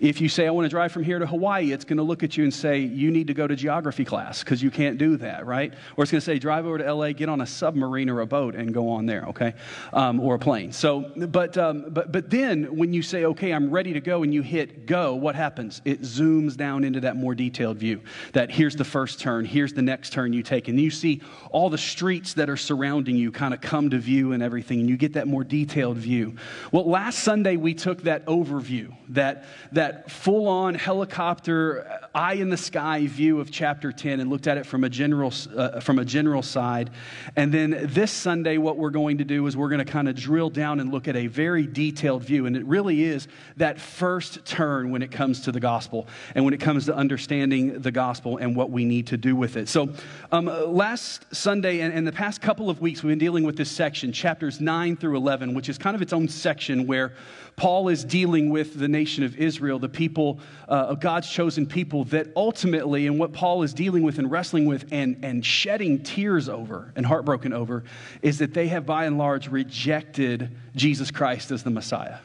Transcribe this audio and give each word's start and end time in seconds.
If 0.00 0.20
you 0.20 0.28
say, 0.28 0.46
I 0.46 0.50
want 0.50 0.66
to 0.66 0.68
drive 0.68 0.92
from 0.92 1.02
here 1.02 1.18
to 1.18 1.26
Hawaii, 1.26 1.72
it's 1.72 1.84
going 1.84 1.96
to 1.98 2.02
look 2.02 2.22
at 2.22 2.36
you 2.36 2.44
and 2.44 2.52
say, 2.52 2.78
you 2.80 3.10
need 3.10 3.26
to 3.28 3.34
go 3.34 3.46
to 3.46 3.56
geography 3.56 4.04
class 4.04 4.40
because 4.40 4.62
you 4.62 4.70
can't 4.70 4.98
do 4.98 5.16
that, 5.18 5.46
right? 5.46 5.72
Or 5.96 6.02
it's 6.02 6.10
going 6.10 6.20
to 6.20 6.24
say, 6.24 6.38
drive 6.38 6.66
over 6.66 6.78
to 6.78 6.94
LA, 6.94 7.12
get 7.12 7.28
on 7.28 7.40
a 7.40 7.46
submarine 7.46 8.08
or 8.08 8.20
a 8.20 8.26
boat 8.26 8.54
and 8.54 8.72
go 8.72 8.90
on 8.90 9.06
there, 9.06 9.24
okay? 9.28 9.54
Um, 9.92 10.20
or 10.20 10.34
a 10.34 10.38
plane. 10.38 10.72
So, 10.72 11.10
but, 11.16 11.56
um, 11.58 11.86
but, 11.88 12.12
but 12.12 12.30
then 12.30 12.76
when 12.76 12.92
you 12.92 13.02
say, 13.02 13.24
okay, 13.24 13.52
I'm 13.52 13.70
ready 13.70 13.92
to 13.92 14.00
go, 14.00 14.22
and 14.22 14.32
you 14.32 14.42
hit 14.42 14.86
go, 14.86 15.14
what 15.14 15.34
happens? 15.34 15.80
It 15.84 16.02
zooms 16.02 16.56
down 16.56 16.84
into 16.84 17.00
that 17.00 17.16
more 17.16 17.34
detailed 17.34 17.78
view 17.78 18.00
that 18.32 18.50
here's 18.50 18.76
the 18.76 18.84
first 18.84 19.20
turn, 19.20 19.44
here's 19.44 19.72
the 19.72 19.82
next 19.82 20.12
turn 20.12 20.32
you 20.32 20.42
take, 20.42 20.68
and 20.68 20.78
you 20.78 20.90
see 20.90 21.22
all 21.50 21.70
the 21.70 21.78
streets 21.78 22.34
that 22.34 22.50
are 22.50 22.56
surrounding 22.56 23.16
you 23.16 23.30
kind 23.30 23.54
of 23.54 23.60
come 23.60 23.90
to 23.90 23.98
view 23.98 24.32
and 24.32 24.42
and 24.50 24.88
you 24.88 24.96
get 24.96 25.14
that 25.14 25.26
more 25.26 25.44
detailed 25.44 25.96
view. 25.96 26.34
Well, 26.72 26.88
last 26.88 27.20
Sunday 27.20 27.56
we 27.56 27.74
took 27.74 28.02
that 28.02 28.26
overview, 28.26 28.94
that, 29.10 29.44
that 29.72 30.10
full 30.10 30.48
on 30.48 30.74
helicopter, 30.74 31.86
uh, 31.88 32.06
eye 32.14 32.34
in 32.34 32.50
the 32.50 32.56
sky 32.56 33.06
view 33.06 33.40
of 33.40 33.50
chapter 33.50 33.92
10, 33.92 34.20
and 34.20 34.30
looked 34.30 34.46
at 34.46 34.58
it 34.58 34.66
from 34.66 34.84
a 34.84 34.88
general, 34.88 35.32
uh, 35.56 35.80
from 35.80 35.98
a 35.98 36.04
general 36.04 36.42
side. 36.42 36.90
And 37.36 37.52
then 37.52 37.88
this 37.90 38.10
Sunday, 38.10 38.58
what 38.58 38.76
we're 38.76 38.90
going 38.90 39.18
to 39.18 39.24
do 39.24 39.46
is 39.46 39.56
we're 39.56 39.68
going 39.68 39.84
to 39.84 39.90
kind 39.90 40.08
of 40.08 40.16
drill 40.16 40.50
down 40.50 40.80
and 40.80 40.90
look 40.90 41.08
at 41.08 41.16
a 41.16 41.26
very 41.26 41.66
detailed 41.66 42.22
view. 42.22 42.46
And 42.46 42.56
it 42.56 42.64
really 42.64 43.04
is 43.04 43.28
that 43.56 43.80
first 43.80 44.44
turn 44.44 44.90
when 44.90 45.02
it 45.02 45.10
comes 45.10 45.42
to 45.42 45.52
the 45.52 45.60
gospel 45.60 46.06
and 46.34 46.44
when 46.44 46.54
it 46.54 46.60
comes 46.60 46.86
to 46.86 46.94
understanding 46.94 47.80
the 47.80 47.90
gospel 47.90 48.38
and 48.38 48.56
what 48.56 48.70
we 48.70 48.84
need 48.84 49.08
to 49.08 49.16
do 49.16 49.36
with 49.36 49.56
it. 49.56 49.68
So, 49.68 49.90
um, 50.32 50.46
last 50.46 51.26
Sunday 51.34 51.80
and, 51.80 51.92
and 51.92 52.06
the 52.06 52.12
past 52.12 52.40
couple 52.40 52.70
of 52.70 52.80
weeks, 52.80 53.02
we've 53.02 53.10
been 53.10 53.18
dealing 53.18 53.44
with 53.44 53.56
this 53.56 53.70
section, 53.70 54.12
chapters 54.40 54.58
9 54.58 54.80
9 54.80 54.96
through 54.96 55.16
11, 55.16 55.52
which 55.52 55.68
is 55.68 55.76
kind 55.76 55.94
of 55.94 56.00
its 56.00 56.14
own 56.14 56.26
section 56.26 56.86
where 56.86 57.12
Paul 57.56 57.88
is 57.88 58.02
dealing 58.02 58.48
with 58.48 58.78
the 58.78 58.88
nation 58.88 59.24
of 59.24 59.36
Israel, 59.36 59.78
the 59.78 59.90
people 59.90 60.40
uh, 60.68 60.92
of 60.92 61.00
God's 61.00 61.28
chosen 61.28 61.66
people, 61.66 62.04
that 62.04 62.28
ultimately, 62.34 63.06
and 63.06 63.18
what 63.18 63.34
Paul 63.34 63.62
is 63.62 63.74
dealing 63.74 64.02
with 64.02 64.18
and 64.18 64.30
wrestling 64.30 64.64
with 64.64 64.86
and, 64.90 65.22
and 65.22 65.44
shedding 65.44 66.02
tears 66.02 66.48
over 66.48 66.94
and 66.96 67.04
heartbroken 67.04 67.52
over, 67.52 67.84
is 68.22 68.38
that 68.38 68.54
they 68.54 68.68
have 68.68 68.86
by 68.86 69.04
and 69.04 69.18
large 69.18 69.48
rejected 69.48 70.56
Jesus 70.74 71.10
Christ 71.10 71.50
as 71.50 71.62
the 71.62 71.70
Messiah. 71.70 72.16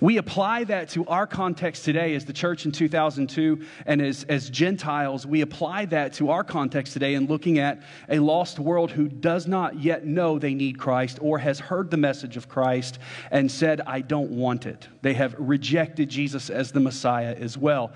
We 0.00 0.16
apply 0.16 0.64
that 0.64 0.88
to 0.90 1.06
our 1.06 1.26
context 1.26 1.84
today 1.84 2.14
as 2.14 2.24
the 2.24 2.32
church 2.32 2.64
in 2.64 2.72
2002 2.72 3.64
and 3.86 4.02
as, 4.02 4.24
as 4.24 4.50
Gentiles. 4.50 5.26
We 5.26 5.40
apply 5.40 5.86
that 5.86 6.14
to 6.14 6.30
our 6.30 6.44
context 6.44 6.92
today 6.92 7.14
in 7.14 7.26
looking 7.26 7.58
at 7.58 7.82
a 8.08 8.18
lost 8.18 8.58
world 8.58 8.90
who 8.90 9.08
does 9.08 9.46
not 9.46 9.80
yet 9.80 10.04
know 10.04 10.38
they 10.38 10.54
need 10.54 10.78
Christ 10.78 11.18
or 11.20 11.38
has 11.38 11.60
heard 11.60 11.90
the 11.90 11.96
message 11.96 12.36
of 12.36 12.48
Christ 12.48 12.98
and 13.30 13.50
said, 13.50 13.80
I 13.86 14.00
don't 14.00 14.30
want 14.30 14.66
it. 14.66 14.88
They 15.02 15.14
have 15.14 15.34
rejected 15.38 16.08
Jesus 16.08 16.50
as 16.50 16.72
the 16.72 16.80
Messiah 16.80 17.34
as 17.38 17.56
well. 17.56 17.92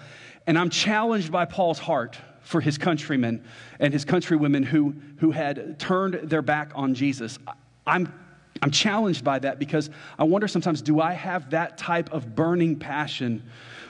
And 0.47 0.59
I'm 0.59 0.71
challenged 0.71 1.31
by 1.31 1.45
Paul's 1.45 1.79
heart 1.79 2.19
for 2.41 2.61
his 2.61 2.79
countrymen 2.79 3.45
and 3.79 3.93
his 3.93 4.05
countrywomen 4.07 4.65
who, 4.65 4.95
who 5.19 5.31
had 5.31 5.79
turned 5.79 6.15
their 6.31 6.41
back 6.41 6.73
on 6.75 6.95
Jesus. 6.95 7.39
I'm 7.87 8.13
I'm 8.63 8.71
challenged 8.71 9.25
by 9.25 9.39
that 9.41 9.59
because 9.59 9.91
I 10.19 10.25
wonder 10.25 10.49
sometimes 10.49 10.83
do 10.83 11.01
I 11.01 11.13
have 11.13 11.51
that 11.51 11.79
type 11.79 12.13
of 12.13 12.35
burning 12.35 12.77
passion 12.77 13.43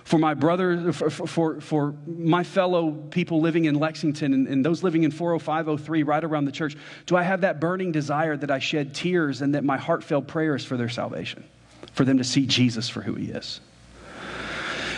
for 0.04 0.18
my 0.18 0.32
brother, 0.32 0.92
for, 0.92 1.10
for, 1.10 1.60
for 1.60 1.94
my 2.06 2.42
fellow 2.42 2.92
people 2.92 3.40
living 3.40 3.66
in 3.66 3.74
Lexington 3.74 4.32
and, 4.32 4.48
and 4.48 4.64
those 4.64 4.82
living 4.82 5.02
in 5.02 5.10
40503 5.10 6.02
right 6.02 6.24
around 6.24 6.46
the 6.46 6.52
church? 6.52 6.76
Do 7.06 7.16
I 7.16 7.22
have 7.22 7.42
that 7.42 7.60
burning 7.60 7.92
desire 7.92 8.36
that 8.36 8.50
I 8.50 8.58
shed 8.58 8.94
tears 8.94 9.42
and 9.42 9.54
that 9.54 9.64
my 9.64 9.76
heartfelt 9.76 10.26
prayers 10.26 10.64
for 10.64 10.76
their 10.76 10.88
salvation, 10.88 11.44
for 11.92 12.04
them 12.04 12.18
to 12.18 12.24
see 12.24 12.46
Jesus 12.46 12.88
for 12.88 13.02
who 13.02 13.14
he 13.14 13.26
is? 13.26 13.60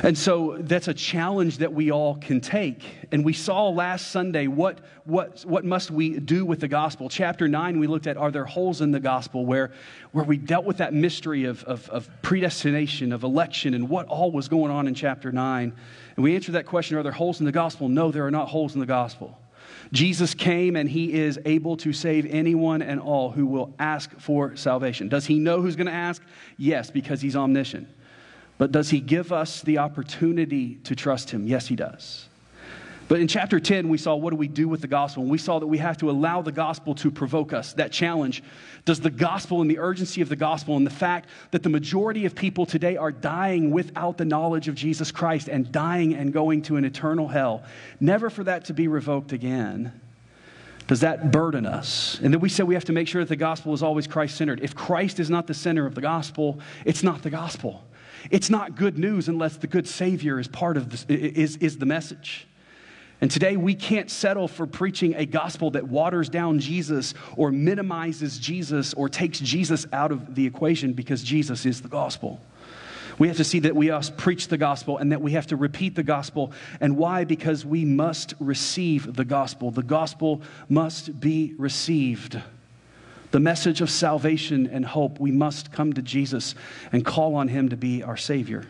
And 0.02 0.16
so 0.16 0.56
that's 0.58 0.88
a 0.88 0.94
challenge 0.94 1.58
that 1.58 1.74
we 1.74 1.90
all 1.90 2.14
can 2.14 2.40
take. 2.40 2.84
And 3.12 3.22
we 3.22 3.34
saw 3.34 3.68
last 3.68 4.10
Sunday 4.10 4.46
what, 4.46 4.78
what, 5.04 5.42
what 5.44 5.64
must 5.64 5.90
we 5.90 6.18
do 6.18 6.46
with 6.46 6.60
the 6.60 6.68
gospel. 6.68 7.10
Chapter 7.10 7.48
9, 7.48 7.78
we 7.78 7.86
looked 7.86 8.06
at 8.06 8.16
are 8.16 8.30
there 8.30 8.46
holes 8.46 8.80
in 8.80 8.92
the 8.92 9.00
gospel 9.00 9.44
where, 9.44 9.72
where 10.12 10.24
we 10.24 10.38
dealt 10.38 10.64
with 10.64 10.78
that 10.78 10.94
mystery 10.94 11.44
of, 11.44 11.62
of, 11.64 11.88
of 11.90 12.08
predestination, 12.22 13.12
of 13.12 13.24
election, 13.24 13.74
and 13.74 13.90
what 13.90 14.06
all 14.06 14.30
was 14.30 14.48
going 14.48 14.72
on 14.72 14.88
in 14.88 14.94
chapter 14.94 15.32
9. 15.32 15.74
And 16.16 16.24
we 16.24 16.34
answered 16.34 16.52
that 16.52 16.66
question 16.66 16.96
are 16.96 17.02
there 17.02 17.12
holes 17.12 17.40
in 17.40 17.46
the 17.46 17.52
gospel? 17.52 17.88
No, 17.90 18.10
there 18.10 18.26
are 18.26 18.30
not 18.30 18.48
holes 18.48 18.72
in 18.74 18.80
the 18.80 18.86
gospel. 18.86 19.38
Jesus 19.92 20.34
came 20.34 20.76
and 20.76 20.88
he 20.88 21.12
is 21.12 21.38
able 21.44 21.76
to 21.78 21.92
save 21.92 22.26
anyone 22.26 22.80
and 22.80 23.00
all 23.00 23.30
who 23.30 23.44
will 23.46 23.74
ask 23.78 24.18
for 24.18 24.56
salvation. 24.56 25.08
Does 25.08 25.26
he 25.26 25.38
know 25.38 25.60
who's 25.60 25.76
going 25.76 25.88
to 25.88 25.92
ask? 25.92 26.22
Yes, 26.56 26.90
because 26.90 27.20
he's 27.20 27.36
omniscient. 27.36 27.88
But 28.60 28.72
does 28.72 28.90
he 28.90 29.00
give 29.00 29.32
us 29.32 29.62
the 29.62 29.78
opportunity 29.78 30.74
to 30.84 30.94
trust 30.94 31.30
him? 31.30 31.46
Yes, 31.46 31.66
he 31.66 31.76
does. 31.76 32.28
But 33.08 33.18
in 33.18 33.26
chapter 33.26 33.58
10, 33.58 33.88
we 33.88 33.96
saw 33.96 34.14
what 34.16 34.32
do 34.32 34.36
we 34.36 34.48
do 34.48 34.68
with 34.68 34.82
the 34.82 34.86
gospel? 34.86 35.22
And 35.22 35.32
we 35.32 35.38
saw 35.38 35.58
that 35.60 35.66
we 35.66 35.78
have 35.78 35.96
to 35.96 36.10
allow 36.10 36.42
the 36.42 36.52
gospel 36.52 36.94
to 36.96 37.10
provoke 37.10 37.54
us. 37.54 37.72
That 37.72 37.90
challenge 37.90 38.42
does 38.84 39.00
the 39.00 39.08
gospel 39.08 39.62
and 39.62 39.70
the 39.70 39.78
urgency 39.78 40.20
of 40.20 40.28
the 40.28 40.36
gospel 40.36 40.76
and 40.76 40.86
the 40.86 40.90
fact 40.90 41.30
that 41.52 41.62
the 41.62 41.70
majority 41.70 42.26
of 42.26 42.34
people 42.34 42.66
today 42.66 42.98
are 42.98 43.10
dying 43.10 43.70
without 43.70 44.18
the 44.18 44.26
knowledge 44.26 44.68
of 44.68 44.74
Jesus 44.74 45.10
Christ 45.10 45.48
and 45.48 45.72
dying 45.72 46.12
and 46.14 46.30
going 46.30 46.60
to 46.64 46.76
an 46.76 46.84
eternal 46.84 47.28
hell, 47.28 47.62
never 47.98 48.28
for 48.28 48.44
that 48.44 48.66
to 48.66 48.74
be 48.74 48.88
revoked 48.88 49.32
again. 49.32 49.98
Does 50.86 51.00
that 51.00 51.30
burden 51.30 51.64
us? 51.64 52.20
And 52.22 52.34
then 52.34 52.40
we 52.40 52.50
said 52.50 52.68
we 52.68 52.74
have 52.74 52.84
to 52.84 52.92
make 52.92 53.08
sure 53.08 53.22
that 53.22 53.28
the 53.30 53.36
gospel 53.36 53.72
is 53.72 53.82
always 53.82 54.06
Christ 54.06 54.36
centered. 54.36 54.60
If 54.60 54.74
Christ 54.74 55.18
is 55.18 55.30
not 55.30 55.46
the 55.46 55.54
center 55.54 55.86
of 55.86 55.94
the 55.94 56.02
gospel, 56.02 56.60
it's 56.84 57.02
not 57.02 57.22
the 57.22 57.30
gospel. 57.30 57.84
It's 58.30 58.50
not 58.50 58.76
good 58.76 58.98
news 58.98 59.28
unless 59.28 59.56
the 59.56 59.66
good 59.66 59.88
Savior 59.88 60.38
is 60.38 60.48
part 60.48 60.76
of 60.76 60.90
this, 60.90 61.04
is, 61.08 61.56
is 61.56 61.78
the 61.78 61.86
message. 61.86 62.46
And 63.20 63.30
today 63.30 63.56
we 63.56 63.74
can't 63.74 64.10
settle 64.10 64.48
for 64.48 64.66
preaching 64.66 65.14
a 65.14 65.26
gospel 65.26 65.70
that 65.72 65.86
waters 65.86 66.28
down 66.28 66.58
Jesus 66.58 67.14
or 67.36 67.52
minimizes 67.52 68.38
Jesus 68.38 68.94
or 68.94 69.08
takes 69.08 69.40
Jesus 69.40 69.86
out 69.92 70.10
of 70.10 70.34
the 70.34 70.46
equation 70.46 70.94
because 70.94 71.22
Jesus 71.22 71.66
is 71.66 71.82
the 71.82 71.88
gospel. 71.88 72.40
We 73.18 73.28
have 73.28 73.36
to 73.36 73.44
see 73.44 73.58
that 73.60 73.76
we 73.76 73.90
must 73.90 74.16
preach 74.16 74.48
the 74.48 74.56
gospel 74.56 74.96
and 74.96 75.12
that 75.12 75.20
we 75.20 75.32
have 75.32 75.48
to 75.48 75.56
repeat 75.56 75.94
the 75.94 76.02
gospel. 76.02 76.52
And 76.80 76.96
why? 76.96 77.24
Because 77.24 77.66
we 77.66 77.84
must 77.84 78.32
receive 78.40 79.14
the 79.14 79.26
gospel. 79.26 79.70
The 79.70 79.82
gospel 79.82 80.40
must 80.70 81.20
be 81.20 81.54
received 81.58 82.40
the 83.30 83.40
message 83.40 83.80
of 83.80 83.90
salvation 83.90 84.66
and 84.66 84.84
hope, 84.84 85.20
we 85.20 85.30
must 85.30 85.72
come 85.72 85.92
to 85.92 86.02
Jesus 86.02 86.54
and 86.92 87.04
call 87.04 87.34
on 87.34 87.48
him 87.48 87.68
to 87.68 87.76
be 87.76 88.02
our 88.02 88.16
Savior. 88.16 88.64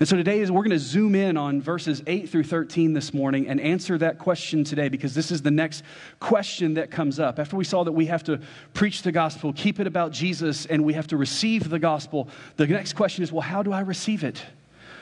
And 0.00 0.08
so 0.08 0.16
today 0.16 0.40
is 0.40 0.50
we're 0.50 0.62
going 0.62 0.70
to 0.70 0.78
zoom 0.78 1.14
in 1.14 1.36
on 1.36 1.60
verses 1.60 2.02
8 2.06 2.28
through 2.28 2.44
13 2.44 2.94
this 2.94 3.14
morning 3.14 3.48
and 3.48 3.60
answer 3.60 3.96
that 3.98 4.18
question 4.18 4.64
today 4.64 4.88
because 4.88 5.14
this 5.14 5.30
is 5.30 5.42
the 5.42 5.50
next 5.50 5.84
question 6.18 6.74
that 6.74 6.90
comes 6.90 7.20
up. 7.20 7.38
After 7.38 7.56
we 7.56 7.64
saw 7.64 7.84
that 7.84 7.92
we 7.92 8.06
have 8.06 8.24
to 8.24 8.40
preach 8.72 9.02
the 9.02 9.12
gospel, 9.12 9.52
keep 9.52 9.78
it 9.78 9.86
about 9.86 10.10
Jesus, 10.12 10.66
and 10.66 10.84
we 10.84 10.94
have 10.94 11.06
to 11.08 11.16
receive 11.16 11.70
the 11.70 11.78
gospel, 11.78 12.28
the 12.56 12.66
next 12.66 12.94
question 12.94 13.22
is, 13.22 13.30
well, 13.30 13.42
how 13.42 13.62
do 13.62 13.72
I 13.72 13.80
receive 13.80 14.24
it? 14.24 14.42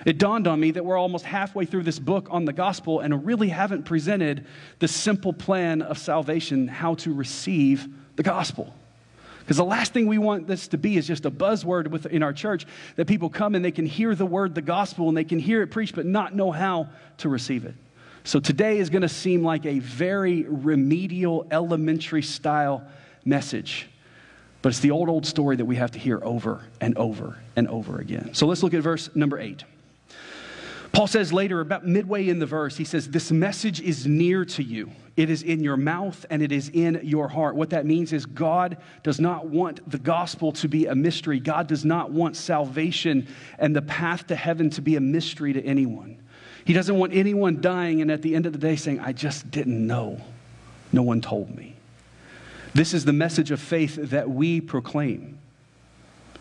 It 0.04 0.18
dawned 0.18 0.46
on 0.46 0.58
me 0.58 0.72
that 0.72 0.84
we're 0.84 0.98
almost 0.98 1.24
halfway 1.24 1.64
through 1.64 1.84
this 1.84 1.98
book 1.98 2.28
on 2.30 2.44
the 2.44 2.52
gospel 2.52 3.00
and 3.00 3.24
really 3.24 3.48
haven't 3.48 3.84
presented 3.84 4.46
the 4.78 4.88
simple 4.88 5.32
plan 5.32 5.80
of 5.80 5.96
salvation, 5.96 6.66
how 6.66 6.94
to 6.96 7.14
receive 7.14 7.88
the 8.16 8.22
gospel. 8.22 8.74
Because 9.42 9.56
the 9.56 9.64
last 9.64 9.92
thing 9.92 10.06
we 10.06 10.18
want 10.18 10.46
this 10.46 10.68
to 10.68 10.78
be 10.78 10.96
is 10.96 11.06
just 11.06 11.26
a 11.26 11.30
buzzword 11.30 11.88
within 11.88 12.22
our 12.22 12.32
church 12.32 12.64
that 12.96 13.06
people 13.06 13.28
come 13.28 13.54
and 13.54 13.64
they 13.64 13.72
can 13.72 13.86
hear 13.86 14.14
the 14.14 14.24
word, 14.24 14.54
the 14.54 14.62
gospel, 14.62 15.08
and 15.08 15.16
they 15.16 15.24
can 15.24 15.38
hear 15.38 15.62
it 15.62 15.68
preached, 15.68 15.96
but 15.96 16.06
not 16.06 16.34
know 16.34 16.52
how 16.52 16.88
to 17.18 17.28
receive 17.28 17.64
it. 17.64 17.74
So 18.24 18.38
today 18.38 18.78
is 18.78 18.88
going 18.88 19.02
to 19.02 19.08
seem 19.08 19.42
like 19.42 19.66
a 19.66 19.80
very 19.80 20.44
remedial, 20.44 21.46
elementary 21.50 22.22
style 22.22 22.84
message. 23.24 23.88
But 24.62 24.68
it's 24.68 24.78
the 24.78 24.92
old, 24.92 25.08
old 25.08 25.26
story 25.26 25.56
that 25.56 25.64
we 25.64 25.74
have 25.76 25.90
to 25.90 25.98
hear 25.98 26.20
over 26.22 26.64
and 26.80 26.96
over 26.96 27.38
and 27.56 27.66
over 27.66 27.98
again. 27.98 28.32
So 28.32 28.46
let's 28.46 28.62
look 28.62 28.74
at 28.74 28.82
verse 28.82 29.10
number 29.16 29.40
eight. 29.40 29.64
Paul 30.92 31.06
says 31.06 31.32
later, 31.32 31.60
about 31.60 31.86
midway 31.86 32.28
in 32.28 32.38
the 32.38 32.46
verse, 32.46 32.76
he 32.76 32.84
says, 32.84 33.08
This 33.08 33.32
message 33.32 33.80
is 33.80 34.06
near 34.06 34.44
to 34.44 34.62
you. 34.62 34.90
It 35.16 35.30
is 35.30 35.42
in 35.42 35.60
your 35.60 35.76
mouth 35.76 36.24
and 36.30 36.42
it 36.42 36.52
is 36.52 36.70
in 36.70 37.00
your 37.02 37.28
heart. 37.28 37.54
What 37.54 37.70
that 37.70 37.84
means 37.84 38.12
is 38.12 38.24
God 38.24 38.78
does 39.02 39.20
not 39.20 39.46
want 39.46 39.90
the 39.90 39.98
gospel 39.98 40.52
to 40.52 40.68
be 40.68 40.86
a 40.86 40.94
mystery. 40.94 41.38
God 41.38 41.66
does 41.66 41.84
not 41.84 42.10
want 42.10 42.36
salvation 42.36 43.26
and 43.58 43.74
the 43.76 43.82
path 43.82 44.26
to 44.28 44.36
heaven 44.36 44.70
to 44.70 44.82
be 44.82 44.96
a 44.96 45.00
mystery 45.00 45.52
to 45.52 45.62
anyone. 45.64 46.18
He 46.64 46.72
doesn't 46.72 46.96
want 46.96 47.12
anyone 47.12 47.60
dying 47.60 48.00
and 48.00 48.10
at 48.10 48.22
the 48.22 48.34
end 48.34 48.46
of 48.46 48.52
the 48.52 48.58
day 48.58 48.76
saying, 48.76 49.00
I 49.00 49.12
just 49.12 49.50
didn't 49.50 49.86
know. 49.86 50.20
No 50.92 51.02
one 51.02 51.20
told 51.20 51.54
me. 51.54 51.74
This 52.74 52.94
is 52.94 53.04
the 53.04 53.12
message 53.12 53.50
of 53.50 53.60
faith 53.60 53.96
that 53.96 54.30
we 54.30 54.60
proclaim. 54.60 55.38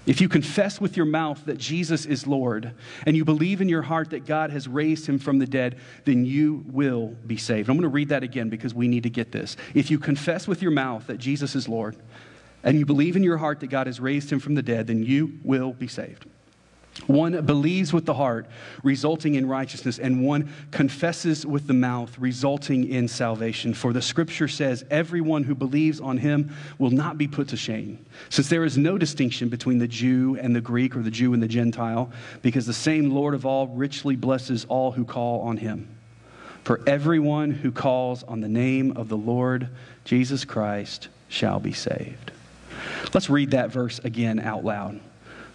If 0.07 0.19
you 0.19 0.27
confess 0.27 0.81
with 0.81 0.98
your 0.98 1.06
mouth 1.06 1.45
that 1.45 1.59
Jesus 1.59 2.07
is 2.07 2.25
Lord 2.25 2.74
and 3.06 3.15
you 3.15 3.24
believe 3.24 3.62
in 3.62 3.69
your 3.69 3.83
heart 3.83 4.09
that 4.09 4.25
God 4.25 4.50
has 4.50 4.68
raised 4.68 5.07
him 5.07 5.19
from 5.19 5.38
the 5.38 5.45
dead, 5.45 5.77
then 6.06 6.25
you 6.25 6.63
will 6.68 7.09
be 7.27 7.38
saved. 7.38 7.69
I'm 7.69 7.75
going 7.75 7.83
to 7.83 7.89
read 7.89 8.09
that 8.09 8.24
again 8.24 8.50
because 8.50 8.74
we 8.74 8.88
need 8.88 9.03
to 9.03 9.12
get 9.12 9.31
this. 9.31 9.56
If 9.75 9.92
you 9.92 10.00
confess 10.00 10.48
with 10.48 10.63
your 10.63 10.71
mouth 10.71 11.06
that 11.06 11.19
Jesus 11.19 11.56
is 11.56 11.69
Lord 11.69 11.98
and 12.63 12.80
you 12.80 12.86
believe 12.86 13.15
in 13.15 13.24
your 13.24 13.38
heart 13.38 13.59
that 13.59 13.69
God 13.69 13.86
has 13.86 14.00
raised 14.00 14.31
him 14.31 14.39
from 14.39 14.56
the 14.56 14.63
dead, 14.63 14.88
then 14.88 15.03
you 15.03 15.39
will 15.44 15.74
be 15.74 15.88
saved. 15.88 16.25
One 17.07 17.45
believes 17.45 17.92
with 17.92 18.06
the 18.06 18.13
heart, 18.13 18.48
resulting 18.83 19.36
in 19.36 19.48
righteousness, 19.48 19.98
and 19.98 20.24
one 20.24 20.51
confesses 20.71 21.45
with 21.45 21.68
the 21.68 21.74
mouth, 21.74 22.18
resulting 22.19 22.88
in 22.88 23.07
salvation. 23.07 23.74
For 23.74 23.92
the 23.92 24.01
scripture 24.01 24.48
says, 24.48 24.86
Everyone 24.92 25.44
who 25.44 25.56
believes 25.56 26.00
on 26.00 26.18
him 26.18 26.56
will 26.77 26.92
not 26.92 27.18
be 27.18 27.27
put 27.27 27.48
to 27.50 27.57
shame, 27.57 28.06
since 28.30 28.50
there 28.50 28.65
is 28.65 28.77
no 28.77 28.98
distinction 28.98 29.50
between 29.50 29.80
the 29.80 29.88
Jew 29.88 30.38
and 30.39 30.56
the 30.56 30.62
Greek, 30.62 30.95
or 30.95 31.01
the 31.01 31.12
Jew 31.12 31.33
and 31.33 31.42
the 31.42 31.48
Gentile, 31.48 32.12
because 32.42 32.65
the 32.65 32.74
same 32.74 33.09
Lord 33.09 33.33
of 33.33 33.45
all 33.45 33.68
richly 33.68 34.15
blesses 34.15 34.65
all 34.65 34.92
who 34.92 35.03
call 35.03 35.42
on 35.42 35.57
him. 35.57 35.88
For 36.63 36.81
everyone 36.86 37.51
who 37.51 37.71
calls 37.71 38.24
on 38.24 38.42
the 38.42 38.48
name 38.48 38.92
of 38.95 39.09
the 39.09 39.18
Lord 39.18 39.69
Jesus 40.06 40.45
Christ 40.45 41.07
shall 41.27 41.59
be 41.59 41.74
saved. 41.74 42.31
Let's 43.13 43.30
read 43.30 43.51
that 43.51 43.71
verse 43.71 44.00
again 44.00 44.39
out 44.39 44.63
loud. 44.63 45.00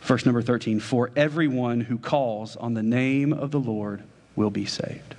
Verse 0.07 0.25
number 0.25 0.41
13 0.41 0.79
For 0.79 1.11
everyone 1.17 1.81
who 1.81 1.99
calls 1.99 2.55
on 2.57 2.75
the 2.75 2.83
name 2.83 3.33
of 3.33 3.51
the 3.51 3.59
Lord 3.59 4.05
will 4.37 4.51
be 4.51 4.65
saved. 4.65 5.17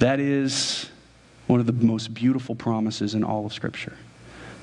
That 0.00 0.18
is 0.18 0.90
one 1.46 1.60
of 1.60 1.66
the 1.66 1.72
most 1.72 2.12
beautiful 2.12 2.56
promises 2.56 3.14
in 3.14 3.22
all 3.22 3.46
of 3.46 3.52
Scripture. 3.52 3.96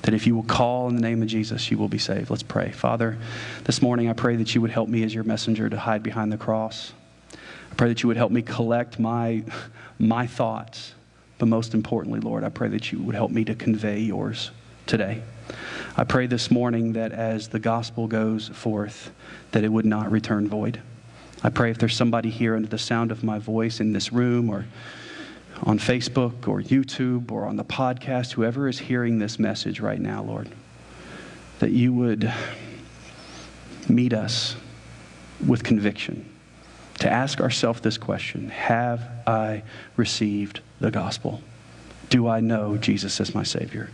That 0.02 0.12
if 0.12 0.26
you 0.26 0.36
will 0.36 0.42
call 0.42 0.88
in 0.88 0.96
the 0.96 1.00
name 1.00 1.22
of 1.22 1.28
Jesus, 1.28 1.70
you 1.70 1.78
will 1.78 1.88
be 1.88 1.98
saved. 1.98 2.28
Let's 2.28 2.42
pray. 2.42 2.70
Father, 2.72 3.16
this 3.64 3.80
morning 3.80 4.10
I 4.10 4.12
pray 4.12 4.36
that 4.36 4.54
you 4.54 4.60
would 4.60 4.70
help 4.70 4.88
me 4.90 5.02
as 5.02 5.14
your 5.14 5.24
messenger 5.24 5.70
to 5.70 5.78
hide 5.78 6.02
behind 6.02 6.30
the 6.30 6.36
cross. 6.36 6.92
I 7.32 7.74
pray 7.74 7.88
that 7.88 8.02
you 8.02 8.08
would 8.08 8.18
help 8.18 8.30
me 8.30 8.42
collect 8.42 8.98
my, 8.98 9.44
my 9.98 10.26
thoughts. 10.26 10.92
But 11.38 11.48
most 11.48 11.72
importantly, 11.72 12.20
Lord, 12.20 12.44
I 12.44 12.50
pray 12.50 12.68
that 12.68 12.92
you 12.92 13.00
would 13.00 13.14
help 13.14 13.30
me 13.30 13.46
to 13.46 13.54
convey 13.54 14.00
yours 14.00 14.50
today. 14.86 15.22
I 15.96 16.04
pray 16.04 16.26
this 16.26 16.50
morning 16.50 16.92
that 16.94 17.12
as 17.12 17.48
the 17.48 17.58
gospel 17.58 18.06
goes 18.06 18.48
forth, 18.48 19.10
that 19.52 19.64
it 19.64 19.68
would 19.68 19.86
not 19.86 20.10
return 20.10 20.48
void. 20.48 20.80
I 21.42 21.50
pray 21.50 21.70
if 21.70 21.78
there's 21.78 21.96
somebody 21.96 22.30
here 22.30 22.56
under 22.56 22.68
the 22.68 22.78
sound 22.78 23.10
of 23.10 23.22
my 23.24 23.38
voice 23.38 23.80
in 23.80 23.92
this 23.92 24.12
room 24.12 24.50
or 24.50 24.66
on 25.62 25.78
Facebook 25.78 26.48
or 26.48 26.60
YouTube 26.60 27.30
or 27.30 27.46
on 27.46 27.56
the 27.56 27.64
podcast, 27.64 28.32
whoever 28.32 28.68
is 28.68 28.78
hearing 28.78 29.18
this 29.18 29.38
message 29.38 29.80
right 29.80 30.00
now, 30.00 30.22
Lord, 30.22 30.48
that 31.60 31.70
you 31.70 31.92
would 31.92 32.32
meet 33.88 34.12
us 34.12 34.56
with 35.46 35.62
conviction 35.62 36.28
to 36.98 37.10
ask 37.10 37.40
ourselves 37.40 37.80
this 37.80 37.98
question 37.98 38.48
Have 38.48 39.08
I 39.26 39.62
received 39.96 40.60
the 40.80 40.90
gospel? 40.90 41.42
Do 42.08 42.28
I 42.28 42.40
know 42.40 42.76
Jesus 42.76 43.20
as 43.20 43.34
my 43.34 43.42
Savior? 43.42 43.90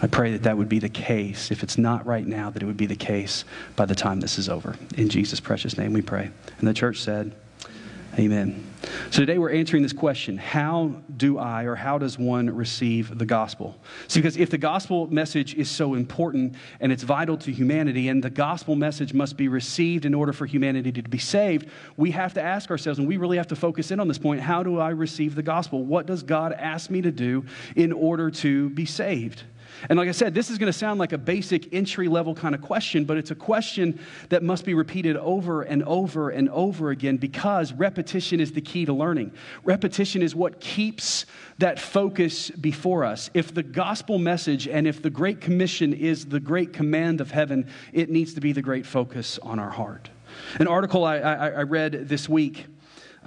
I 0.00 0.06
pray 0.06 0.32
that 0.32 0.44
that 0.44 0.56
would 0.56 0.68
be 0.68 0.78
the 0.78 0.88
case. 0.88 1.50
If 1.50 1.62
it's 1.62 1.76
not 1.76 2.06
right 2.06 2.26
now, 2.26 2.50
that 2.50 2.62
it 2.62 2.66
would 2.66 2.76
be 2.76 2.86
the 2.86 2.96
case 2.96 3.44
by 3.74 3.84
the 3.84 3.94
time 3.94 4.20
this 4.20 4.38
is 4.38 4.48
over. 4.48 4.76
In 4.96 5.08
Jesus' 5.08 5.40
precious 5.40 5.76
name 5.76 5.92
we 5.92 6.02
pray. 6.02 6.30
And 6.58 6.68
the 6.68 6.74
church 6.74 7.00
said, 7.00 7.34
Amen. 8.18 8.64
So 9.10 9.20
today 9.20 9.38
we're 9.38 9.52
answering 9.52 9.82
this 9.82 9.92
question 9.92 10.38
How 10.38 10.92
do 11.16 11.38
I 11.38 11.64
or 11.64 11.76
how 11.76 11.98
does 11.98 12.18
one 12.18 12.50
receive 12.50 13.16
the 13.16 13.26
gospel? 13.26 13.76
See, 14.08 14.20
because 14.20 14.36
if 14.36 14.50
the 14.50 14.58
gospel 14.58 15.06
message 15.08 15.54
is 15.54 15.70
so 15.70 15.94
important 15.94 16.54
and 16.80 16.90
it's 16.90 17.02
vital 17.04 17.36
to 17.38 17.52
humanity, 17.52 18.08
and 18.08 18.22
the 18.22 18.30
gospel 18.30 18.74
message 18.74 19.12
must 19.14 19.36
be 19.36 19.46
received 19.46 20.04
in 20.04 20.14
order 20.14 20.32
for 20.32 20.46
humanity 20.46 20.90
to 20.92 21.02
be 21.02 21.18
saved, 21.18 21.68
we 21.96 22.10
have 22.12 22.34
to 22.34 22.42
ask 22.42 22.70
ourselves, 22.70 22.98
and 22.98 23.06
we 23.06 23.18
really 23.18 23.36
have 23.36 23.48
to 23.48 23.56
focus 23.56 23.90
in 23.90 24.00
on 24.00 24.08
this 24.08 24.18
point 24.18 24.40
how 24.40 24.62
do 24.62 24.78
I 24.78 24.90
receive 24.90 25.34
the 25.34 25.42
gospel? 25.42 25.84
What 25.84 26.06
does 26.06 26.22
God 26.22 26.52
ask 26.52 26.90
me 26.90 27.02
to 27.02 27.12
do 27.12 27.44
in 27.76 27.92
order 27.92 28.30
to 28.30 28.70
be 28.70 28.84
saved? 28.84 29.44
And 29.88 29.98
like 29.98 30.08
I 30.08 30.12
said, 30.12 30.34
this 30.34 30.50
is 30.50 30.58
going 30.58 30.72
to 30.72 30.78
sound 30.78 30.98
like 30.98 31.12
a 31.12 31.18
basic 31.18 31.72
entry 31.72 32.08
level 32.08 32.34
kind 32.34 32.54
of 32.54 32.60
question, 32.60 33.04
but 33.04 33.16
it's 33.16 33.30
a 33.30 33.34
question 33.34 34.00
that 34.28 34.42
must 34.42 34.64
be 34.64 34.74
repeated 34.74 35.16
over 35.16 35.62
and 35.62 35.82
over 35.84 36.30
and 36.30 36.48
over 36.50 36.90
again 36.90 37.16
because 37.16 37.72
repetition 37.72 38.40
is 38.40 38.52
the 38.52 38.60
key 38.60 38.84
to 38.84 38.92
learning. 38.92 39.32
Repetition 39.64 40.22
is 40.22 40.34
what 40.34 40.60
keeps 40.60 41.26
that 41.58 41.78
focus 41.78 42.50
before 42.50 43.04
us. 43.04 43.30
If 43.34 43.54
the 43.54 43.62
gospel 43.62 44.18
message 44.18 44.66
and 44.68 44.86
if 44.86 45.02
the 45.02 45.10
Great 45.10 45.40
Commission 45.40 45.92
is 45.92 46.26
the 46.26 46.40
great 46.40 46.72
command 46.72 47.20
of 47.20 47.30
heaven, 47.30 47.68
it 47.92 48.10
needs 48.10 48.34
to 48.34 48.40
be 48.40 48.52
the 48.52 48.62
great 48.62 48.86
focus 48.86 49.38
on 49.42 49.58
our 49.58 49.70
heart. 49.70 50.10
An 50.58 50.66
article 50.66 51.04
I, 51.04 51.18
I, 51.18 51.48
I 51.48 51.62
read 51.62 52.08
this 52.08 52.28
week 52.28 52.66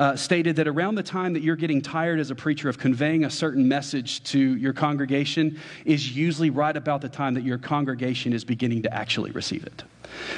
uh, 0.02 0.16
stated 0.16 0.56
that 0.56 0.68
around 0.68 0.96
the 0.96 1.04
time 1.04 1.32
that 1.34 1.44
you're 1.44 1.56
getting 1.56 1.80
tired 1.80 2.20
as 2.20 2.32
a 2.32 2.36
preacher 2.36 2.68
of 2.68 2.80
conveying 2.80 3.24
a 3.24 3.30
certain 3.30 3.68
message 3.68 4.24
to 4.24 4.58
your 4.58 4.74
congregation 4.74 5.60
is 5.86 6.18
usually 6.18 6.50
right 6.50 6.76
about 6.76 7.02
the 7.02 7.08
time 7.08 7.36
that 7.36 7.44
your 7.44 7.60
congregation 7.60 8.34
is 8.34 8.44
beginning 8.44 8.82
to 8.82 8.92
actually 8.92 9.30
receive 9.30 9.64
it. 9.64 9.84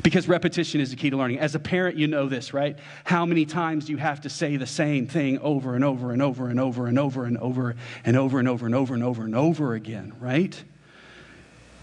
Because 0.04 0.28
repetition 0.28 0.82
is 0.82 0.90
the 0.90 0.98
key 0.98 1.10
to 1.10 1.16
learning. 1.16 1.40
As 1.40 1.56
a 1.56 1.60
parent, 1.60 1.96
you 1.96 2.08
know 2.08 2.28
this, 2.28 2.54
right? 2.54 2.78
How 3.06 3.26
many 3.26 3.46
times 3.46 3.86
do 3.86 3.94
you 3.94 3.98
have 4.00 4.20
to 4.22 4.30
say 4.30 4.58
the 4.58 4.68
same 4.68 5.08
thing 5.08 5.40
over 5.40 5.76
and 5.76 5.86
over 5.86 6.12
and 6.12 6.22
over 6.22 6.50
and 6.50 6.60
over 6.60 6.88
and 6.88 7.00
over 7.00 7.24
and 7.24 7.38
over 7.38 7.74
and 8.04 8.18
over 8.18 8.40
and 8.40 8.50
over 8.50 8.66
and 8.66 8.76
over 8.76 8.94
and 8.94 9.04
over 9.04 9.24
and 9.24 9.34
over 9.34 9.76
again, 9.76 10.12
right? 10.20 10.62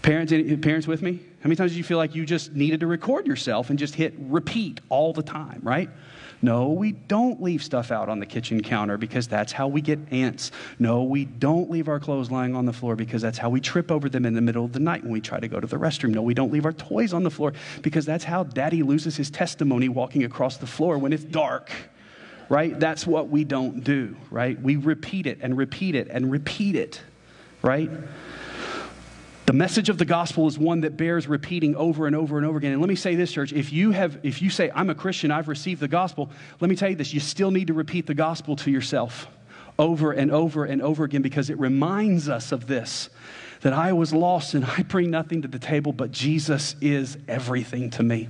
Parents, 0.03 0.31
parents 0.61 0.85
with 0.85 1.01
me? 1.01 1.13
How 1.13 1.47
many 1.47 1.55
times 1.55 1.71
do 1.71 1.79
you 1.79 1.83
feel 1.83 1.97
like 1.97 2.13
you 2.13 2.27
just 2.27 2.53
needed 2.53 2.81
to 2.81 2.87
record 2.87 3.25
yourself 3.25 3.71
and 3.71 3.79
just 3.79 3.95
hit 3.95 4.13
repeat 4.19 4.81
all 4.89 5.13
the 5.13 5.23
time, 5.23 5.61
right? 5.63 5.89
No, 6.41 6.69
we 6.69 6.93
don't 6.93 7.41
leave 7.41 7.63
stuff 7.63 7.91
out 7.91 8.09
on 8.09 8.19
the 8.19 8.25
kitchen 8.25 8.61
counter 8.61 8.97
because 8.97 9.27
that's 9.27 9.51
how 9.51 9.67
we 9.67 9.79
get 9.81 9.99
ants. 10.09 10.51
No, 10.79 11.03
we 11.03 11.25
don't 11.25 11.69
leave 11.69 11.87
our 11.87 11.99
clothes 11.99 12.31
lying 12.31 12.55
on 12.55 12.65
the 12.65 12.73
floor 12.73 12.95
because 12.95 13.21
that's 13.21 13.37
how 13.37 13.49
we 13.49 13.61
trip 13.61 13.91
over 13.91 14.09
them 14.09 14.25
in 14.25 14.33
the 14.33 14.41
middle 14.41 14.65
of 14.65 14.73
the 14.73 14.79
night 14.79 15.03
when 15.03 15.11
we 15.11 15.21
try 15.21 15.39
to 15.39 15.47
go 15.47 15.59
to 15.59 15.67
the 15.67 15.77
restroom. 15.77 16.09
No, 16.09 16.23
we 16.23 16.33
don't 16.33 16.51
leave 16.51 16.65
our 16.65 16.73
toys 16.73 17.13
on 17.13 17.23
the 17.23 17.29
floor 17.29 17.53
because 17.83 18.05
that's 18.05 18.23
how 18.23 18.43
daddy 18.43 18.81
loses 18.81 19.15
his 19.17 19.29
testimony 19.29 19.87
walking 19.87 20.23
across 20.23 20.57
the 20.57 20.67
floor 20.67 20.97
when 20.97 21.13
it's 21.13 21.23
dark. 21.23 21.71
Right? 22.49 22.77
That's 22.77 23.07
what 23.07 23.29
we 23.29 23.45
don't 23.45 23.83
do, 23.83 24.17
right? 24.29 24.61
We 24.61 24.75
repeat 24.75 25.25
it 25.25 25.37
and 25.41 25.57
repeat 25.57 25.95
it 25.95 26.09
and 26.09 26.29
repeat 26.29 26.75
it, 26.75 27.01
right? 27.61 27.89
The 29.51 29.57
message 29.57 29.89
of 29.89 29.97
the 29.97 30.05
gospel 30.05 30.47
is 30.47 30.57
one 30.57 30.79
that 30.79 30.95
bears 30.95 31.27
repeating 31.27 31.75
over 31.75 32.07
and 32.07 32.15
over 32.15 32.37
and 32.37 32.47
over 32.47 32.57
again. 32.57 32.71
And 32.71 32.79
let 32.79 32.87
me 32.87 32.95
say 32.95 33.15
this, 33.15 33.33
church, 33.33 33.51
if 33.51 33.73
you 33.73 33.91
have 33.91 34.17
if 34.23 34.41
you 34.41 34.49
say 34.49 34.71
I'm 34.73 34.89
a 34.89 34.95
Christian, 34.95 35.29
I've 35.29 35.49
received 35.49 35.81
the 35.81 35.89
gospel, 35.89 36.29
let 36.61 36.69
me 36.69 36.77
tell 36.77 36.89
you 36.89 36.95
this, 36.95 37.13
you 37.13 37.19
still 37.19 37.51
need 37.51 37.67
to 37.67 37.73
repeat 37.73 38.07
the 38.07 38.13
gospel 38.13 38.55
to 38.55 38.71
yourself 38.71 39.27
over 39.77 40.13
and 40.13 40.31
over 40.31 40.63
and 40.63 40.81
over 40.81 41.03
again 41.03 41.21
because 41.21 41.49
it 41.49 41.59
reminds 41.59 42.29
us 42.29 42.53
of 42.53 42.67
this 42.67 43.09
that 43.59 43.73
I 43.73 43.91
was 43.91 44.13
lost 44.13 44.53
and 44.53 44.63
I 44.63 44.83
bring 44.83 45.11
nothing 45.11 45.41
to 45.41 45.49
the 45.49 45.59
table, 45.59 45.91
but 45.91 46.13
Jesus 46.13 46.77
is 46.79 47.17
everything 47.27 47.89
to 47.89 48.03
me. 48.03 48.29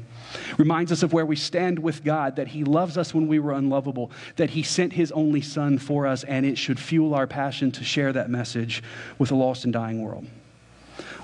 Reminds 0.58 0.92
us 0.92 1.04
of 1.04 1.14
where 1.14 1.28
we 1.28 1.36
stand 1.36 1.78
with 1.78 2.04
God, 2.04 2.38
that 2.38 2.48
He 2.48 2.64
loves 2.64 2.98
us 2.98 3.14
when 3.14 3.28
we 3.28 3.38
were 3.38 3.52
unlovable, 3.52 4.10
that 4.38 4.50
He 4.50 4.64
sent 4.64 4.94
His 4.94 5.12
only 5.12 5.42
Son 5.42 5.78
for 5.78 6.08
us, 6.08 6.24
and 6.24 6.48
it 6.48 6.58
should 6.58 6.80
fuel 6.80 7.14
our 7.14 7.28
passion 7.28 7.72
to 7.74 7.84
share 7.84 8.12
that 8.12 8.32
message 8.32 8.82
with 9.20 9.30
a 9.30 9.36
lost 9.36 9.66
and 9.66 9.72
dying 9.72 10.02
world. 10.02 10.26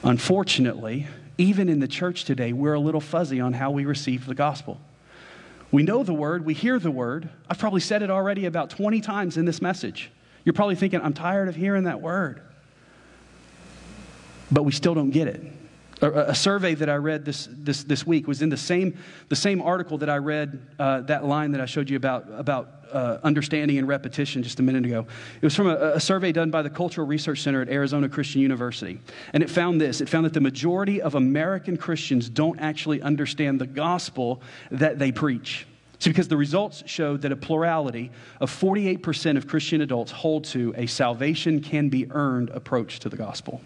Unfortunately, 0.04 1.08
even 1.38 1.70
in 1.70 1.80
the 1.80 1.88
church 1.88 2.26
today, 2.26 2.54
we're 2.54 2.74
a 2.74 2.80
little 2.80 3.02
fuzzy 3.02 3.40
on 3.40 3.54
how 3.54 3.72
we 3.72 3.86
receive 3.86 4.26
the 4.26 4.36
gospel. 4.36 4.80
We 5.72 5.84
know 5.84 6.04
the 6.04 6.14
word, 6.14 6.46
we 6.46 6.54
hear 6.54 6.80
the 6.80 6.92
word. 6.92 7.30
I've 7.50 7.60
probably 7.60 7.82
said 7.82 8.02
it 8.02 8.10
already 8.10 8.46
about 8.46 8.70
20 8.70 9.02
times 9.02 9.38
in 9.38 9.46
this 9.46 9.62
message. 9.62 10.12
You're 10.46 10.54
probably 10.54 10.76
thinking, 10.76 11.02
I'm 11.02 11.14
tired 11.14 11.50
of 11.50 11.56
hearing 11.56 11.84
that 11.84 12.02
word. 12.02 12.42
But 14.50 14.64
we 14.64 14.72
still 14.72 14.94
don't 14.94 15.10
get 15.10 15.28
it. 15.28 15.44
A, 16.02 16.36
survey 16.36 16.76
that 16.76 16.90
I 16.90 16.96
read 16.96 17.26
this, 17.26 17.50
this, 17.52 17.84
this 17.84 18.06
week 18.06 18.28
was 18.28 18.44
in 18.44 18.50
the 18.50 18.58
same, 18.58 18.98
the 19.30 19.36
same 19.36 19.62
article 19.62 19.98
that 20.00 20.10
I 20.10 20.18
read, 20.18 20.60
uh, 20.78 21.02
that 21.02 21.26
line 21.26 21.52
that 21.52 21.62
I 21.62 21.66
showed 21.66 21.90
you 21.90 21.98
about, 21.98 22.26
about 22.32 22.78
uh, 22.92 23.18
understanding 23.24 23.78
and 23.78 23.88
repetition 23.88 24.44
just 24.44 24.60
a 24.60 24.64
minute 24.64 24.86
ago. 24.86 25.08
It 25.42 25.44
was 25.44 25.56
from 25.56 25.68
a, 25.68 25.76
a, 25.96 26.00
survey 26.00 26.32
done 26.32 26.52
by 26.52 26.62
the 26.62 26.70
Cultural 26.70 27.08
Research 27.08 27.42
Center 27.42 27.62
at 27.62 27.70
Arizona 27.70 28.08
Christian 28.10 28.42
University. 28.42 29.00
And 29.34 29.42
it 29.42 29.50
found 29.50 29.82
this 29.82 30.00
it 30.00 30.08
found 30.08 30.26
that 30.26 30.34
the 30.34 30.42
majority 30.42 31.02
of 31.02 31.16
American 31.16 31.78
Christians 31.78 32.30
don't 32.30 32.60
actually 32.60 33.02
understand 33.02 33.60
the 33.60 33.68
gospel 33.68 34.42
that 34.72 35.00
they 35.00 35.12
preach. 35.12 35.66
See, 36.00 36.12
because 36.12 36.28
the 36.28 36.38
results 36.38 36.84
showed 36.86 37.24
that 37.24 37.32
a 37.32 37.36
plurality 37.36 38.12
of 38.40 38.52
48% 38.52 39.36
of 39.36 39.48
Christian 39.48 39.82
adults 39.82 40.12
hold 40.12 40.44
to 40.46 40.74
a 40.78 40.86
salvation 40.86 41.60
can 41.60 41.90
be 41.90 42.06
earned 42.12 42.52
approach 42.52 43.00
to 43.00 43.10
the 43.10 43.18
gospel 43.18 43.62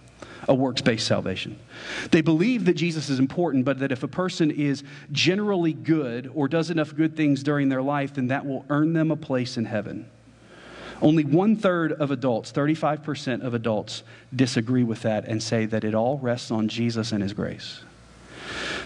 a 0.47 0.53
works 0.55 0.81
based 0.81 1.07
salvation. 1.07 1.57
They 2.11 2.21
believe 2.21 2.65
that 2.65 2.73
Jesus 2.73 3.09
is 3.09 3.19
important, 3.19 3.65
but 3.65 3.79
that 3.79 3.91
if 3.91 4.03
a 4.03 4.07
person 4.07 4.51
is 4.51 4.83
generally 5.11 5.73
good 5.73 6.31
or 6.33 6.47
does 6.47 6.69
enough 6.69 6.95
good 6.95 7.15
things 7.15 7.43
during 7.43 7.69
their 7.69 7.81
life, 7.81 8.15
then 8.15 8.27
that 8.27 8.45
will 8.45 8.65
earn 8.69 8.93
them 8.93 9.11
a 9.11 9.15
place 9.15 9.57
in 9.57 9.65
heaven. 9.65 10.09
Only 11.01 11.25
one 11.25 11.55
third 11.55 11.93
of 11.93 12.11
adults, 12.11 12.51
35% 12.51 13.41
of 13.41 13.53
adults, 13.53 14.03
disagree 14.35 14.83
with 14.83 15.01
that 15.01 15.27
and 15.27 15.41
say 15.41 15.65
that 15.65 15.83
it 15.83 15.95
all 15.95 16.19
rests 16.19 16.51
on 16.51 16.67
Jesus 16.67 17.11
and 17.11 17.23
His 17.23 17.33
grace. 17.33 17.81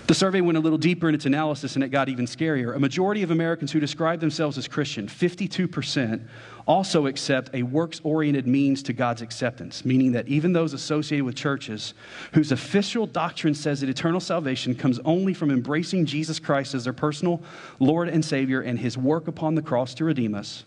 The 0.07 0.13
survey 0.13 0.39
went 0.41 0.57
a 0.57 0.61
little 0.61 0.77
deeper 0.77 1.09
in 1.09 1.15
its 1.15 1.25
analysis 1.25 1.75
and 1.75 1.83
it 1.83 1.89
got 1.89 2.09
even 2.09 2.25
scarier. 2.25 2.75
A 2.75 2.79
majority 2.79 3.23
of 3.23 3.31
Americans 3.31 3.71
who 3.71 3.79
describe 3.79 4.19
themselves 4.19 4.57
as 4.57 4.67
Christian, 4.67 5.07
52%, 5.07 6.21
also 6.67 7.05
accept 7.05 7.49
a 7.53 7.63
works 7.63 8.01
oriented 8.03 8.47
means 8.47 8.81
to 8.83 8.93
God's 8.93 9.21
acceptance, 9.21 9.85
meaning 9.85 10.13
that 10.13 10.27
even 10.27 10.53
those 10.53 10.73
associated 10.73 11.25
with 11.25 11.35
churches 11.35 11.93
whose 12.33 12.51
official 12.51 13.05
doctrine 13.05 13.53
says 13.53 13.81
that 13.81 13.89
eternal 13.89 14.19
salvation 14.19 14.73
comes 14.73 14.99
only 15.05 15.33
from 15.33 15.51
embracing 15.51 16.05
Jesus 16.05 16.39
Christ 16.39 16.73
as 16.73 16.83
their 16.85 16.93
personal 16.93 17.41
Lord 17.79 18.09
and 18.09 18.25
Savior 18.25 18.61
and 18.61 18.79
his 18.79 18.97
work 18.97 19.27
upon 19.27 19.55
the 19.55 19.61
cross 19.61 19.93
to 19.95 20.05
redeem 20.05 20.33
us, 20.33 20.65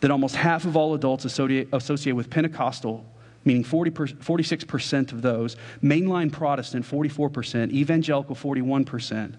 that 0.00 0.10
almost 0.10 0.36
half 0.36 0.64
of 0.64 0.76
all 0.76 0.94
adults 0.94 1.24
associated 1.24 2.14
with 2.14 2.30
Pentecostal 2.30 3.06
meaning 3.46 3.62
40 3.62 3.90
46% 3.90 5.12
of 5.12 5.20
those, 5.20 5.56
mainline 5.82 6.32
Protestant, 6.32 6.86
44%, 6.86 7.72
evangelical, 7.72 8.34
41%, 8.34 9.34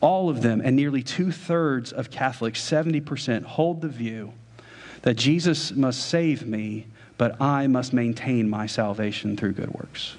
all 0.00 0.30
of 0.30 0.40
them, 0.40 0.62
and 0.64 0.74
nearly 0.74 1.02
two 1.02 1.30
thirds 1.30 1.92
of 1.92 2.10
Catholics, 2.10 2.62
70%, 2.62 3.44
hold 3.44 3.82
the 3.82 3.88
view 3.88 4.32
that 5.02 5.14
Jesus 5.14 5.72
must 5.72 6.08
save 6.08 6.46
me, 6.46 6.86
but 7.18 7.40
I 7.40 7.66
must 7.66 7.92
maintain 7.92 8.48
my 8.48 8.66
salvation 8.66 9.36
through 9.36 9.52
good 9.52 9.72
works. 9.74 10.16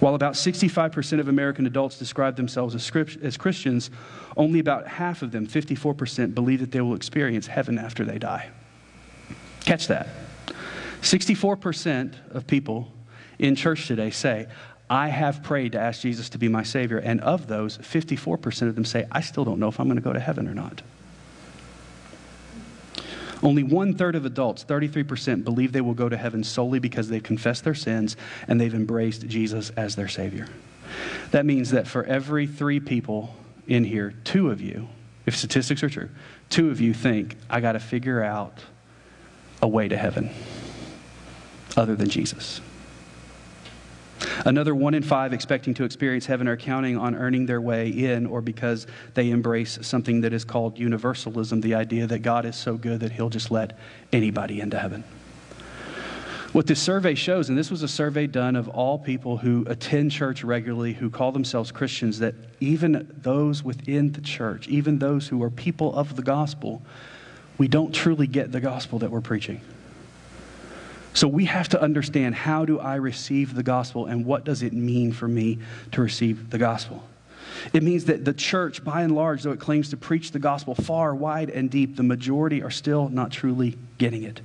While 0.00 0.14
about 0.14 0.34
65% 0.34 1.20
of 1.20 1.28
American 1.28 1.66
adults 1.66 1.98
describe 1.98 2.36
themselves 2.36 2.74
as, 2.74 3.36
Christians, 3.36 3.90
only 4.36 4.58
about 4.58 4.88
half 4.88 5.22
of 5.22 5.30
them, 5.30 5.46
54%, 5.46 6.34
believe 6.34 6.60
that 6.60 6.72
they 6.72 6.80
will 6.80 6.94
experience 6.94 7.46
heaven 7.46 7.78
after 7.78 8.04
they 8.04 8.18
die. 8.18 8.48
Catch 9.60 9.86
that. 9.88 10.08
64% 11.02 12.14
of 12.30 12.46
people 12.46 12.90
in 13.38 13.54
church 13.54 13.86
today 13.86 14.10
say, 14.10 14.48
I 14.88 15.08
have 15.08 15.42
prayed 15.42 15.72
to 15.72 15.80
ask 15.80 16.00
Jesus 16.00 16.28
to 16.30 16.38
be 16.38 16.48
my 16.48 16.62
Savior. 16.62 16.98
And 16.98 17.20
of 17.20 17.46
those, 17.46 17.78
54% 17.78 18.68
of 18.68 18.74
them 18.74 18.84
say, 18.84 19.06
I 19.12 19.20
still 19.20 19.44
don't 19.44 19.58
know 19.58 19.68
if 19.68 19.80
I'm 19.80 19.86
going 19.86 19.96
to 19.96 20.02
go 20.02 20.12
to 20.12 20.20
heaven 20.20 20.48
or 20.48 20.54
not. 20.54 20.82
Only 23.44 23.62
one 23.62 23.94
third 23.94 24.14
of 24.14 24.24
adults, 24.24 24.64
33%, 24.64 25.44
believe 25.44 25.72
they 25.72 25.82
will 25.82 25.94
go 25.94 26.08
to 26.08 26.16
heaven 26.16 26.42
solely 26.42 26.78
because 26.78 27.10
they've 27.10 27.22
confessed 27.22 27.62
their 27.62 27.74
sins 27.74 28.16
and 28.48 28.58
they've 28.58 28.74
embraced 28.74 29.28
Jesus 29.28 29.70
as 29.76 29.94
their 29.94 30.08
Savior. 30.08 30.48
That 31.30 31.44
means 31.44 31.70
that 31.70 31.86
for 31.86 32.04
every 32.04 32.46
three 32.46 32.80
people 32.80 33.34
in 33.66 33.84
here, 33.84 34.14
two 34.24 34.50
of 34.50 34.62
you, 34.62 34.88
if 35.26 35.36
statistics 35.36 35.82
are 35.82 35.90
true, 35.90 36.08
two 36.48 36.70
of 36.70 36.80
you 36.80 36.94
think, 36.94 37.36
I 37.50 37.60
got 37.60 37.72
to 37.72 37.80
figure 37.80 38.22
out 38.24 38.64
a 39.60 39.68
way 39.68 39.88
to 39.88 39.96
heaven 39.96 40.30
other 41.76 41.96
than 41.96 42.08
Jesus. 42.08 42.62
Another 44.44 44.74
one 44.74 44.94
in 44.94 45.02
five 45.02 45.32
expecting 45.32 45.74
to 45.74 45.84
experience 45.84 46.26
heaven 46.26 46.48
are 46.48 46.56
counting 46.56 46.96
on 46.96 47.14
earning 47.14 47.46
their 47.46 47.60
way 47.60 47.88
in 47.88 48.26
or 48.26 48.40
because 48.40 48.86
they 49.14 49.30
embrace 49.30 49.78
something 49.82 50.20
that 50.22 50.32
is 50.32 50.44
called 50.44 50.78
universalism 50.78 51.60
the 51.60 51.74
idea 51.74 52.06
that 52.06 52.20
God 52.20 52.44
is 52.44 52.56
so 52.56 52.76
good 52.76 53.00
that 53.00 53.12
he'll 53.12 53.30
just 53.30 53.50
let 53.50 53.78
anybody 54.12 54.60
into 54.60 54.78
heaven. 54.78 55.04
What 56.54 56.68
this 56.68 56.80
survey 56.80 57.16
shows, 57.16 57.48
and 57.48 57.58
this 57.58 57.68
was 57.68 57.82
a 57.82 57.88
survey 57.88 58.28
done 58.28 58.54
of 58.54 58.68
all 58.68 58.96
people 58.96 59.38
who 59.38 59.64
attend 59.66 60.12
church 60.12 60.44
regularly, 60.44 60.92
who 60.92 61.10
call 61.10 61.32
themselves 61.32 61.72
Christians, 61.72 62.20
that 62.20 62.36
even 62.60 63.12
those 63.22 63.64
within 63.64 64.12
the 64.12 64.20
church, 64.20 64.68
even 64.68 65.00
those 65.00 65.26
who 65.26 65.42
are 65.42 65.50
people 65.50 65.92
of 65.96 66.14
the 66.14 66.22
gospel, 66.22 66.80
we 67.58 67.66
don't 67.66 67.92
truly 67.92 68.28
get 68.28 68.52
the 68.52 68.60
gospel 68.60 69.00
that 69.00 69.10
we're 69.10 69.20
preaching. 69.20 69.62
So 71.14 71.28
we 71.28 71.44
have 71.44 71.68
to 71.70 71.80
understand 71.80 72.34
how 72.34 72.64
do 72.64 72.80
I 72.80 72.96
receive 72.96 73.54
the 73.54 73.62
gospel 73.62 74.06
and 74.06 74.26
what 74.26 74.44
does 74.44 74.62
it 74.62 74.72
mean 74.72 75.12
for 75.12 75.28
me 75.28 75.60
to 75.92 76.02
receive 76.02 76.50
the 76.50 76.58
gospel? 76.58 77.04
It 77.72 77.82
means 77.82 78.04
that 78.06 78.24
the 78.24 78.32
church, 78.32 78.84
by 78.84 79.02
and 79.02 79.14
large, 79.14 79.42
though 79.42 79.52
it 79.52 79.60
claims 79.60 79.90
to 79.90 79.96
preach 79.96 80.32
the 80.32 80.38
gospel 80.38 80.74
far, 80.74 81.14
wide, 81.14 81.50
and 81.50 81.70
deep, 81.70 81.96
the 81.96 82.02
majority 82.02 82.62
are 82.62 82.70
still 82.70 83.08
not 83.08 83.30
truly 83.30 83.78
getting 83.98 84.22
it. 84.22 84.40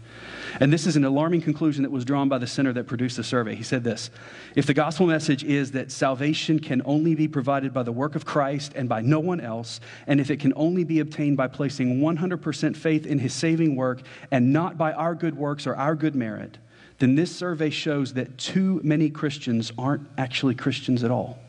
And 0.60 0.74
this 0.74 0.88
is 0.88 0.96
an 0.96 1.06
alarming 1.06 1.42
conclusion 1.42 1.84
that 1.84 1.92
was 1.92 2.06
drawn 2.06 2.30
by 2.30 2.38
the 2.38 2.48
center 2.48 2.74
that 2.74 2.88
produced 2.88 3.18
the 3.18 3.24
survey. 3.24 3.56
He 3.56 3.64
said 3.64 3.84
this 3.84 4.10
If 4.56 4.66
the 4.66 4.74
gospel 4.74 5.08
message 5.08 5.44
is 5.44 5.72
that 5.72 5.92
salvation 5.92 6.60
can 6.60 6.82
only 6.86 7.16
be 7.16 7.28
provided 7.28 7.74
by 7.74 7.84
the 7.84 7.92
work 7.92 8.16
of 8.16 8.26
Christ 8.26 8.74
and 8.76 8.90
by 8.90 9.02
no 9.02 9.20
one 9.20 9.40
else, 9.40 9.80
and 10.08 10.20
if 10.20 10.32
it 10.32 10.40
can 10.40 10.54
only 10.56 10.84
be 10.84 11.00
obtained 11.00 11.38
by 11.38 11.48
placing 11.48 12.00
100% 12.00 12.76
faith 12.76 13.06
in 13.06 13.20
his 13.20 13.34
saving 13.34 13.76
work 13.76 14.02
and 14.32 14.54
not 14.54 14.78
by 14.78 14.94
our 14.94 15.16
good 15.16 15.36
works 15.36 15.68
or 15.68 15.76
our 15.76 15.96
good 15.96 16.16
merit, 16.16 16.58
then 17.00 17.16
this 17.16 17.34
survey 17.36 17.70
shows 17.70 18.14
that 18.14 18.38
too 18.38 18.82
many 18.84 19.10
Christians 19.10 19.72
aren't 19.78 20.08
actually 20.18 20.56
Christians 20.56 21.04
at 21.04 21.12
all. 21.12 21.40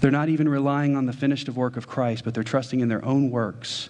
They're 0.00 0.10
not 0.10 0.28
even 0.28 0.48
relying 0.48 0.96
on 0.96 1.06
the 1.06 1.12
finished 1.12 1.48
work 1.48 1.76
of 1.76 1.86
Christ, 1.86 2.24
but 2.24 2.34
they're 2.34 2.44
trusting 2.44 2.80
in 2.80 2.88
their 2.88 3.04
own 3.04 3.30
works 3.30 3.88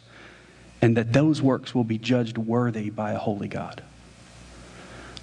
and 0.83 0.97
that 0.97 1.13
those 1.13 1.41
works 1.43 1.75
will 1.75 1.85
be 1.85 1.99
judged 1.99 2.39
worthy 2.39 2.91
by 2.91 3.13
a 3.13 3.19
holy 3.19 3.49
God. 3.49 3.83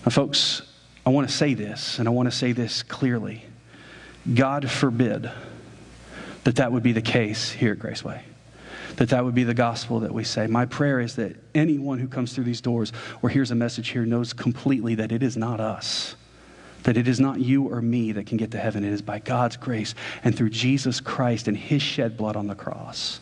Now, 0.05 0.11
folks, 0.11 0.63
I 1.05 1.09
want 1.09 1.27
to 1.29 1.33
say 1.33 1.53
this, 1.53 1.99
and 1.99 2.07
I 2.07 2.11
want 2.11 2.29
to 2.29 2.35
say 2.35 2.51
this 2.51 2.83
clearly. 2.83 3.43
God 4.33 4.69
forbid 4.69 5.29
that 6.43 6.55
that 6.55 6.71
would 6.71 6.83
be 6.83 6.91
the 6.91 7.01
case 7.01 7.51
here 7.51 7.73
at 7.73 7.79
Graceway. 7.79 8.21
That 8.97 9.09
that 9.09 9.25
would 9.25 9.35
be 9.35 9.43
the 9.43 9.53
gospel 9.53 10.01
that 10.01 10.13
we 10.13 10.23
say. 10.23 10.47
My 10.47 10.65
prayer 10.65 10.99
is 10.99 11.15
that 11.15 11.35
anyone 11.55 11.99
who 11.99 12.07
comes 12.07 12.33
through 12.33 12.43
these 12.43 12.61
doors 12.61 12.91
or 13.21 13.29
hears 13.29 13.49
a 13.51 13.55
message 13.55 13.89
here 13.89 14.05
knows 14.05 14.33
completely 14.33 14.95
that 14.95 15.11
it 15.11 15.23
is 15.23 15.35
not 15.35 15.59
us. 15.59 16.15
That 16.83 16.97
it 16.97 17.07
is 17.07 17.19
not 17.19 17.39
you 17.39 17.63
or 17.63 17.81
me 17.81 18.11
that 18.11 18.25
can 18.25 18.37
get 18.37 18.51
to 18.51 18.57
heaven. 18.57 18.83
It 18.83 18.93
is 18.93 19.01
by 19.01 19.19
God's 19.19 19.57
grace 19.57 19.95
and 20.23 20.35
through 20.35 20.49
Jesus 20.49 20.99
Christ 20.99 21.47
and 21.47 21.55
his 21.55 21.81
shed 21.81 22.17
blood 22.17 22.35
on 22.35 22.47
the 22.47 22.55
cross 22.55 23.19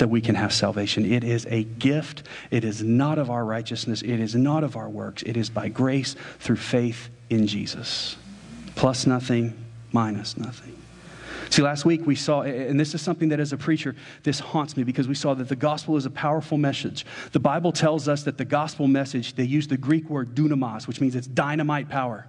that 0.00 0.08
we 0.08 0.20
can 0.20 0.34
have 0.34 0.52
salvation. 0.52 1.04
It 1.04 1.22
is 1.22 1.46
a 1.50 1.64
gift. 1.64 2.24
It 2.50 2.64
is 2.64 2.82
not 2.82 3.18
of 3.18 3.30
our 3.30 3.44
righteousness. 3.44 4.02
It 4.02 4.18
is 4.18 4.34
not 4.34 4.64
of 4.64 4.76
our 4.76 4.88
works. 4.88 5.22
It 5.22 5.36
is 5.36 5.50
by 5.50 5.68
grace 5.68 6.16
through 6.38 6.56
faith 6.56 7.10
in 7.28 7.46
Jesus. 7.46 8.16
Plus 8.74 9.06
nothing, 9.06 9.56
minus 9.92 10.36
nothing. 10.36 10.76
See, 11.50 11.62
last 11.62 11.84
week 11.84 12.06
we 12.06 12.14
saw, 12.14 12.42
and 12.42 12.78
this 12.78 12.94
is 12.94 13.02
something 13.02 13.28
that 13.30 13.40
as 13.40 13.52
a 13.52 13.56
preacher, 13.56 13.96
this 14.22 14.38
haunts 14.38 14.76
me 14.76 14.84
because 14.84 15.08
we 15.08 15.14
saw 15.14 15.34
that 15.34 15.48
the 15.48 15.56
gospel 15.56 15.96
is 15.96 16.06
a 16.06 16.10
powerful 16.10 16.56
message. 16.56 17.04
The 17.32 17.40
Bible 17.40 17.72
tells 17.72 18.08
us 18.08 18.22
that 18.22 18.38
the 18.38 18.44
gospel 18.44 18.86
message, 18.86 19.34
they 19.34 19.44
use 19.44 19.66
the 19.66 19.76
Greek 19.76 20.08
word 20.08 20.34
dunamis, 20.34 20.86
which 20.86 21.00
means 21.00 21.16
it's 21.16 21.26
dynamite 21.26 21.88
power, 21.88 22.26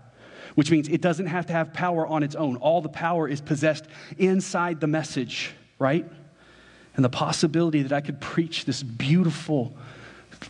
which 0.56 0.72
means 0.72 0.88
it 0.88 1.02
doesn't 1.02 1.28
have 1.28 1.46
to 1.48 1.54
have 1.54 1.74
power 1.74 2.06
on 2.06 2.24
its 2.24 2.36
own. 2.36 2.58
All 2.58 2.82
the 2.82 2.90
power 2.90 3.28
is 3.28 3.42
possessed 3.42 3.86
inside 4.18 4.80
the 4.80 4.88
message, 4.88 5.52
right? 5.80 6.06
and 6.96 7.06
the 7.06 7.10
possibility 7.10 7.84
that 7.84 7.94
I 7.94 8.02
could 8.02 8.20
preach 8.20 8.66
this 8.66 8.84
beautiful, 8.84 9.74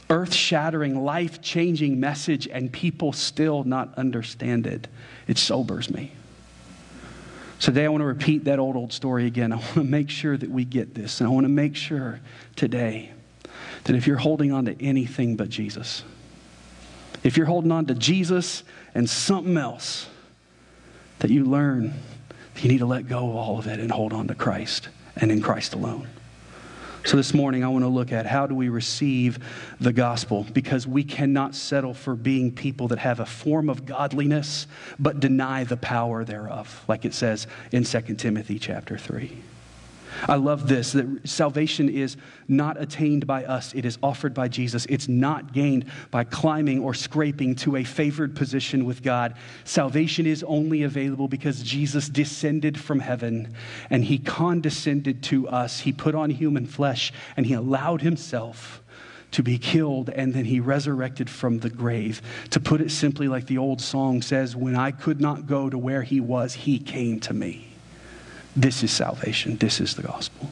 earth 0.09 0.33
shattering, 0.33 1.03
life 1.03 1.41
changing 1.41 1.99
message, 1.99 2.47
and 2.47 2.71
people 2.71 3.13
still 3.13 3.63
not 3.63 3.93
understand 3.97 4.65
it. 4.65 4.87
It 5.27 5.37
sobers 5.37 5.89
me. 5.89 6.13
So 7.59 7.71
today 7.71 7.85
I 7.85 7.89
want 7.89 8.01
to 8.01 8.05
repeat 8.05 8.45
that 8.45 8.57
old, 8.57 8.75
old 8.75 8.91
story 8.91 9.27
again. 9.27 9.51
I 9.53 9.57
want 9.57 9.73
to 9.73 9.83
make 9.83 10.09
sure 10.09 10.35
that 10.35 10.49
we 10.49 10.65
get 10.65 10.95
this. 10.95 11.21
And 11.21 11.27
I 11.27 11.31
want 11.31 11.45
to 11.45 11.49
make 11.49 11.75
sure 11.75 12.19
today 12.55 13.11
that 13.83 13.95
if 13.95 14.07
you're 14.07 14.17
holding 14.17 14.51
on 14.51 14.65
to 14.65 14.81
anything 14.81 15.35
but 15.35 15.49
Jesus, 15.49 16.03
if 17.23 17.37
you're 17.37 17.45
holding 17.45 17.71
on 17.71 17.85
to 17.87 17.93
Jesus 17.93 18.63
and 18.95 19.09
something 19.09 19.57
else, 19.57 20.07
that 21.19 21.29
you 21.29 21.45
learn 21.45 21.93
you 22.63 22.69
need 22.69 22.79
to 22.79 22.85
let 22.85 23.07
go 23.07 23.29
of 23.29 23.35
all 23.35 23.59
of 23.59 23.67
it 23.67 23.79
and 23.79 23.91
hold 23.91 24.13
on 24.13 24.27
to 24.27 24.35
Christ 24.35 24.89
and 25.15 25.31
in 25.31 25.41
Christ 25.41 25.73
alone. 25.73 26.07
So, 27.03 27.17
this 27.17 27.33
morning, 27.33 27.63
I 27.63 27.67
want 27.67 27.83
to 27.83 27.89
look 27.89 28.11
at 28.11 28.27
how 28.27 28.45
do 28.45 28.53
we 28.53 28.69
receive 28.69 29.39
the 29.79 29.91
gospel 29.91 30.45
because 30.53 30.85
we 30.85 31.03
cannot 31.03 31.55
settle 31.55 31.95
for 31.95 32.13
being 32.13 32.51
people 32.51 32.89
that 32.89 32.99
have 32.99 33.19
a 33.19 33.25
form 33.25 33.71
of 33.71 33.87
godliness 33.87 34.67
but 34.99 35.19
deny 35.19 35.63
the 35.63 35.77
power 35.77 36.23
thereof, 36.23 36.83
like 36.87 37.03
it 37.03 37.15
says 37.15 37.47
in 37.71 37.85
2 37.85 38.01
Timothy 38.15 38.59
chapter 38.59 38.99
3. 38.99 39.35
I 40.27 40.35
love 40.35 40.67
this 40.67 40.91
that 40.93 41.27
salvation 41.27 41.89
is 41.89 42.17
not 42.47 42.81
attained 42.81 43.27
by 43.27 43.45
us, 43.45 43.73
it 43.73 43.85
is 43.85 43.97
offered 44.03 44.33
by 44.33 44.47
Jesus. 44.47 44.85
It's 44.87 45.07
not 45.07 45.53
gained 45.53 45.85
by 46.09 46.23
climbing 46.23 46.79
or 46.79 46.93
scraping 46.93 47.55
to 47.55 47.77
a 47.77 47.83
favored 47.83 48.35
position 48.35 48.85
with 48.85 49.03
God. 49.03 49.35
Salvation 49.63 50.25
is 50.25 50.43
only 50.43 50.83
available 50.83 51.27
because 51.27 51.63
Jesus 51.63 52.09
descended 52.09 52.79
from 52.79 52.99
heaven 52.99 53.53
and 53.89 54.05
he 54.05 54.17
condescended 54.17 55.23
to 55.23 55.47
us. 55.47 55.81
He 55.81 55.91
put 55.91 56.15
on 56.15 56.29
human 56.29 56.65
flesh 56.65 57.11
and 57.37 57.45
he 57.45 57.53
allowed 57.53 58.01
himself 58.01 58.81
to 59.31 59.43
be 59.43 59.57
killed 59.57 60.09
and 60.09 60.33
then 60.33 60.45
he 60.45 60.59
resurrected 60.59 61.29
from 61.29 61.59
the 61.59 61.69
grave. 61.69 62.21
To 62.51 62.59
put 62.59 62.81
it 62.81 62.91
simply, 62.91 63.27
like 63.27 63.47
the 63.47 63.57
old 63.57 63.81
song 63.81 64.21
says, 64.21 64.55
when 64.55 64.75
I 64.75 64.91
could 64.91 65.21
not 65.21 65.47
go 65.47 65.69
to 65.69 65.77
where 65.77 66.03
he 66.03 66.19
was, 66.19 66.53
he 66.53 66.79
came 66.79 67.19
to 67.21 67.33
me. 67.33 67.70
This 68.55 68.83
is 68.83 68.91
salvation. 68.91 69.57
This 69.57 69.79
is 69.79 69.95
the 69.95 70.03
gospel. 70.03 70.49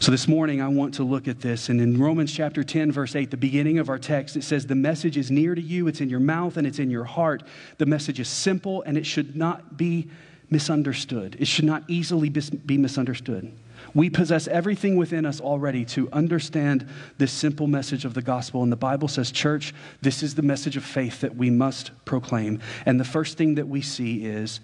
So 0.00 0.12
this 0.12 0.28
morning, 0.28 0.60
I 0.60 0.68
want 0.68 0.94
to 0.94 1.04
look 1.04 1.26
at 1.26 1.40
this. 1.40 1.68
And 1.68 1.80
in 1.80 2.00
Romans 2.00 2.32
chapter 2.32 2.62
10, 2.62 2.92
verse 2.92 3.16
8, 3.16 3.30
the 3.30 3.36
beginning 3.36 3.78
of 3.78 3.88
our 3.88 3.98
text, 3.98 4.36
it 4.36 4.44
says, 4.44 4.66
The 4.66 4.76
message 4.76 5.16
is 5.16 5.30
near 5.30 5.54
to 5.54 5.60
you, 5.60 5.88
it's 5.88 6.00
in 6.00 6.08
your 6.08 6.20
mouth, 6.20 6.56
and 6.56 6.66
it's 6.66 6.78
in 6.78 6.90
your 6.90 7.04
heart. 7.04 7.42
The 7.78 7.86
message 7.86 8.20
is 8.20 8.28
simple, 8.28 8.82
and 8.82 8.96
it 8.96 9.04
should 9.04 9.34
not 9.34 9.76
be 9.76 10.08
misunderstood. 10.50 11.36
It 11.40 11.46
should 11.46 11.64
not 11.64 11.82
easily 11.88 12.28
be 12.28 12.78
misunderstood. 12.78 13.52
We 13.94 14.08
possess 14.10 14.46
everything 14.48 14.96
within 14.96 15.26
us 15.26 15.40
already 15.40 15.84
to 15.86 16.08
understand 16.12 16.88
this 17.18 17.32
simple 17.32 17.66
message 17.66 18.04
of 18.04 18.14
the 18.14 18.22
gospel. 18.22 18.62
And 18.62 18.70
the 18.70 18.76
Bible 18.76 19.08
says, 19.08 19.32
Church, 19.32 19.74
this 20.00 20.22
is 20.22 20.34
the 20.34 20.42
message 20.42 20.76
of 20.76 20.84
faith 20.84 21.20
that 21.22 21.36
we 21.36 21.50
must 21.50 21.90
proclaim. 22.04 22.60
And 22.86 23.00
the 23.00 23.04
first 23.04 23.36
thing 23.36 23.56
that 23.56 23.68
we 23.68 23.82
see 23.82 24.24
is 24.24 24.60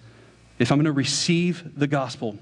if 0.59 0.71
I'm 0.71 0.77
going 0.77 0.85
to 0.85 0.91
receive 0.91 1.77
the 1.77 1.87
gospel, 1.87 2.37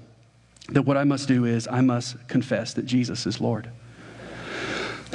then 0.68 0.84
what 0.84 0.96
I 0.96 1.04
must 1.04 1.28
do 1.28 1.44
is 1.44 1.68
I 1.68 1.80
must 1.80 2.28
confess 2.28 2.74
that 2.74 2.86
Jesus 2.86 3.26
is 3.26 3.40
Lord. 3.40 3.70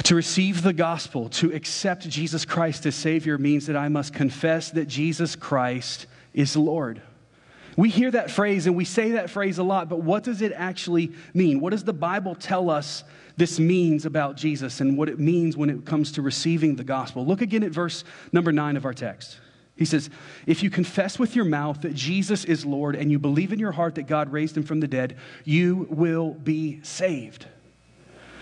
To 0.04 0.14
receive 0.14 0.62
the 0.62 0.72
gospel, 0.72 1.28
to 1.30 1.52
accept 1.52 2.08
Jesus 2.08 2.44
Christ 2.44 2.86
as 2.86 2.94
Savior, 2.94 3.36
means 3.36 3.66
that 3.66 3.76
I 3.76 3.88
must 3.88 4.14
confess 4.14 4.70
that 4.70 4.86
Jesus 4.86 5.36
Christ 5.36 6.06
is 6.32 6.56
Lord. 6.56 7.02
We 7.76 7.88
hear 7.88 8.10
that 8.10 8.30
phrase 8.30 8.66
and 8.66 8.76
we 8.76 8.84
say 8.84 9.12
that 9.12 9.30
phrase 9.30 9.58
a 9.58 9.62
lot, 9.62 9.88
but 9.88 10.02
what 10.02 10.24
does 10.24 10.42
it 10.42 10.52
actually 10.52 11.12
mean? 11.34 11.60
What 11.60 11.70
does 11.70 11.84
the 11.84 11.92
Bible 11.92 12.34
tell 12.34 12.70
us 12.70 13.04
this 13.36 13.58
means 13.58 14.06
about 14.06 14.36
Jesus 14.36 14.80
and 14.80 14.98
what 14.98 15.08
it 15.08 15.18
means 15.18 15.56
when 15.56 15.70
it 15.70 15.84
comes 15.84 16.12
to 16.12 16.22
receiving 16.22 16.76
the 16.76 16.84
gospel? 16.84 17.24
Look 17.24 17.40
again 17.40 17.62
at 17.62 17.70
verse 17.70 18.04
number 18.32 18.52
nine 18.52 18.76
of 18.76 18.84
our 18.84 18.94
text. 18.94 19.38
He 19.80 19.86
says, 19.86 20.10
If 20.46 20.62
you 20.62 20.68
confess 20.68 21.18
with 21.18 21.34
your 21.34 21.46
mouth 21.46 21.80
that 21.80 21.94
Jesus 21.94 22.44
is 22.44 22.66
Lord 22.66 22.94
and 22.94 23.10
you 23.10 23.18
believe 23.18 23.50
in 23.50 23.58
your 23.58 23.72
heart 23.72 23.94
that 23.94 24.06
God 24.06 24.30
raised 24.30 24.54
him 24.54 24.62
from 24.62 24.80
the 24.80 24.86
dead, 24.86 25.16
you 25.42 25.86
will 25.88 26.34
be 26.34 26.80
saved. 26.82 27.46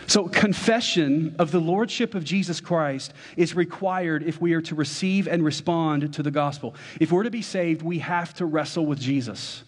So, 0.09 0.27
confession 0.27 1.37
of 1.39 1.53
the 1.53 1.61
Lordship 1.61 2.17
of 2.17 2.25
Jesus 2.25 2.61
Christ 2.61 3.13
is 3.37 3.55
required 3.55 4.25
if 4.25 4.41
we 4.41 4.53
are 4.55 4.63
to 4.63 4.75
receive 4.75 5.29
and 5.29 5.45
respond 5.45 6.13
to 6.15 6.25
the 6.25 6.33
gospel. 6.33 6.75
If 6.99 7.13
we're 7.13 7.23
to 7.23 7.31
be 7.31 7.43
saved, 7.43 7.83
we 7.83 8.01
have 8.01 8.35
to 8.35 8.45
wrestle 8.45 8.85
with 8.85 8.99
Jesus. 8.99 9.63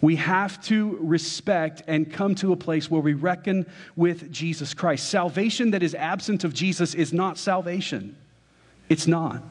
We 0.00 0.16
have 0.16 0.62
to 0.64 0.96
respect 1.02 1.82
and 1.86 2.10
come 2.10 2.34
to 2.36 2.54
a 2.54 2.56
place 2.56 2.90
where 2.90 3.02
we 3.02 3.12
reckon 3.12 3.66
with 3.94 4.32
Jesus 4.32 4.72
Christ. 4.72 5.10
Salvation 5.10 5.72
that 5.72 5.82
is 5.82 5.94
absent 5.94 6.44
of 6.44 6.54
Jesus 6.54 6.94
is 6.94 7.12
not 7.12 7.36
salvation. 7.36 8.16
It's 8.88 9.06
not. 9.06 9.42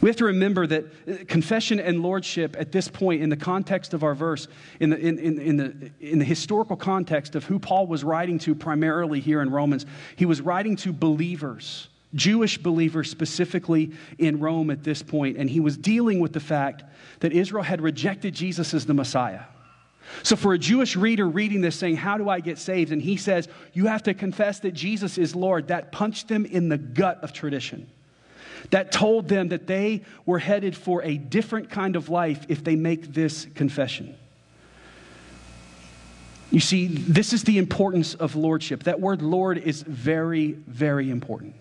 We 0.00 0.08
have 0.08 0.16
to 0.16 0.24
remember 0.24 0.66
that 0.66 0.84
uh, 0.84 1.24
confession 1.26 1.80
and 1.80 2.02
lordship 2.02 2.56
at 2.58 2.72
this 2.72 2.88
point, 2.88 3.22
in 3.22 3.30
the 3.30 3.36
context 3.36 3.94
of 3.94 4.02
our 4.02 4.14
verse, 4.14 4.48
in 4.80 4.90
the, 4.90 4.98
in, 4.98 5.18
in, 5.18 5.38
in, 5.38 5.56
the, 5.56 5.90
in 6.00 6.18
the 6.18 6.24
historical 6.24 6.76
context 6.76 7.34
of 7.34 7.44
who 7.44 7.58
Paul 7.58 7.86
was 7.86 8.04
writing 8.04 8.38
to 8.40 8.54
primarily 8.54 9.20
here 9.20 9.42
in 9.42 9.50
Romans, 9.50 9.86
he 10.16 10.26
was 10.26 10.40
writing 10.40 10.76
to 10.76 10.92
believers, 10.92 11.88
Jewish 12.14 12.58
believers 12.58 13.10
specifically 13.10 13.92
in 14.18 14.40
Rome 14.40 14.70
at 14.70 14.84
this 14.84 15.02
point, 15.02 15.36
and 15.36 15.50
he 15.50 15.60
was 15.60 15.76
dealing 15.76 16.20
with 16.20 16.32
the 16.32 16.40
fact 16.40 16.84
that 17.20 17.32
Israel 17.32 17.64
had 17.64 17.80
rejected 17.80 18.34
Jesus 18.34 18.74
as 18.74 18.86
the 18.86 18.94
Messiah. 18.94 19.42
So, 20.22 20.36
for 20.36 20.54
a 20.54 20.58
Jewish 20.58 20.96
reader 20.96 21.28
reading 21.28 21.60
this 21.60 21.76
saying, 21.76 21.96
How 21.96 22.16
do 22.16 22.30
I 22.30 22.40
get 22.40 22.56
saved? 22.56 22.92
And 22.92 23.02
he 23.02 23.18
says, 23.18 23.46
You 23.74 23.86
have 23.86 24.04
to 24.04 24.14
confess 24.14 24.60
that 24.60 24.72
Jesus 24.72 25.18
is 25.18 25.36
Lord, 25.36 25.68
that 25.68 25.92
punched 25.92 26.28
them 26.28 26.46
in 26.46 26.70
the 26.70 26.78
gut 26.78 27.22
of 27.22 27.34
tradition 27.34 27.90
that 28.70 28.92
told 28.92 29.28
them 29.28 29.48
that 29.48 29.66
they 29.66 30.02
were 30.26 30.38
headed 30.38 30.76
for 30.76 31.02
a 31.02 31.16
different 31.16 31.70
kind 31.70 31.96
of 31.96 32.08
life 32.08 32.46
if 32.48 32.62
they 32.64 32.76
make 32.76 33.12
this 33.12 33.46
confession. 33.54 34.14
You 36.50 36.60
see, 36.60 36.86
this 36.86 37.32
is 37.32 37.44
the 37.44 37.58
importance 37.58 38.14
of 38.14 38.34
lordship. 38.34 38.84
That 38.84 39.00
word 39.00 39.20
Lord 39.20 39.58
is 39.58 39.82
very, 39.82 40.52
very 40.52 41.10
important. 41.10 41.54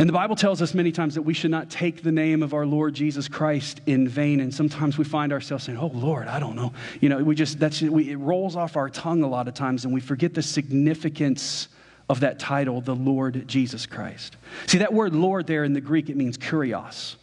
And 0.00 0.08
the 0.08 0.14
Bible 0.14 0.34
tells 0.34 0.62
us 0.62 0.72
many 0.72 0.92
times 0.92 1.14
that 1.16 1.22
we 1.22 1.34
should 1.34 1.50
not 1.50 1.68
take 1.68 2.02
the 2.02 2.12
name 2.12 2.42
of 2.42 2.54
our 2.54 2.64
Lord 2.64 2.94
Jesus 2.94 3.28
Christ 3.28 3.82
in 3.84 4.08
vain. 4.08 4.40
And 4.40 4.52
sometimes 4.52 4.96
we 4.96 5.04
find 5.04 5.30
ourselves 5.30 5.64
saying, 5.64 5.76
Oh, 5.76 5.90
Lord, 5.92 6.26
I 6.26 6.40
don't 6.40 6.56
know. 6.56 6.72
You 7.02 7.10
know, 7.10 7.18
we 7.22 7.34
just, 7.34 7.58
that's, 7.58 7.82
we, 7.82 8.10
it 8.10 8.16
rolls 8.16 8.56
off 8.56 8.76
our 8.76 8.88
tongue 8.88 9.22
a 9.22 9.28
lot 9.28 9.46
of 9.46 9.52
times 9.52 9.84
and 9.84 9.92
we 9.92 10.00
forget 10.00 10.32
the 10.32 10.40
significance 10.40 11.68
of 12.10 12.20
that 12.20 12.40
title, 12.40 12.80
the 12.80 12.94
Lord 12.94 13.46
Jesus 13.46 13.86
Christ. 13.86 14.36
See, 14.66 14.78
that 14.78 14.92
word 14.92 15.14
Lord 15.14 15.46
there 15.46 15.62
in 15.62 15.74
the 15.74 15.80
Greek, 15.80 16.10
it 16.10 16.16
means 16.16 16.36
kurios. 16.36 17.14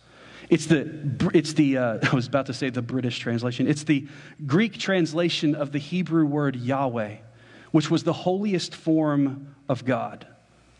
It's 0.50 0.65
the, 0.65 0.89
it's 1.34 1.52
the 1.52 1.78
uh, 1.78 2.00
I 2.10 2.15
was 2.15 2.26
about 2.26 2.45
to 2.45 2.54
say 2.54 2.69
the 2.69 2.82
British 2.82 3.19
translation. 3.19 3.67
It's 3.67 3.84
the 3.84 4.08
Greek 4.45 4.78
translation 4.80 5.56
of 5.56 5.73
the 5.73 5.78
Hebrew 5.78 6.26
word 6.26 6.56
Yahweh, 6.56 7.17
which 7.71 7.91
was 7.91 8.06
the 8.06 8.13
holiest 8.13 8.73
form 8.73 9.54
of 9.67 9.84
God. 9.84 10.26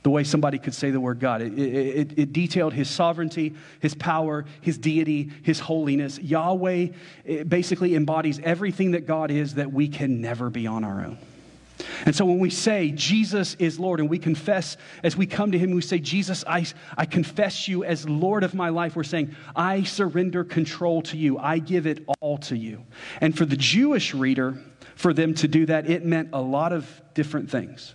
The 0.04 0.10
way 0.10 0.24
somebody 0.24 0.58
could 0.58 0.74
say 0.74 0.90
the 0.90 1.02
word 1.02 1.20
God. 1.20 1.42
It, 1.42 1.60
it, 1.60 2.18
it 2.18 2.32
detailed 2.32 2.72
his 2.72 2.90
sovereignty, 2.90 3.56
his 3.82 3.94
power, 3.94 4.46
his 4.62 4.78
deity, 4.78 5.34
his 5.44 5.60
holiness. 5.60 6.18
Yahweh 6.18 6.88
basically 7.46 7.94
embodies 7.94 8.40
everything 8.42 8.92
that 8.92 9.06
God 9.06 9.32
is 9.32 9.56
that 9.56 9.74
we 9.74 9.90
can 9.90 10.22
never 10.22 10.50
be 10.50 10.66
on 10.66 10.86
our 10.86 11.04
own. 11.04 11.18
And 12.06 12.16
so 12.16 12.26
when 12.26 12.40
we 12.40 12.50
say 12.50 12.92
Jesus 12.92 13.56
is 13.56 13.80
Lord 13.80 14.00
and 14.00 14.10
we 14.10 14.20
confess 14.20 14.78
as 15.04 15.16
we 15.16 15.28
come 15.28 15.52
to 15.52 15.58
Him, 15.58 15.72
we 15.72 15.82
say, 15.82 16.00
Jesus, 16.00 16.44
I, 16.48 16.66
I 16.98 17.06
confess 17.06 17.68
you 17.68 17.84
as 17.84 18.08
Lord 18.08 18.44
of 18.44 18.54
my 18.54 18.70
life, 18.70 18.96
we're 18.96 19.04
saying, 19.04 19.36
I 19.56 19.84
surrender 19.84 20.44
control 20.44 21.02
to 21.04 21.18
you. 21.18 21.38
I 21.38 21.60
give 21.60 21.88
it 21.88 22.06
all 22.20 22.38
to 22.40 22.56
you. 22.56 22.86
And 23.22 23.38
for 23.38 23.46
the 23.46 23.58
Jewish 23.58 24.14
reader, 24.14 24.58
for 24.96 25.14
them 25.14 25.34
to 25.36 25.48
do 25.48 25.66
that, 25.68 25.90
it 25.90 26.04
meant 26.06 26.30
a 26.34 26.42
lot 26.42 26.74
of 26.74 26.90
different 27.14 27.52
things. 27.52 27.94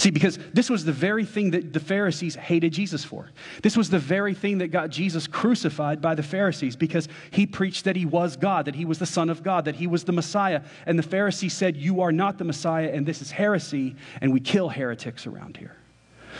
See, 0.00 0.08
because 0.08 0.38
this 0.54 0.70
was 0.70 0.86
the 0.86 0.94
very 0.94 1.26
thing 1.26 1.50
that 1.50 1.74
the 1.74 1.78
Pharisees 1.78 2.34
hated 2.34 2.72
Jesus 2.72 3.04
for. 3.04 3.28
This 3.62 3.76
was 3.76 3.90
the 3.90 3.98
very 3.98 4.32
thing 4.32 4.56
that 4.56 4.68
got 4.68 4.88
Jesus 4.88 5.26
crucified 5.26 6.00
by 6.00 6.14
the 6.14 6.22
Pharisees 6.22 6.74
because 6.74 7.06
he 7.30 7.44
preached 7.44 7.84
that 7.84 7.96
he 7.96 8.06
was 8.06 8.34
God, 8.34 8.64
that 8.64 8.74
he 8.74 8.86
was 8.86 8.98
the 8.98 9.04
Son 9.04 9.28
of 9.28 9.42
God, 9.42 9.66
that 9.66 9.74
he 9.74 9.86
was 9.86 10.04
the 10.04 10.12
Messiah. 10.12 10.62
And 10.86 10.98
the 10.98 11.02
Pharisees 11.02 11.52
said, 11.52 11.76
You 11.76 12.00
are 12.00 12.12
not 12.12 12.38
the 12.38 12.44
Messiah, 12.44 12.90
and 12.90 13.04
this 13.04 13.20
is 13.20 13.30
heresy, 13.30 13.94
and 14.22 14.32
we 14.32 14.40
kill 14.40 14.70
heretics 14.70 15.26
around 15.26 15.58
here. 15.58 15.76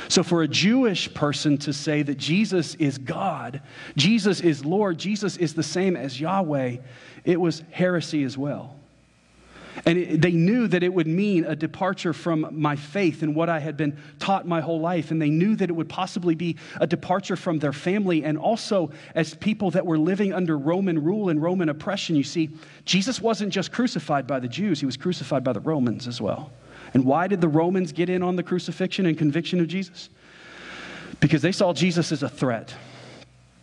So, 0.09 0.23
for 0.23 0.41
a 0.41 0.49
Jewish 0.49 1.13
person 1.13 1.59
to 1.59 1.75
say 1.75 2.01
that 2.01 2.17
Jesus 2.17 2.77
is 2.77 2.97
God, 2.97 3.61
Jesus 3.95 4.41
is 4.41 4.65
Lord, 4.65 4.97
Jesus 4.97 5.37
is 5.37 5.53
the 5.53 5.63
same 5.63 5.97
as 5.97 6.19
Yahweh, 6.19 6.79
it 7.27 7.39
was 7.39 7.63
heresy 7.71 8.25
as 8.25 8.39
well. 8.39 8.80
And 9.87 9.99
it, 9.99 10.21
they 10.21 10.33
knew 10.33 10.67
that 10.69 10.83
it 10.83 10.93
would 10.93 11.07
mean 11.07 11.45
a 11.45 11.57
departure 11.57 12.13
from 12.13 12.49
my 12.51 12.77
faith 12.77 13.23
and 13.23 13.35
what 13.35 13.49
I 13.49 13.61
had 13.61 13.77
been 13.77 13.97
taught 14.19 14.47
my 14.47 14.61
whole 14.61 14.81
life. 14.81 15.11
And 15.11 15.21
they 15.21 15.31
knew 15.31 15.57
that 15.57 15.71
it 15.71 15.73
would 15.73 15.89
possibly 15.89 16.35
be 16.35 16.57
a 16.81 16.87
departure 16.87 17.37
from 17.37 17.59
their 17.59 17.73
family. 17.73 18.25
And 18.25 18.37
also, 18.37 18.91
as 19.15 19.35
people 19.35 19.71
that 19.73 19.87
were 19.87 19.99
living 19.99 20.33
under 20.33 20.59
Roman 20.59 21.03
rule 21.03 21.29
and 21.29 21.43
Roman 21.43 21.69
oppression, 21.69 22.17
you 22.17 22.25
see, 22.25 22.51
Jesus 22.85 23.21
wasn't 23.21 23.53
just 23.53 23.73
crucified 23.73 24.27
by 24.27 24.41
the 24.41 24.49
Jews, 24.49 24.81
he 24.81 24.87
was 24.87 24.97
crucified 24.97 25.45
by 25.45 25.53
the 25.53 25.61
Romans 25.61 26.07
as 26.07 26.21
well. 26.21 26.51
And 26.95 27.05
why 27.05 27.29
did 27.29 27.41
the 27.41 27.49
Romans 27.49 27.93
get 27.93 28.11
in 28.11 28.23
on 28.23 28.37
the 28.37 28.43
crucifixion 28.43 29.07
and 29.07 29.17
conviction 29.17 29.61
of 29.61 29.69
Jesus? 29.69 30.09
because 31.21 31.43
they 31.43 31.53
saw 31.53 31.73
Jesus 31.73 32.13
as 32.13 32.23
a 32.23 32.29
threat. 32.29 32.75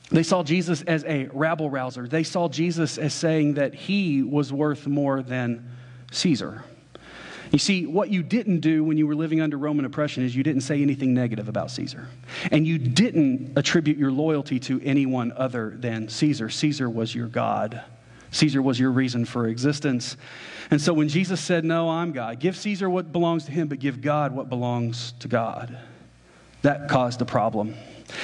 They 0.10 0.24
saw 0.24 0.44
Jesus 0.44 0.84
as 0.84 1.04
a 1.04 1.26
rabble 1.34 1.70
rouser. 1.70 2.08
They 2.08 2.24
saw 2.24 2.48
Jesus 2.48 2.98
as 2.98 3.14
saying 3.14 3.56
that 3.56 3.74
he 3.74 4.22
was 4.22 4.54
worth 4.54 4.88
more 4.88 5.22
than 5.22 5.70
Caesar. 6.12 6.64
You 7.52 7.60
see, 7.60 7.86
what 7.86 8.10
you 8.10 8.24
didn't 8.24 8.60
do 8.60 8.84
when 8.84 8.98
you 8.98 9.08
were 9.08 9.16
living 9.16 9.40
under 9.42 9.58
Roman 9.58 9.86
oppression 9.86 10.24
is 10.24 10.36
you 10.36 10.44
didn't 10.44 10.62
say 10.62 10.82
anything 10.82 11.14
negative 11.14 11.48
about 11.48 11.72
Caesar. 11.72 12.08
And 12.52 12.68
you 12.68 12.78
didn't 12.78 13.58
attribute 13.58 13.98
your 13.98 14.12
loyalty 14.12 14.60
to 14.62 14.82
anyone 14.84 15.32
other 15.36 15.74
than 15.78 16.10
Caesar. 16.10 16.50
Caesar 16.50 16.90
was 16.90 17.16
your 17.16 17.28
God, 17.28 17.82
Caesar 18.32 18.62
was 18.62 18.80
your 18.80 18.92
reason 18.92 19.24
for 19.24 19.48
existence. 19.48 20.18
And 20.70 20.82
so 20.82 20.94
when 20.94 21.08
Jesus 21.08 21.40
said, 21.40 21.64
No, 21.64 21.90
I'm 21.90 22.12
God, 22.12 22.40
give 22.40 22.58
Caesar 22.58 22.90
what 22.90 23.12
belongs 23.12 23.46
to 23.46 23.52
him, 23.52 23.70
but 23.70 23.80
give 23.80 24.02
God 24.02 24.34
what 24.36 24.50
belongs 24.50 25.14
to 25.20 25.30
God, 25.30 25.78
that 26.62 26.90
caused 26.90 27.22
a 27.22 27.26
problem. 27.26 27.74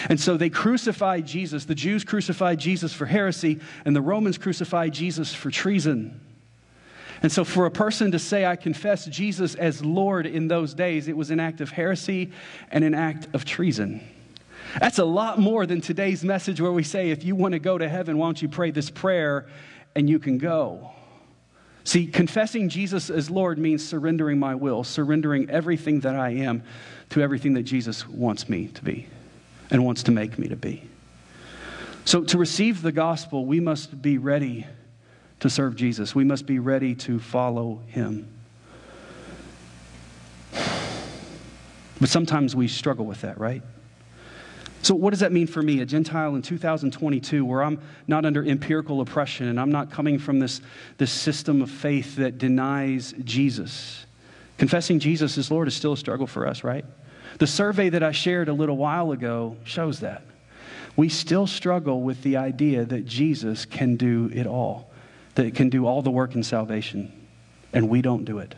And 0.10 0.20
so 0.20 0.38
they 0.38 0.50
crucified 0.50 1.26
Jesus. 1.26 1.66
The 1.66 1.76
Jews 1.76 2.04
crucified 2.04 2.60
Jesus 2.60 2.94
for 2.94 3.06
heresy, 3.06 3.60
and 3.86 3.96
the 3.96 4.02
Romans 4.02 4.38
crucified 4.38 4.94
Jesus 4.94 5.34
for 5.34 5.52
treason. 5.52 6.20
And 7.24 7.32
so, 7.32 7.46
for 7.46 7.66
a 7.66 7.72
person 7.72 8.12
to 8.12 8.20
say, 8.20 8.46
I 8.46 8.58
confess 8.58 9.06
Jesus 9.06 9.56
as 9.56 9.84
Lord 9.84 10.26
in 10.26 10.50
those 10.50 10.74
days, 10.74 11.08
it 11.08 11.16
was 11.16 11.32
an 11.32 11.40
act 11.40 11.62
of 11.62 11.72
heresy 11.72 12.34
and 12.70 12.84
an 12.84 12.94
act 12.94 13.30
of 13.34 13.46
treason. 13.46 14.02
That's 14.80 15.00
a 15.00 15.06
lot 15.06 15.40
more 15.40 15.66
than 15.66 15.80
today's 15.80 16.22
message 16.22 16.60
where 16.60 16.72
we 16.74 16.84
say, 16.84 17.12
if 17.12 17.24
you 17.24 17.36
want 17.36 17.54
to 17.54 17.60
go 17.60 17.78
to 17.78 17.88
heaven, 17.88 18.18
why 18.18 18.28
don't 18.28 18.42
you 18.42 18.50
pray 18.50 18.72
this 18.72 18.90
prayer 18.90 19.48
and 19.96 20.10
you 20.10 20.20
can 20.20 20.38
go? 20.38 20.92
See, 21.86 22.08
confessing 22.08 22.68
Jesus 22.68 23.10
as 23.10 23.30
Lord 23.30 23.58
means 23.58 23.88
surrendering 23.88 24.38
my 24.38 24.56
will, 24.56 24.84
surrendering 24.84 25.50
everything 25.50 26.02
that 26.02 26.16
I 26.16 26.32
am 26.32 26.64
to 27.12 27.22
everything 27.22 27.54
that 27.54 27.64
Jesus 27.64 28.08
wants 28.08 28.50
me 28.50 28.68
to 28.68 28.84
be 28.84 29.08
and 29.70 29.86
wants 29.86 30.04
to 30.04 30.12
make 30.12 30.38
me 30.38 30.50
to 30.50 30.56
be. 30.58 30.90
So, 32.04 32.24
to 32.24 32.38
receive 32.38 32.82
the 32.82 32.92
gospel, 32.92 33.46
we 33.46 33.62
must 33.62 34.02
be 34.02 34.18
ready 34.18 34.66
to 35.44 35.50
serve 35.50 35.76
Jesus. 35.76 36.16
We 36.16 36.24
must 36.24 36.46
be 36.46 36.60
ready 36.60 36.96
to 36.96 37.20
follow 37.20 37.82
him. 37.88 38.30
But 42.00 42.08
sometimes 42.08 42.56
we 42.56 42.70
struggle 42.70 43.06
with 43.06 43.20
that, 43.22 43.38
right? 43.38 43.62
So, 44.84 44.96
what 44.96 45.10
does 45.10 45.20
that 45.20 45.34
mean 45.34 45.48
for 45.48 45.62
me, 45.62 45.82
a 45.82 45.86
Gentile 45.86 46.36
in 46.36 46.44
2022, 46.44 47.44
where 47.44 47.62
I'm 47.62 47.82
not 48.08 48.24
under 48.24 48.42
empirical 48.42 49.02
oppression 49.02 49.50
and 49.50 49.60
I'm 49.60 49.70
not 49.70 49.92
coming 49.92 50.18
from 50.18 50.40
this, 50.40 50.62
this 50.98 51.12
system 51.12 51.62
of 51.62 51.70
faith 51.70 52.16
that 52.16 52.38
denies 52.38 53.14
Jesus? 53.26 54.06
Confessing 54.58 55.00
Jesus 55.00 55.38
as 55.38 55.52
Lord 55.52 55.68
is 55.68 55.76
still 55.76 55.92
a 55.92 55.98
struggle 55.98 56.26
for 56.26 56.48
us, 56.48 56.64
right? 56.64 56.86
The 57.40 57.48
survey 57.48 57.90
that 57.90 58.02
I 58.02 58.14
shared 58.14 58.48
a 58.48 58.54
little 58.54 58.78
while 58.78 59.12
ago 59.12 59.58
shows 59.66 60.00
that. 60.00 60.24
We 60.96 61.10
still 61.10 61.48
struggle 61.48 62.02
with 62.02 62.24
the 62.24 62.38
idea 62.38 62.86
that 62.86 63.04
Jesus 63.06 63.66
can 63.66 63.98
do 63.98 64.32
it 64.34 64.48
all 64.48 64.93
that 65.36 65.56
can 65.56 65.70
do 65.70 65.86
all 65.86 66.02
the 66.02 66.12
work 66.12 66.36
in 66.36 66.44
salvation, 66.44 67.12
and 67.72 67.90
we 67.90 68.02
don't 68.02 68.26
do 68.26 68.40
it. 68.40 68.56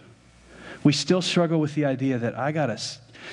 We 0.83 0.93
still 0.93 1.21
struggle 1.21 1.59
with 1.59 1.73
the 1.75 1.85
idea 1.85 2.17
that 2.17 2.37
I 2.37 2.51
got 2.51 2.67
to, 2.67 2.79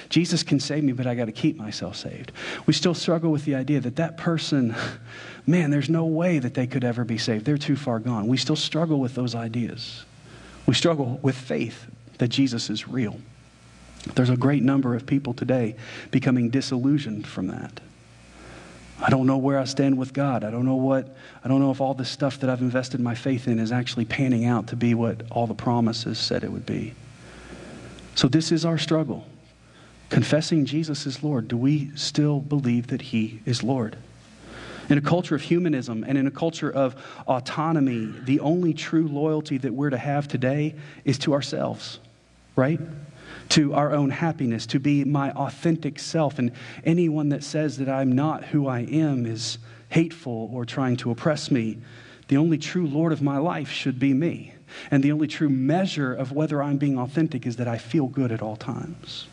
Jesus 0.08 0.42
can 0.42 0.60
save 0.60 0.84
me, 0.84 0.92
but 0.92 1.06
I 1.06 1.14
got 1.14 1.26
to 1.26 1.32
keep 1.32 1.56
myself 1.56 1.96
saved. 1.96 2.32
We 2.66 2.72
still 2.72 2.94
struggle 2.94 3.30
with 3.30 3.44
the 3.44 3.54
idea 3.54 3.80
that 3.80 3.96
that 3.96 4.16
person, 4.16 4.74
man, 5.46 5.70
there's 5.70 5.90
no 5.90 6.04
way 6.04 6.38
that 6.38 6.54
they 6.54 6.66
could 6.66 6.84
ever 6.84 7.04
be 7.04 7.18
saved. 7.18 7.44
They're 7.44 7.58
too 7.58 7.76
far 7.76 7.98
gone. 7.98 8.26
We 8.26 8.36
still 8.36 8.56
struggle 8.56 9.00
with 9.00 9.14
those 9.14 9.34
ideas. 9.34 10.04
We 10.66 10.74
struggle 10.74 11.18
with 11.22 11.36
faith 11.36 11.86
that 12.18 12.28
Jesus 12.28 12.70
is 12.70 12.88
real. 12.88 13.18
There's 14.14 14.30
a 14.30 14.36
great 14.36 14.62
number 14.62 14.94
of 14.94 15.06
people 15.06 15.32
today 15.32 15.76
becoming 16.10 16.50
disillusioned 16.50 17.26
from 17.26 17.48
that. 17.48 17.80
I 19.02 19.10
don't 19.10 19.26
know 19.26 19.36
where 19.36 19.58
I 19.58 19.64
stand 19.64 19.98
with 19.98 20.12
God. 20.12 20.44
I 20.44 20.50
don't 20.50 20.64
know 20.64 20.76
what, 20.76 21.14
I 21.44 21.48
don't 21.48 21.60
know 21.60 21.72
if 21.72 21.80
all 21.80 21.92
this 21.92 22.08
stuff 22.08 22.38
that 22.40 22.48
I've 22.48 22.60
invested 22.60 23.00
my 23.00 23.16
faith 23.16 23.48
in 23.48 23.58
is 23.58 23.72
actually 23.72 24.04
panning 24.04 24.44
out 24.44 24.68
to 24.68 24.76
be 24.76 24.94
what 24.94 25.22
all 25.32 25.48
the 25.48 25.54
promises 25.54 26.18
said 26.18 26.44
it 26.44 26.52
would 26.52 26.64
be. 26.64 26.94
So 28.14 28.28
this 28.28 28.52
is 28.52 28.64
our 28.64 28.78
struggle. 28.78 29.26
Confessing 30.08 30.66
Jesus 30.66 31.04
is 31.04 31.24
Lord. 31.24 31.48
Do 31.48 31.56
we 31.56 31.90
still 31.96 32.38
believe 32.38 32.88
that 32.88 33.02
He 33.02 33.40
is 33.44 33.64
Lord? 33.64 33.96
In 34.88 34.98
a 34.98 35.00
culture 35.00 35.34
of 35.34 35.42
humanism 35.42 36.04
and 36.06 36.16
in 36.16 36.26
a 36.26 36.30
culture 36.30 36.70
of 36.70 36.94
autonomy, 37.26 38.14
the 38.24 38.38
only 38.40 38.72
true 38.72 39.08
loyalty 39.08 39.58
that 39.58 39.72
we're 39.72 39.90
to 39.90 39.98
have 39.98 40.28
today 40.28 40.74
is 41.04 41.18
to 41.20 41.32
ourselves, 41.32 41.98
right? 42.54 42.78
To 43.52 43.74
our 43.74 43.92
own 43.92 44.08
happiness, 44.08 44.64
to 44.64 44.80
be 44.80 45.04
my 45.04 45.30
authentic 45.32 45.98
self. 45.98 46.38
And 46.38 46.52
anyone 46.84 47.28
that 47.28 47.44
says 47.44 47.76
that 47.76 47.88
I'm 47.88 48.10
not 48.10 48.46
who 48.46 48.66
I 48.66 48.80
am 48.80 49.26
is 49.26 49.58
hateful 49.90 50.48
or 50.50 50.64
trying 50.64 50.96
to 50.96 51.10
oppress 51.10 51.50
me. 51.50 51.76
The 52.28 52.38
only 52.38 52.56
true 52.56 52.86
Lord 52.86 53.12
of 53.12 53.20
my 53.20 53.36
life 53.36 53.68
should 53.68 53.98
be 53.98 54.14
me. 54.14 54.54
And 54.90 55.02
the 55.02 55.12
only 55.12 55.26
true 55.26 55.50
measure 55.50 56.14
of 56.14 56.32
whether 56.32 56.62
I'm 56.62 56.78
being 56.78 56.98
authentic 56.98 57.46
is 57.46 57.56
that 57.56 57.68
I 57.68 57.76
feel 57.76 58.06
good 58.06 58.32
at 58.32 58.40
all 58.40 58.56
times. 58.56 59.26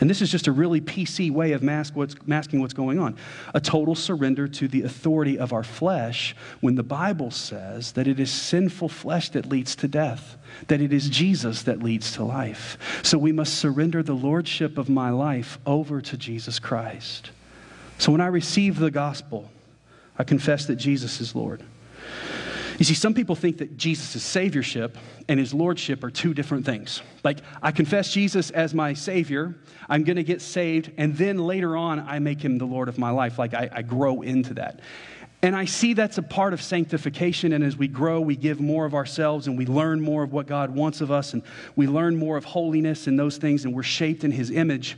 And 0.00 0.08
this 0.08 0.22
is 0.22 0.30
just 0.30 0.46
a 0.46 0.52
really 0.52 0.80
PC 0.80 1.30
way 1.30 1.52
of 1.52 1.62
mask 1.62 1.94
what's, 1.94 2.14
masking 2.26 2.60
what's 2.60 2.72
going 2.72 2.98
on. 2.98 3.16
A 3.52 3.60
total 3.60 3.94
surrender 3.94 4.48
to 4.48 4.66
the 4.66 4.82
authority 4.82 5.38
of 5.38 5.52
our 5.52 5.62
flesh 5.62 6.34
when 6.60 6.74
the 6.74 6.82
Bible 6.82 7.30
says 7.30 7.92
that 7.92 8.08
it 8.08 8.18
is 8.18 8.30
sinful 8.30 8.88
flesh 8.88 9.28
that 9.30 9.46
leads 9.46 9.76
to 9.76 9.88
death, 9.88 10.38
that 10.68 10.80
it 10.80 10.92
is 10.92 11.10
Jesus 11.10 11.64
that 11.64 11.82
leads 11.82 12.12
to 12.12 12.24
life. 12.24 12.78
So 13.02 13.18
we 13.18 13.32
must 13.32 13.58
surrender 13.58 14.02
the 14.02 14.14
lordship 14.14 14.78
of 14.78 14.88
my 14.88 15.10
life 15.10 15.58
over 15.66 16.00
to 16.00 16.16
Jesus 16.16 16.58
Christ. 16.58 17.30
So 17.98 18.10
when 18.10 18.22
I 18.22 18.28
receive 18.28 18.78
the 18.78 18.90
gospel, 18.90 19.50
I 20.18 20.24
confess 20.24 20.64
that 20.66 20.76
Jesus 20.76 21.20
is 21.20 21.34
Lord. 21.34 21.62
You 22.80 22.86
see, 22.86 22.94
some 22.94 23.12
people 23.12 23.36
think 23.36 23.58
that 23.58 23.76
Jesus' 23.76 24.24
saviorship 24.24 24.94
and 25.28 25.38
his 25.38 25.52
lordship 25.52 26.02
are 26.02 26.10
two 26.10 26.32
different 26.32 26.64
things. 26.64 27.02
Like, 27.22 27.40
I 27.62 27.72
confess 27.72 28.10
Jesus 28.10 28.48
as 28.48 28.72
my 28.72 28.94
savior, 28.94 29.54
I'm 29.86 30.02
going 30.02 30.16
to 30.16 30.22
get 30.22 30.40
saved, 30.40 30.90
and 30.96 31.14
then 31.14 31.36
later 31.36 31.76
on, 31.76 32.00
I 32.00 32.20
make 32.20 32.40
him 32.42 32.56
the 32.56 32.64
Lord 32.64 32.88
of 32.88 32.96
my 32.96 33.10
life. 33.10 33.38
Like, 33.38 33.52
I, 33.52 33.68
I 33.70 33.82
grow 33.82 34.22
into 34.22 34.54
that. 34.54 34.80
And 35.42 35.54
I 35.54 35.66
see 35.66 35.92
that's 35.92 36.16
a 36.16 36.22
part 36.22 36.54
of 36.54 36.62
sanctification. 36.62 37.52
And 37.52 37.62
as 37.62 37.76
we 37.76 37.86
grow, 37.86 38.18
we 38.18 38.34
give 38.34 38.60
more 38.60 38.86
of 38.86 38.94
ourselves 38.94 39.46
and 39.46 39.58
we 39.58 39.66
learn 39.66 40.00
more 40.00 40.22
of 40.22 40.32
what 40.32 40.46
God 40.46 40.74
wants 40.74 41.02
of 41.02 41.10
us. 41.10 41.34
And 41.34 41.42
we 41.76 41.86
learn 41.86 42.16
more 42.16 42.38
of 42.38 42.46
holiness 42.46 43.06
and 43.06 43.18
those 43.18 43.36
things, 43.36 43.66
and 43.66 43.74
we're 43.74 43.82
shaped 43.82 44.24
in 44.24 44.30
His 44.30 44.50
image. 44.50 44.96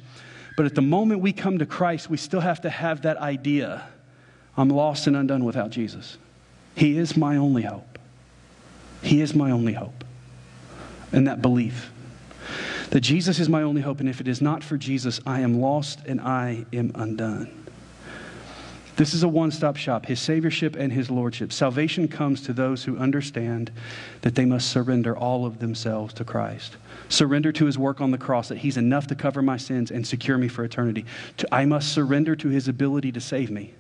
But 0.57 0.67
at 0.67 0.77
the 0.77 0.83
moment 0.83 1.21
we 1.21 1.33
come 1.33 1.59
to 1.59 1.67
Christ, 1.67 2.09
we 2.09 2.17
still 2.17 2.41
have 2.41 2.61
to 2.61 2.71
have 2.71 3.03
that 3.03 3.17
idea 3.17 3.89
I'm 4.57 4.69
lost 4.69 5.09
and 5.09 5.17
undone 5.17 5.45
without 5.45 5.71
Jesus. 5.71 6.17
He 6.75 6.99
is 6.99 7.17
my 7.17 7.37
only 7.37 7.63
hope. 7.63 7.99
He 9.03 9.21
is 9.21 9.35
my 9.35 9.51
only 9.51 9.73
hope. 9.73 10.05
And 11.13 11.27
that 11.27 11.43
belief 11.43 11.91
that 12.93 13.01
Jesus 13.01 13.39
is 13.39 13.49
my 13.49 13.63
only 13.63 13.81
hope, 13.81 14.01
and 14.01 14.09
if 14.09 14.21
it 14.21 14.29
is 14.29 14.43
not 14.43 14.63
for 14.63 14.77
Jesus, 14.77 15.19
I 15.27 15.41
am 15.41 15.63
lost 15.63 16.01
and 16.05 16.21
I 16.21 16.67
am 16.75 16.93
undone. 16.95 17.65
This 18.97 19.15
is 19.15 19.23
a 19.23 19.29
one 19.29 19.51
stop 19.51 19.79
shop, 19.79 20.05
his 20.05 20.21
saviorship 20.21 20.77
and 20.77 20.93
his 20.93 21.11
lordship. 21.11 21.55
Salvation 21.55 22.07
comes 22.07 22.43
to 22.43 22.53
those 22.53 22.85
who 22.85 22.99
understand 22.99 23.71
that 24.21 24.35
they 24.35 24.45
must 24.45 24.71
surrender 24.71 25.17
all 25.17 25.47
of 25.47 25.59
themselves 25.59 26.13
to 26.15 26.25
Christ. 26.25 26.77
Surrender 27.09 27.51
to 27.53 27.65
his 27.65 27.79
work 27.79 28.03
on 28.03 28.11
the 28.11 28.19
cross, 28.19 28.49
that 28.49 28.59
he's 28.59 28.77
enough 28.77 29.07
to 29.07 29.15
cover 29.15 29.41
my 29.41 29.57
sins 29.57 29.91
and 29.91 30.07
secure 30.07 30.37
me 30.37 30.49
for 30.49 30.63
eternity. 30.63 31.07
I 31.51 31.65
must 31.65 31.95
surrender 31.95 32.37
to 32.37 32.49
his 32.49 32.69
ability 32.69 33.13
to 33.13 33.21
save 33.23 33.51
me 33.51 33.73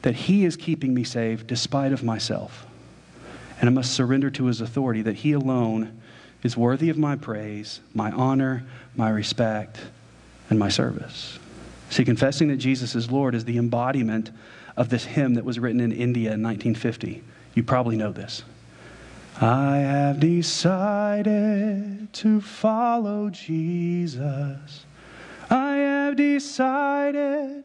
that 0.00 0.14
He 0.14 0.44
is 0.44 0.56
keeping 0.56 0.94
me 0.94 1.04
safe 1.04 1.46
despite 1.46 1.92
of 1.92 2.02
myself. 2.02 2.66
And 3.60 3.68
I 3.68 3.72
must 3.72 3.92
surrender 3.92 4.30
to 4.30 4.46
His 4.46 4.60
authority 4.60 5.02
that 5.02 5.16
He 5.16 5.32
alone 5.32 6.00
is 6.42 6.56
worthy 6.56 6.88
of 6.88 6.98
my 6.98 7.16
praise, 7.16 7.80
my 7.94 8.10
honor, 8.10 8.64
my 8.96 9.10
respect, 9.10 9.78
and 10.50 10.58
my 10.58 10.68
service. 10.68 11.38
See, 11.90 12.04
confessing 12.04 12.48
that 12.48 12.56
Jesus 12.56 12.94
is 12.94 13.10
Lord 13.10 13.34
is 13.34 13.44
the 13.44 13.58
embodiment 13.58 14.30
of 14.76 14.88
this 14.88 15.04
hymn 15.04 15.34
that 15.34 15.44
was 15.44 15.58
written 15.58 15.80
in 15.80 15.92
India 15.92 16.32
in 16.32 16.42
1950. 16.42 17.22
You 17.54 17.62
probably 17.62 17.96
know 17.96 18.12
this. 18.12 18.42
I 19.40 19.78
have 19.78 20.20
decided 20.20 22.12
to 22.12 22.40
follow 22.40 23.30
Jesus. 23.30 24.84
I 25.50 25.76
have 25.76 26.16
decided 26.16 27.64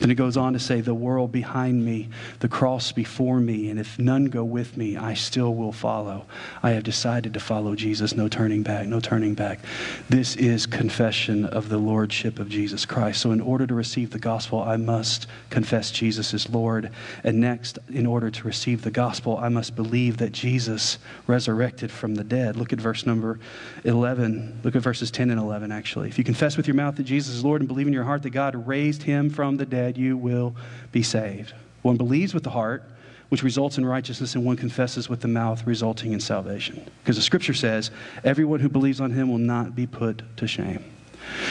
Then 0.00 0.10
it 0.10 0.14
goes 0.14 0.36
on 0.36 0.52
to 0.52 0.58
say, 0.58 0.80
The 0.80 0.94
world 0.94 1.32
behind 1.32 1.84
me, 1.84 2.08
the 2.40 2.48
cross 2.48 2.92
before 2.92 3.40
me, 3.40 3.70
and 3.70 3.78
if 3.78 3.98
none 3.98 4.26
go 4.26 4.44
with 4.44 4.76
me, 4.76 4.96
I 4.96 5.14
still 5.14 5.54
will 5.54 5.72
follow. 5.72 6.26
I 6.62 6.70
have 6.70 6.84
decided 6.84 7.34
to 7.34 7.40
follow 7.40 7.74
Jesus. 7.74 8.14
No 8.14 8.28
turning 8.28 8.62
back, 8.62 8.86
no 8.86 9.00
turning 9.00 9.34
back. 9.34 9.60
This 10.08 10.36
is 10.36 10.66
confession 10.66 11.44
of 11.44 11.68
the 11.68 11.78
Lordship 11.78 12.38
of 12.38 12.48
Jesus 12.48 12.84
Christ. 12.84 13.20
So, 13.20 13.32
in 13.32 13.40
order 13.40 13.66
to 13.66 13.74
receive 13.74 14.10
the 14.10 14.18
gospel, 14.18 14.62
I 14.62 14.76
must 14.76 15.26
confess 15.50 15.90
Jesus 15.90 16.34
is 16.34 16.48
Lord. 16.48 16.90
And 17.24 17.40
next, 17.40 17.78
in 17.92 18.06
order 18.06 18.30
to 18.30 18.46
receive 18.46 18.82
the 18.82 18.90
gospel, 18.90 19.38
I 19.38 19.48
must 19.48 19.76
believe 19.76 20.18
that 20.18 20.32
Jesus 20.32 20.98
resurrected 21.26 21.90
from 21.90 22.14
the 22.14 22.24
dead. 22.24 22.56
Look 22.56 22.72
at 22.72 22.80
verse 22.80 23.06
number 23.06 23.38
11. 23.84 24.60
Look 24.62 24.76
at 24.76 24.82
verses 24.82 25.10
10 25.10 25.30
and 25.30 25.40
11, 25.40 25.72
actually. 25.72 26.08
If 26.08 26.18
you 26.18 26.24
confess 26.24 26.56
with 26.56 26.66
your 26.66 26.74
mouth 26.74 26.96
that 26.96 27.04
Jesus 27.04 27.34
is 27.34 27.44
Lord 27.44 27.60
and 27.60 27.68
believe 27.68 27.86
in 27.86 27.92
your 27.92 28.04
heart 28.04 28.22
that 28.22 28.30
God 28.30 28.66
raised 28.66 29.02
him 29.02 29.30
from 29.30 29.56
the 29.56 29.66
dead, 29.66 29.75
you 29.96 30.16
will 30.16 30.54
be 30.92 31.02
saved. 31.02 31.52
One 31.82 31.96
believes 31.96 32.34
with 32.34 32.42
the 32.42 32.50
heart, 32.50 32.82
which 33.28 33.42
results 33.42 33.78
in 33.78 33.86
righteousness, 33.86 34.34
and 34.34 34.44
one 34.44 34.56
confesses 34.56 35.08
with 35.08 35.20
the 35.20 35.28
mouth, 35.28 35.66
resulting 35.66 36.12
in 36.12 36.20
salvation. 36.20 36.84
Because 37.02 37.16
the 37.16 37.22
scripture 37.22 37.54
says, 37.54 37.90
everyone 38.24 38.60
who 38.60 38.68
believes 38.68 39.00
on 39.00 39.10
him 39.10 39.28
will 39.28 39.38
not 39.38 39.74
be 39.74 39.86
put 39.86 40.22
to 40.38 40.46
shame. 40.46 40.84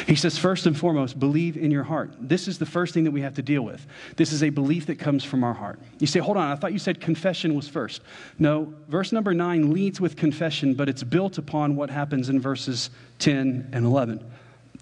He 0.07 0.15
says, 0.15 0.37
first 0.37 0.65
and 0.67 0.77
foremost, 0.77 1.19
believe 1.19 1.57
in 1.57 1.69
your 1.69 1.83
heart. 1.83 2.11
This 2.19 2.47
is 2.47 2.57
the 2.57 2.65
first 2.65 2.93
thing 2.93 3.03
that 3.03 3.11
we 3.11 3.21
have 3.21 3.35
to 3.35 3.41
deal 3.41 3.61
with. 3.61 3.85
This 4.15 4.31
is 4.31 4.41
a 4.41 4.49
belief 4.49 4.85
that 4.85 4.99
comes 4.99 5.23
from 5.23 5.43
our 5.43 5.53
heart. 5.53 5.79
You 5.99 6.07
say, 6.07 6.19
hold 6.19 6.37
on, 6.37 6.49
I 6.49 6.55
thought 6.55 6.71
you 6.71 6.79
said 6.79 7.01
confession 7.01 7.55
was 7.55 7.67
first. 7.67 8.01
No, 8.39 8.73
verse 8.87 9.11
number 9.11 9.33
nine 9.33 9.73
leads 9.73 9.99
with 9.99 10.15
confession, 10.15 10.73
but 10.75 10.87
it's 10.87 11.03
built 11.03 11.37
upon 11.37 11.75
what 11.75 11.89
happens 11.89 12.29
in 12.29 12.39
verses 12.39 12.89
10 13.19 13.69
and 13.73 13.85
11. 13.85 14.23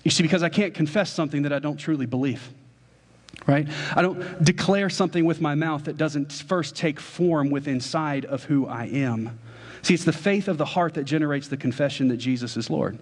You 0.03 0.11
see, 0.11 0.21
because 0.21 0.43
I 0.43 0.49
can't 0.49 0.73
confess 0.73 1.11
something 1.11 1.41
that 1.43 1.53
I 1.53 1.59
don't 1.59 1.77
truly 1.77 2.05
believe 2.05 2.51
right? 3.47 3.67
I 3.95 4.01
don't 4.01 4.43
declare 4.43 4.89
something 4.89 5.25
with 5.25 5.41
my 5.41 5.55
mouth 5.55 5.85
that 5.85 5.97
doesn't 5.97 6.31
first 6.31 6.75
take 6.75 6.99
form 6.99 7.49
within 7.49 7.73
inside 7.75 8.25
of 8.25 8.45
who 8.45 8.65
I 8.65 8.85
am. 8.85 9.39
See, 9.81 9.93
it's 9.93 10.05
the 10.05 10.13
faith 10.13 10.47
of 10.47 10.57
the 10.57 10.65
heart 10.65 10.93
that 10.93 11.03
generates 11.03 11.49
the 11.49 11.57
confession 11.57 12.07
that 12.07 12.17
Jesus 12.17 12.55
is 12.55 12.69
Lord. 12.69 12.97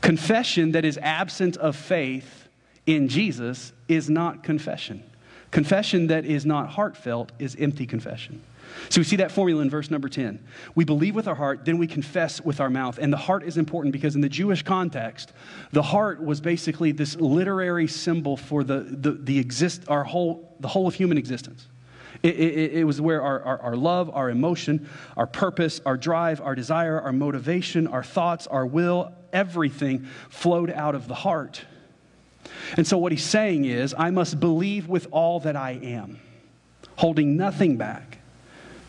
Confession 0.00 0.72
that 0.72 0.84
is 0.84 0.98
absent 0.98 1.56
of 1.58 1.76
faith 1.76 2.48
in 2.86 3.08
Jesus 3.08 3.72
is 3.86 4.10
not 4.10 4.42
confession. 4.42 5.04
Confession 5.50 6.08
that 6.08 6.24
is 6.24 6.44
not 6.44 6.70
heartfelt 6.70 7.30
is 7.38 7.56
empty 7.60 7.86
confession. 7.86 8.42
So 8.88 9.00
we 9.00 9.04
see 9.04 9.16
that 9.16 9.30
formula 9.30 9.62
in 9.62 9.70
verse 9.70 9.90
number 9.90 10.08
10. 10.08 10.44
We 10.74 10.84
believe 10.84 11.14
with 11.14 11.28
our 11.28 11.34
heart, 11.34 11.64
then 11.64 11.78
we 11.78 11.86
confess 11.86 12.40
with 12.40 12.60
our 12.60 12.70
mouth. 12.70 12.98
And 12.98 13.12
the 13.12 13.16
heart 13.16 13.44
is 13.44 13.56
important 13.56 13.92
because 13.92 14.14
in 14.14 14.20
the 14.20 14.28
Jewish 14.28 14.62
context, 14.62 15.32
the 15.72 15.82
heart 15.82 16.22
was 16.22 16.40
basically 16.40 16.92
this 16.92 17.16
literary 17.16 17.86
symbol 17.86 18.36
for 18.36 18.64
the, 18.64 18.80
the, 18.80 19.12
the 19.12 19.38
exist, 19.38 19.84
our 19.88 20.04
whole, 20.04 20.56
the 20.60 20.68
whole 20.68 20.88
of 20.88 20.94
human 20.94 21.18
existence. 21.18 21.68
It, 22.22 22.38
it, 22.38 22.72
it, 22.72 22.84
was 22.84 23.00
where 23.00 23.22
our, 23.22 23.42
our, 23.42 23.62
our, 23.62 23.76
love, 23.76 24.10
our 24.12 24.28
emotion, 24.28 24.88
our 25.16 25.26
purpose, 25.26 25.80
our 25.86 25.96
drive, 25.96 26.40
our 26.40 26.54
desire, 26.54 27.00
our 27.00 27.12
motivation, 27.12 27.86
our 27.86 28.02
thoughts, 28.02 28.46
our 28.46 28.66
will, 28.66 29.12
everything 29.32 30.06
flowed 30.28 30.70
out 30.70 30.94
of 30.94 31.08
the 31.08 31.14
heart. 31.14 31.64
And 32.76 32.86
so 32.86 32.98
what 32.98 33.12
he's 33.12 33.24
saying 33.24 33.64
is, 33.64 33.94
I 33.96 34.10
must 34.10 34.38
believe 34.38 34.88
with 34.88 35.06
all 35.12 35.40
that 35.40 35.56
I 35.56 35.72
am, 35.82 36.18
holding 36.96 37.36
nothing 37.36 37.76
back 37.76 38.19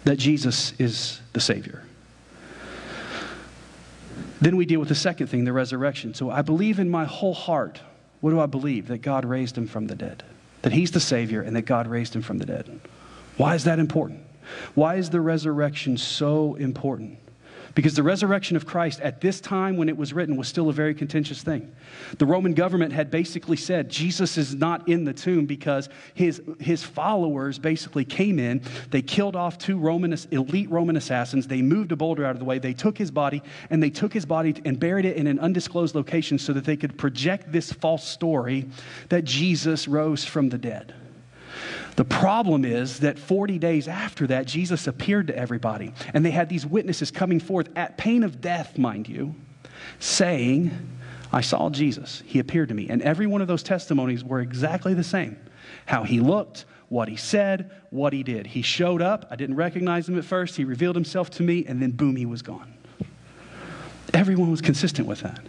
that 0.04 0.18
Jesus 0.18 0.74
is 0.80 1.22
the 1.34 1.40
Savior. 1.40 1.84
Then 4.40 4.56
we 4.56 4.66
deal 4.66 4.80
with 4.80 4.90
the 4.90 4.96
second 4.96 5.28
thing, 5.28 5.46
the 5.46 5.54
resurrection. 5.54 6.16
So 6.16 6.32
I 6.32 6.42
believe 6.42 6.80
in 6.80 6.90
my 6.90 7.06
whole 7.06 7.34
heart. 7.34 7.80
What 8.22 8.32
do 8.32 8.40
I 8.40 8.48
believe? 8.48 8.88
That 8.88 9.00
God 9.00 9.24
raised 9.26 9.58
him 9.58 9.68
from 9.68 9.88
the 9.88 9.96
dead, 9.96 10.24
that 10.64 10.74
he's 10.74 10.92
the 10.92 11.00
Savior, 11.00 11.42
and 11.42 11.56
that 11.56 11.64
God 11.64 11.88
raised 11.88 12.16
him 12.16 12.22
from 12.22 12.40
the 12.40 12.46
dead. 12.46 12.80
Why 13.38 13.56
is 13.56 13.64
that 13.66 13.80
important? 13.80 14.26
Why 14.74 14.96
is 14.96 15.10
the 15.10 15.22
resurrection 15.22 15.98
so 15.98 16.56
important? 16.56 17.20
Because 17.74 17.96
the 17.96 18.04
resurrection 18.04 18.58
of 18.58 18.66
Christ 18.66 19.00
at 19.02 19.22
this 19.22 19.40
time 19.40 19.78
when 19.78 19.88
it 19.88 19.98
was 19.98 20.14
written 20.14 20.36
was 20.36 20.48
still 20.48 20.70
a 20.70 20.74
very 20.74 20.94
contentious 20.94 21.42
thing. 21.42 21.74
The 22.18 22.26
Roman 22.26 22.54
government 22.54 22.92
had 22.94 23.10
basically 23.10 23.58
said 23.58 23.90
Jesus 23.90 24.38
is 24.38 24.56
not 24.56 24.88
in 24.90 25.06
the 25.06 25.14
tomb 25.14 25.46
because 25.46 25.90
his, 26.14 26.42
his 26.60 26.84
followers 26.84 27.60
basically 27.60 28.06
came 28.06 28.40
in, 28.40 28.62
they 28.90 29.02
killed 29.02 29.36
off 29.36 29.58
two 29.58 29.78
Roman, 29.78 30.16
elite 30.32 30.70
Roman 30.70 30.98
assassins, 30.98 31.48
they 31.48 31.62
moved 31.62 31.92
a 31.92 31.96
boulder 31.96 32.26
out 32.26 32.32
of 32.32 32.40
the 32.40 32.46
way, 32.46 32.60
they 32.60 32.74
took 32.74 32.98
his 32.98 33.12
body, 33.12 33.42
and 33.70 33.82
they 33.82 33.90
took 33.90 34.14
his 34.14 34.26
body 34.26 34.56
and 34.66 34.80
buried 34.80 35.06
it 35.06 35.16
in 35.16 35.28
an 35.28 35.40
undisclosed 35.40 35.96
location 35.96 36.38
so 36.38 36.54
that 36.54 36.66
they 36.66 36.76
could 36.76 36.98
project 36.98 37.52
this 37.52 37.72
false 37.72 38.08
story 38.08 38.68
that 39.10 39.24
Jesus 39.24 39.88
rose 39.88 40.26
from 40.26 40.50
the 40.50 40.58
dead. 40.58 40.94
The 41.96 42.06
problem 42.06 42.66
is 42.66 43.00
that 43.00 43.20
40 43.20 43.60
days 43.60 43.88
after 43.88 44.28
that, 44.28 44.46
Jesus 44.46 44.88
appeared 44.88 45.28
to 45.28 45.38
everybody. 45.38 45.94
And 46.14 46.26
they 46.26 46.32
had 46.32 46.50
these 46.50 46.66
witnesses 46.66 47.12
coming 47.12 47.40
forth 47.40 47.70
at 47.76 47.98
pain 47.98 48.24
of 48.24 48.42
death, 48.42 48.78
mind 48.78 49.10
you, 49.10 49.36
saying, 50.00 50.72
I 51.34 51.42
saw 51.42 51.70
Jesus. 51.70 52.24
He 52.26 52.40
appeared 52.40 52.70
to 52.70 52.76
me. 52.76 52.88
And 52.90 53.02
every 53.02 53.28
one 53.28 53.42
of 53.42 53.48
those 53.48 53.64
testimonies 53.64 54.24
were 54.24 54.40
exactly 54.40 54.94
the 54.94 55.04
same 55.04 55.38
how 55.86 56.04
he 56.04 56.20
looked, 56.20 56.66
what 56.90 57.08
he 57.08 57.16
said, 57.16 57.72
what 57.90 58.14
he 58.14 58.24
did. 58.24 58.46
He 58.48 58.62
showed 58.62 59.02
up. 59.02 59.26
I 59.32 59.36
didn't 59.36 59.56
recognize 59.56 60.08
him 60.08 60.18
at 60.18 60.26
first. 60.26 60.58
He 60.58 60.64
revealed 60.64 60.96
himself 60.96 61.30
to 61.32 61.44
me, 61.44 61.66
and 61.66 61.82
then 61.82 61.92
boom, 61.92 62.16
he 62.16 62.26
was 62.26 62.42
gone. 62.42 62.74
Everyone 64.14 64.52
was 64.52 64.62
consistent 64.62 65.08
with 65.08 65.22
that. 65.22 65.40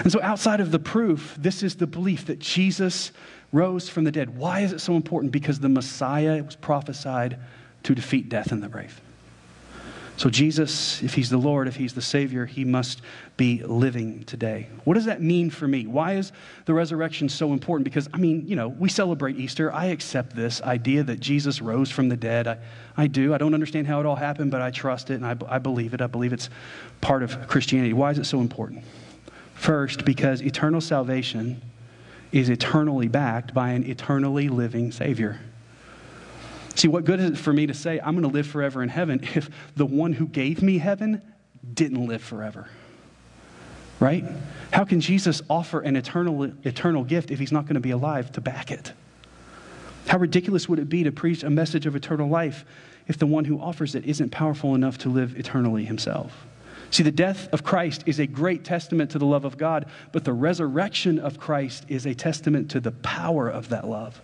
And 0.00 0.12
so, 0.12 0.20
outside 0.22 0.60
of 0.60 0.70
the 0.70 0.78
proof, 0.78 1.36
this 1.38 1.62
is 1.62 1.76
the 1.76 1.86
belief 1.86 2.26
that 2.26 2.38
Jesus 2.38 3.12
rose 3.52 3.88
from 3.88 4.04
the 4.04 4.12
dead. 4.12 4.36
Why 4.36 4.60
is 4.60 4.72
it 4.72 4.80
so 4.80 4.94
important? 4.94 5.32
Because 5.32 5.60
the 5.60 5.68
Messiah 5.68 6.42
was 6.42 6.56
prophesied 6.56 7.38
to 7.84 7.94
defeat 7.94 8.28
death 8.28 8.52
in 8.52 8.60
the 8.60 8.68
grave. 8.68 9.00
So, 10.18 10.30
Jesus, 10.30 11.02
if 11.02 11.12
He's 11.12 11.28
the 11.28 11.36
Lord, 11.36 11.68
if 11.68 11.76
He's 11.76 11.92
the 11.92 12.00
Savior, 12.00 12.46
He 12.46 12.64
must 12.64 13.02
be 13.36 13.62
living 13.62 14.24
today. 14.24 14.68
What 14.84 14.94
does 14.94 15.04
that 15.04 15.20
mean 15.20 15.50
for 15.50 15.68
me? 15.68 15.86
Why 15.86 16.14
is 16.14 16.32
the 16.64 16.72
resurrection 16.72 17.28
so 17.28 17.52
important? 17.52 17.84
Because, 17.84 18.08
I 18.14 18.16
mean, 18.16 18.46
you 18.46 18.56
know, 18.56 18.68
we 18.68 18.88
celebrate 18.88 19.36
Easter. 19.36 19.70
I 19.70 19.86
accept 19.86 20.34
this 20.34 20.62
idea 20.62 21.02
that 21.02 21.20
Jesus 21.20 21.60
rose 21.60 21.90
from 21.90 22.08
the 22.08 22.16
dead. 22.16 22.46
I, 22.46 22.58
I 22.96 23.08
do. 23.08 23.34
I 23.34 23.38
don't 23.38 23.52
understand 23.52 23.86
how 23.86 24.00
it 24.00 24.06
all 24.06 24.16
happened, 24.16 24.50
but 24.50 24.62
I 24.62 24.70
trust 24.70 25.10
it 25.10 25.16
and 25.16 25.26
I, 25.26 25.36
I 25.48 25.58
believe 25.58 25.92
it. 25.92 26.00
I 26.00 26.06
believe 26.06 26.32
it's 26.32 26.48
part 27.02 27.22
of 27.22 27.46
Christianity. 27.46 27.92
Why 27.92 28.10
is 28.10 28.18
it 28.18 28.24
so 28.24 28.40
important? 28.40 28.84
First, 29.52 30.06
because 30.06 30.40
eternal 30.40 30.80
salvation 30.80 31.60
is 32.32 32.48
eternally 32.48 33.08
backed 33.08 33.54
by 33.54 33.70
an 33.70 33.84
eternally 33.84 34.48
living 34.48 34.92
Savior. 34.92 35.40
See, 36.74 36.88
what 36.88 37.04
good 37.04 37.20
is 37.20 37.30
it 37.30 37.38
for 37.38 37.52
me 37.52 37.66
to 37.66 37.74
say, 37.74 37.98
I'm 37.98 38.14
going 38.14 38.30
to 38.30 38.34
live 38.34 38.46
forever 38.46 38.82
in 38.82 38.90
heaven 38.90 39.20
if 39.34 39.48
the 39.76 39.86
one 39.86 40.12
who 40.12 40.26
gave 40.26 40.62
me 40.62 40.78
heaven 40.78 41.22
didn't 41.72 42.06
live 42.06 42.22
forever? 42.22 42.68
Right? 43.98 44.24
How 44.72 44.84
can 44.84 45.00
Jesus 45.00 45.40
offer 45.48 45.80
an 45.80 45.96
eternal, 45.96 46.52
eternal 46.64 47.02
gift 47.02 47.30
if 47.30 47.38
he's 47.38 47.52
not 47.52 47.64
going 47.64 47.74
to 47.74 47.80
be 47.80 47.92
alive 47.92 48.30
to 48.32 48.42
back 48.42 48.70
it? 48.70 48.92
How 50.06 50.18
ridiculous 50.18 50.68
would 50.68 50.78
it 50.78 50.88
be 50.88 51.02
to 51.04 51.12
preach 51.12 51.42
a 51.42 51.50
message 51.50 51.86
of 51.86 51.96
eternal 51.96 52.28
life 52.28 52.64
if 53.08 53.18
the 53.18 53.26
one 53.26 53.46
who 53.46 53.58
offers 53.58 53.94
it 53.94 54.04
isn't 54.04 54.30
powerful 54.30 54.74
enough 54.74 54.98
to 54.98 55.08
live 55.08 55.38
eternally 55.38 55.86
himself? 55.86 56.46
See, 56.90 57.02
the 57.02 57.10
death 57.10 57.48
of 57.52 57.64
Christ 57.64 58.04
is 58.06 58.18
a 58.18 58.26
great 58.26 58.64
testament 58.64 59.10
to 59.10 59.18
the 59.18 59.26
love 59.26 59.44
of 59.44 59.58
God, 59.58 59.86
but 60.12 60.24
the 60.24 60.32
resurrection 60.32 61.18
of 61.18 61.38
Christ 61.38 61.84
is 61.88 62.06
a 62.06 62.14
testament 62.14 62.70
to 62.70 62.80
the 62.80 62.92
power 62.92 63.48
of 63.48 63.68
that 63.70 63.86
love. 63.86 64.20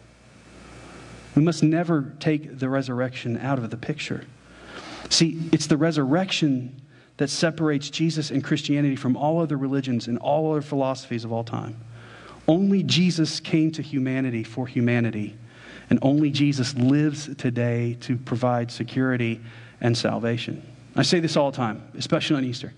We 1.35 1.42
must 1.42 1.62
never 1.62 2.12
take 2.20 2.59
the 2.59 2.68
resurrection 2.68 3.38
out 3.38 3.59
of 3.59 3.70
the 3.70 3.77
picture. 3.77 4.25
See, 5.09 5.48
it's 5.53 5.66
the 5.66 5.77
resurrection 5.77 6.81
that 7.16 7.29
separates 7.29 7.90
Jesus 7.90 8.31
and 8.31 8.42
Christianity 8.42 8.96
from 8.96 9.16
all 9.16 9.40
other 9.40 9.57
religions 9.57 10.09
and 10.09 10.18
all 10.18 10.53
other 10.53 10.62
philosophies 10.62 11.25
of 11.25 11.33
all 11.33 11.44
time. 11.44 11.77
Only 12.48 12.83
Jesus 12.83 13.40
came 13.40 13.70
to 13.72 13.83
humanity 13.83 14.44
for 14.44 14.66
humanity, 14.66 15.37
and 15.90 15.98
only 16.03 16.31
Jesus 16.31 16.75
lives 16.75 17.35
today 17.37 17.96
to 18.01 18.16
provide 18.16 18.70
security 18.70 19.40
and 19.81 19.96
salvation. 19.96 20.62
I 20.95 21.03
say 21.03 21.21
this 21.21 21.37
all 21.37 21.51
the 21.51 21.57
time, 21.57 21.83
especially 21.97 22.37
on 22.37 22.45
Easter. 22.45 22.73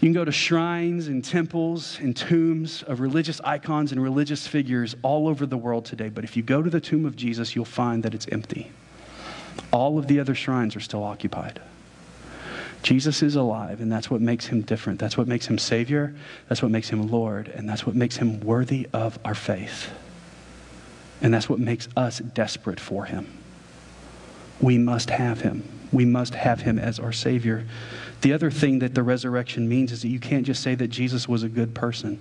You 0.00 0.06
can 0.06 0.12
go 0.12 0.24
to 0.24 0.32
shrines 0.32 1.08
and 1.08 1.24
temples 1.24 1.98
and 2.00 2.16
tombs 2.16 2.84
of 2.84 3.00
religious 3.00 3.40
icons 3.42 3.90
and 3.90 4.00
religious 4.00 4.46
figures 4.46 4.94
all 5.02 5.26
over 5.26 5.44
the 5.44 5.56
world 5.56 5.84
today, 5.84 6.08
but 6.08 6.22
if 6.22 6.36
you 6.36 6.42
go 6.42 6.62
to 6.62 6.70
the 6.70 6.80
tomb 6.80 7.04
of 7.04 7.16
Jesus, 7.16 7.56
you'll 7.56 7.64
find 7.64 8.04
that 8.04 8.14
it's 8.14 8.28
empty. 8.30 8.70
All 9.72 9.98
of 9.98 10.06
the 10.06 10.20
other 10.20 10.36
shrines 10.36 10.76
are 10.76 10.80
still 10.80 11.02
occupied. 11.02 11.60
Jesus 12.82 13.24
is 13.24 13.34
alive, 13.34 13.80
and 13.80 13.90
that's 13.90 14.08
what 14.08 14.20
makes 14.20 14.46
him 14.46 14.62
different. 14.62 15.00
That's 15.00 15.16
what 15.16 15.26
makes 15.26 15.46
him 15.46 15.58
Savior. 15.58 16.14
That's 16.48 16.62
what 16.62 16.70
makes 16.70 16.88
him 16.88 17.08
Lord, 17.08 17.48
and 17.48 17.68
that's 17.68 17.84
what 17.84 17.96
makes 17.96 18.16
him 18.16 18.38
worthy 18.40 18.86
of 18.92 19.18
our 19.24 19.34
faith. 19.34 19.90
And 21.20 21.34
that's 21.34 21.48
what 21.48 21.58
makes 21.58 21.88
us 21.96 22.20
desperate 22.20 22.78
for 22.78 23.04
him. 23.04 23.26
We 24.60 24.78
must 24.78 25.10
have 25.10 25.40
him. 25.40 25.77
We 25.92 26.04
must 26.04 26.34
have 26.34 26.60
him 26.60 26.78
as 26.78 26.98
our 26.98 27.12
Savior 27.12 27.64
The 28.20 28.32
other 28.32 28.50
thing 28.50 28.80
that 28.80 28.94
the 28.94 29.02
resurrection 29.02 29.68
means 29.68 29.92
is 29.92 30.02
that 30.02 30.08
you 30.08 30.18
can't 30.18 30.44
just 30.44 30.62
say 30.62 30.74
that 30.74 30.88
Jesus 30.88 31.28
was 31.28 31.44
a 31.44 31.48
good 31.48 31.74
person. 31.74 32.18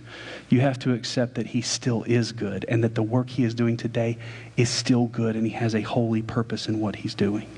You 0.48 0.62
have 0.62 0.78
to 0.80 0.94
accept 0.94 1.36
that 1.36 1.48
he 1.48 1.62
still 1.62 2.04
is 2.04 2.32
good 2.32 2.66
and 2.70 2.84
that 2.84 2.94
the 2.94 3.02
work 3.02 3.30
he 3.32 3.44
is 3.44 3.56
doing 3.56 3.78
today 3.78 4.18
is 4.58 4.70
still 4.70 5.08
good 5.08 5.36
and 5.36 5.46
he 5.46 5.54
has 5.54 5.74
a 5.74 5.82
holy 5.82 6.22
purpose 6.22 6.68
in 6.68 6.80
what 6.80 6.98
he's 6.98 7.16
doing. 7.16 7.50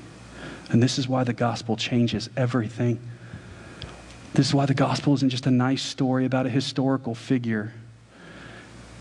And 0.70 0.82
this 0.82 0.98
is 0.98 1.06
why 1.06 1.24
the 1.24 1.34
gospel 1.34 1.76
changes 1.76 2.30
everything. 2.36 2.98
This 4.32 4.46
is 4.46 4.54
why 4.54 4.64
the 4.66 4.74
gospel 4.74 5.12
isn't 5.14 5.30
just 5.30 5.46
a 5.46 5.50
nice 5.50 5.82
story 5.82 6.24
about 6.24 6.46
a 6.46 6.50
historical 6.50 7.14
figure. 7.14 7.74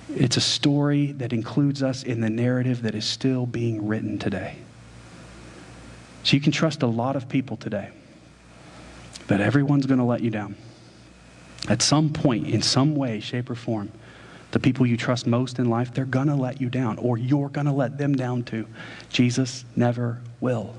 It's 0.09 0.35
a 0.35 0.41
story 0.41 1.13
that 1.13 1.31
includes 1.31 1.83
us 1.83 2.03
in 2.03 2.19
the 2.19 2.29
narrative 2.29 2.81
that 2.81 2.95
is 2.95 3.05
still 3.05 3.45
being 3.45 3.87
written 3.87 4.17
today. 4.17 4.55
So 6.23 6.35
you 6.35 6.41
can 6.41 6.51
trust 6.51 6.83
a 6.83 6.87
lot 6.87 7.15
of 7.15 7.29
people 7.29 7.57
today, 7.57 7.89
but 9.27 9.41
everyone's 9.41 9.85
going 9.85 9.99
to 9.99 10.05
let 10.05 10.21
you 10.21 10.29
down. 10.29 10.55
At 11.67 11.81
some 11.81 12.11
point, 12.11 12.47
in 12.47 12.61
some 12.61 12.95
way, 12.95 13.19
shape, 13.19 13.49
or 13.49 13.55
form, 13.55 13.91
the 14.51 14.59
people 14.59 14.85
you 14.85 14.97
trust 14.97 15.27
most 15.27 15.59
in 15.59 15.69
life, 15.69 15.93
they're 15.93 16.05
going 16.05 16.27
to 16.27 16.35
let 16.35 16.59
you 16.59 16.69
down, 16.69 16.97
or 16.97 17.17
you're 17.17 17.49
going 17.49 17.67
to 17.67 17.71
let 17.71 17.97
them 17.97 18.15
down 18.15 18.43
too. 18.43 18.67
Jesus 19.09 19.65
never 19.75 20.19
will. 20.39 20.75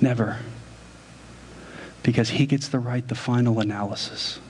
Never. 0.00 0.38
Because 2.02 2.30
he 2.30 2.46
gets 2.46 2.68
the 2.68 2.78
right, 2.78 3.06
the 3.06 3.14
final 3.14 3.60
analysis. 3.60 4.40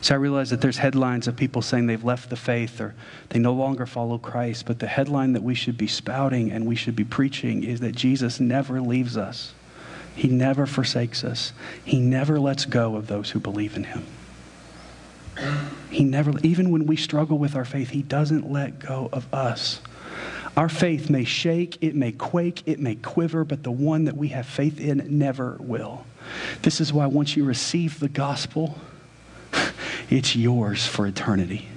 So 0.00 0.14
I 0.14 0.18
realize 0.18 0.50
that 0.50 0.60
there's 0.60 0.78
headlines 0.78 1.26
of 1.26 1.36
people 1.36 1.60
saying 1.60 1.86
they've 1.86 2.04
left 2.04 2.30
the 2.30 2.36
faith 2.36 2.80
or 2.80 2.94
they 3.30 3.38
no 3.38 3.52
longer 3.52 3.84
follow 3.84 4.18
Christ, 4.18 4.66
but 4.66 4.78
the 4.78 4.86
headline 4.86 5.32
that 5.32 5.42
we 5.42 5.54
should 5.54 5.76
be 5.76 5.88
spouting 5.88 6.52
and 6.52 6.66
we 6.66 6.76
should 6.76 6.94
be 6.94 7.04
preaching 7.04 7.64
is 7.64 7.80
that 7.80 7.96
Jesus 7.96 8.38
never 8.38 8.80
leaves 8.80 9.16
us. 9.16 9.54
He 10.14 10.28
never 10.28 10.66
forsakes 10.66 11.24
us. 11.24 11.52
He 11.84 12.00
never 12.00 12.38
lets 12.38 12.64
go 12.64 12.96
of 12.96 13.06
those 13.06 13.30
who 13.30 13.40
believe 13.40 13.76
in 13.76 13.84
him. 13.84 14.04
He 15.90 16.04
never, 16.04 16.32
even 16.42 16.70
when 16.70 16.86
we 16.86 16.96
struggle 16.96 17.38
with 17.38 17.54
our 17.54 17.64
faith, 17.64 17.90
he 17.90 18.02
doesn't 18.02 18.50
let 18.50 18.78
go 18.78 19.08
of 19.12 19.32
us. 19.32 19.80
Our 20.56 20.68
faith 20.68 21.08
may 21.08 21.24
shake, 21.24 21.78
it 21.80 21.94
may 21.94 22.10
quake, 22.10 22.64
it 22.66 22.80
may 22.80 22.96
quiver, 22.96 23.44
but 23.44 23.62
the 23.62 23.70
one 23.70 24.06
that 24.06 24.16
we 24.16 24.28
have 24.28 24.46
faith 24.46 24.80
in 24.80 25.06
never 25.18 25.56
will. 25.60 26.04
This 26.62 26.80
is 26.80 26.92
why 26.92 27.06
once 27.06 27.36
you 27.36 27.44
receive 27.44 28.00
the 28.00 28.08
gospel, 28.08 28.76
it's 30.10 30.34
yours 30.34 30.86
for 30.86 31.06
eternity. 31.06 31.68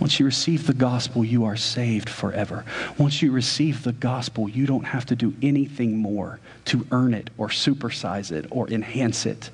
Once 0.00 0.18
you 0.18 0.26
receive 0.26 0.66
the 0.66 0.74
gospel, 0.74 1.24
you 1.24 1.44
are 1.44 1.56
saved 1.56 2.08
forever. 2.08 2.64
Once 2.98 3.22
you 3.22 3.30
receive 3.30 3.82
the 3.82 3.92
gospel, 3.92 4.48
you 4.48 4.66
don't 4.66 4.84
have 4.84 5.06
to 5.06 5.14
do 5.14 5.34
anything 5.42 5.96
more 5.96 6.40
to 6.64 6.86
earn 6.90 7.14
it 7.14 7.30
or 7.36 7.48
supersize 7.48 8.32
it 8.32 8.46
or 8.50 8.68
enhance 8.68 9.26
it. 9.26 9.50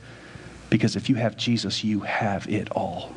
Because 0.70 0.96
if 0.96 1.08
you 1.08 1.16
have 1.16 1.36
Jesus, 1.36 1.84
you 1.84 2.00
have 2.00 2.48
it 2.48 2.70
all. 2.70 3.12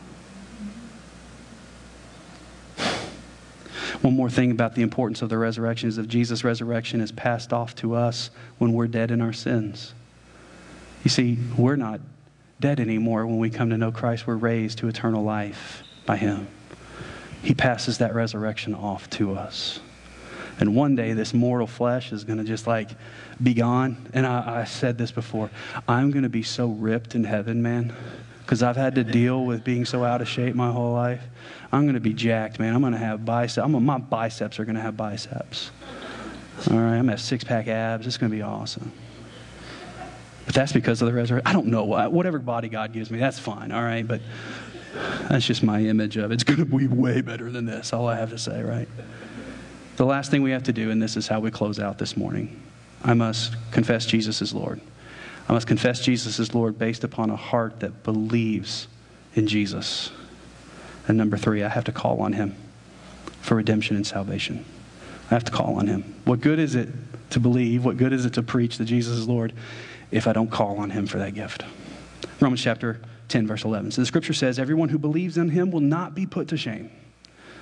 One 4.01 4.15
more 4.15 4.29
thing 4.29 4.51
about 4.51 4.75
the 4.75 4.81
importance 4.81 5.21
of 5.21 5.29
the 5.29 5.37
resurrection 5.37 5.89
is 5.89 5.97
that 5.97 6.07
Jesus' 6.07 6.43
resurrection 6.43 7.01
is 7.01 7.11
passed 7.11 7.51
off 7.51 7.75
to 7.75 7.95
us 7.95 8.29
when 8.57 8.73
we're 8.73 8.87
dead 8.87 9.11
in 9.11 9.19
our 9.19 9.33
sins. 9.33 9.93
You 11.03 11.09
see, 11.09 11.37
we're 11.57 11.75
not 11.75 11.99
dead 12.59 12.79
anymore 12.79 13.25
when 13.25 13.37
we 13.37 13.49
come 13.49 13.69
to 13.69 13.77
know 13.77 13.91
Christ. 13.91 14.27
We're 14.27 14.35
raised 14.35 14.79
to 14.79 14.87
eternal 14.87 15.23
life 15.23 15.83
by 16.05 16.17
Him. 16.17 16.47
He 17.41 17.53
passes 17.53 17.99
that 17.99 18.13
resurrection 18.13 18.75
off 18.75 19.09
to 19.11 19.35
us. 19.35 19.79
And 20.59 20.75
one 20.75 20.95
day, 20.95 21.13
this 21.13 21.33
mortal 21.33 21.67
flesh 21.67 22.11
is 22.11 22.25
going 22.25 22.37
to 22.37 22.43
just 22.43 22.67
like 22.67 22.89
be 23.41 23.53
gone. 23.53 24.09
And 24.13 24.27
I, 24.27 24.61
I 24.61 24.63
said 24.65 24.97
this 24.97 25.11
before 25.11 25.49
I'm 25.87 26.11
going 26.11 26.23
to 26.23 26.29
be 26.29 26.43
so 26.43 26.67
ripped 26.67 27.15
in 27.15 27.23
heaven, 27.23 27.61
man, 27.61 27.93
because 28.41 28.61
I've 28.61 28.75
had 28.75 28.95
to 28.95 29.05
deal 29.05 29.45
with 29.45 29.63
being 29.63 29.85
so 29.85 30.03
out 30.03 30.21
of 30.21 30.27
shape 30.27 30.55
my 30.55 30.69
whole 30.69 30.91
life. 30.91 31.21
I'm 31.71 31.83
going 31.83 31.93
to 31.93 32.01
be 32.01 32.13
jacked, 32.13 32.59
man. 32.59 32.75
I'm 32.75 32.81
going 32.81 32.91
to 32.91 32.99
have 32.99 33.23
biceps. 33.23 33.63
I'm, 33.63 33.85
my 33.85 33.99
biceps 33.99 34.59
are 34.59 34.65
going 34.65 34.75
to 34.75 34.81
have 34.81 34.97
biceps. 34.97 35.71
All 36.69 36.75
right, 36.75 36.83
I'm 36.83 36.89
going 36.89 37.05
to 37.05 37.11
have 37.11 37.21
six 37.21 37.45
pack 37.45 37.69
abs. 37.69 38.05
It's 38.05 38.17
going 38.17 38.29
to 38.31 38.35
be 38.35 38.41
awesome. 38.41 38.91
But 40.49 40.55
that's 40.55 40.73
because 40.73 40.99
of 41.03 41.05
the 41.05 41.13
resurrection. 41.13 41.45
I 41.45 41.53
don't 41.53 41.67
know 41.67 41.83
what, 41.83 42.11
whatever 42.11 42.39
body 42.39 42.69
God 42.69 42.91
gives 42.91 43.11
me, 43.11 43.19
that's 43.19 43.37
fine, 43.37 43.71
all 43.71 43.83
right? 43.83 44.07
But 44.07 44.19
that's 45.29 45.45
just 45.45 45.61
my 45.61 45.79
image 45.81 46.17
of 46.17 46.31
it. 46.31 46.33
It's 46.33 46.43
going 46.43 46.57
to 46.57 46.65
be 46.65 46.87
way 46.87 47.21
better 47.21 47.51
than 47.51 47.67
this, 47.67 47.93
all 47.93 48.07
I 48.07 48.15
have 48.15 48.31
to 48.31 48.39
say, 48.39 48.63
right? 48.63 48.87
The 49.97 50.07
last 50.07 50.31
thing 50.31 50.41
we 50.41 50.49
have 50.49 50.63
to 50.63 50.73
do, 50.73 50.89
and 50.89 50.99
this 50.99 51.17
is 51.17 51.27
how 51.27 51.39
we 51.39 51.51
close 51.51 51.79
out 51.79 51.99
this 51.99 52.17
morning 52.17 52.59
I 53.03 53.13
must 53.13 53.57
confess 53.69 54.07
Jesus 54.07 54.41
is 54.41 54.51
Lord. 54.51 54.81
I 55.47 55.53
must 55.53 55.67
confess 55.67 56.01
Jesus 56.01 56.39
is 56.39 56.55
Lord 56.55 56.79
based 56.79 57.03
upon 57.03 57.29
a 57.29 57.35
heart 57.35 57.81
that 57.81 58.01
believes 58.01 58.87
in 59.35 59.45
Jesus. 59.45 60.09
And 61.07 61.15
number 61.15 61.37
three, 61.37 61.63
I 61.63 61.69
have 61.69 61.83
to 61.83 61.91
call 61.91 62.21
on 62.21 62.33
Him 62.33 62.55
for 63.41 63.53
redemption 63.53 63.95
and 63.95 64.07
salvation. 64.07 64.65
I 65.29 65.35
have 65.35 65.43
to 65.43 65.51
call 65.51 65.75
on 65.75 65.85
Him. 65.85 66.15
What 66.25 66.41
good 66.41 66.57
is 66.57 66.73
it 66.73 66.89
to 67.29 67.39
believe? 67.39 67.85
What 67.85 67.97
good 67.97 68.13
is 68.13 68.25
it 68.25 68.33
to 68.33 68.41
preach 68.41 68.79
that 68.79 68.85
Jesus 68.85 69.15
is 69.15 69.27
Lord 69.27 69.53
if 70.11 70.27
I 70.27 70.33
don't 70.33 70.49
call 70.49 70.77
on 70.77 70.89
him 70.89 71.07
for 71.07 71.17
that 71.19 71.33
gift. 71.33 71.63
Romans 72.39 72.61
chapter 72.61 72.99
10, 73.27 73.47
verse 73.47 73.63
11. 73.63 73.91
So 73.91 74.01
the 74.01 74.05
scripture 74.05 74.33
says, 74.33 74.59
Everyone 74.59 74.89
who 74.89 74.97
believes 74.97 75.37
in 75.37 75.49
him 75.49 75.71
will 75.71 75.79
not 75.81 76.15
be 76.15 76.25
put 76.25 76.47
to 76.49 76.57
shame. 76.57 76.91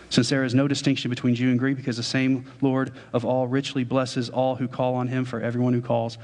Since 0.09 0.29
there 0.29 0.45
is 0.45 0.55
no 0.55 0.67
distinction 0.67 1.09
between 1.09 1.35
Jew 1.35 1.49
and 1.49 1.59
Greek, 1.59 1.75
because 1.75 1.97
the 1.97 2.03
same 2.03 2.45
Lord 2.61 2.93
of 3.11 3.25
all 3.25 3.47
richly 3.47 3.83
blesses 3.83 4.29
all 4.29 4.55
who 4.55 4.67
call 4.67 4.95
on 4.95 5.09
him, 5.09 5.25
for 5.25 5.41
everyone 5.41 5.73
who 5.73 5.81
calls 5.81 6.17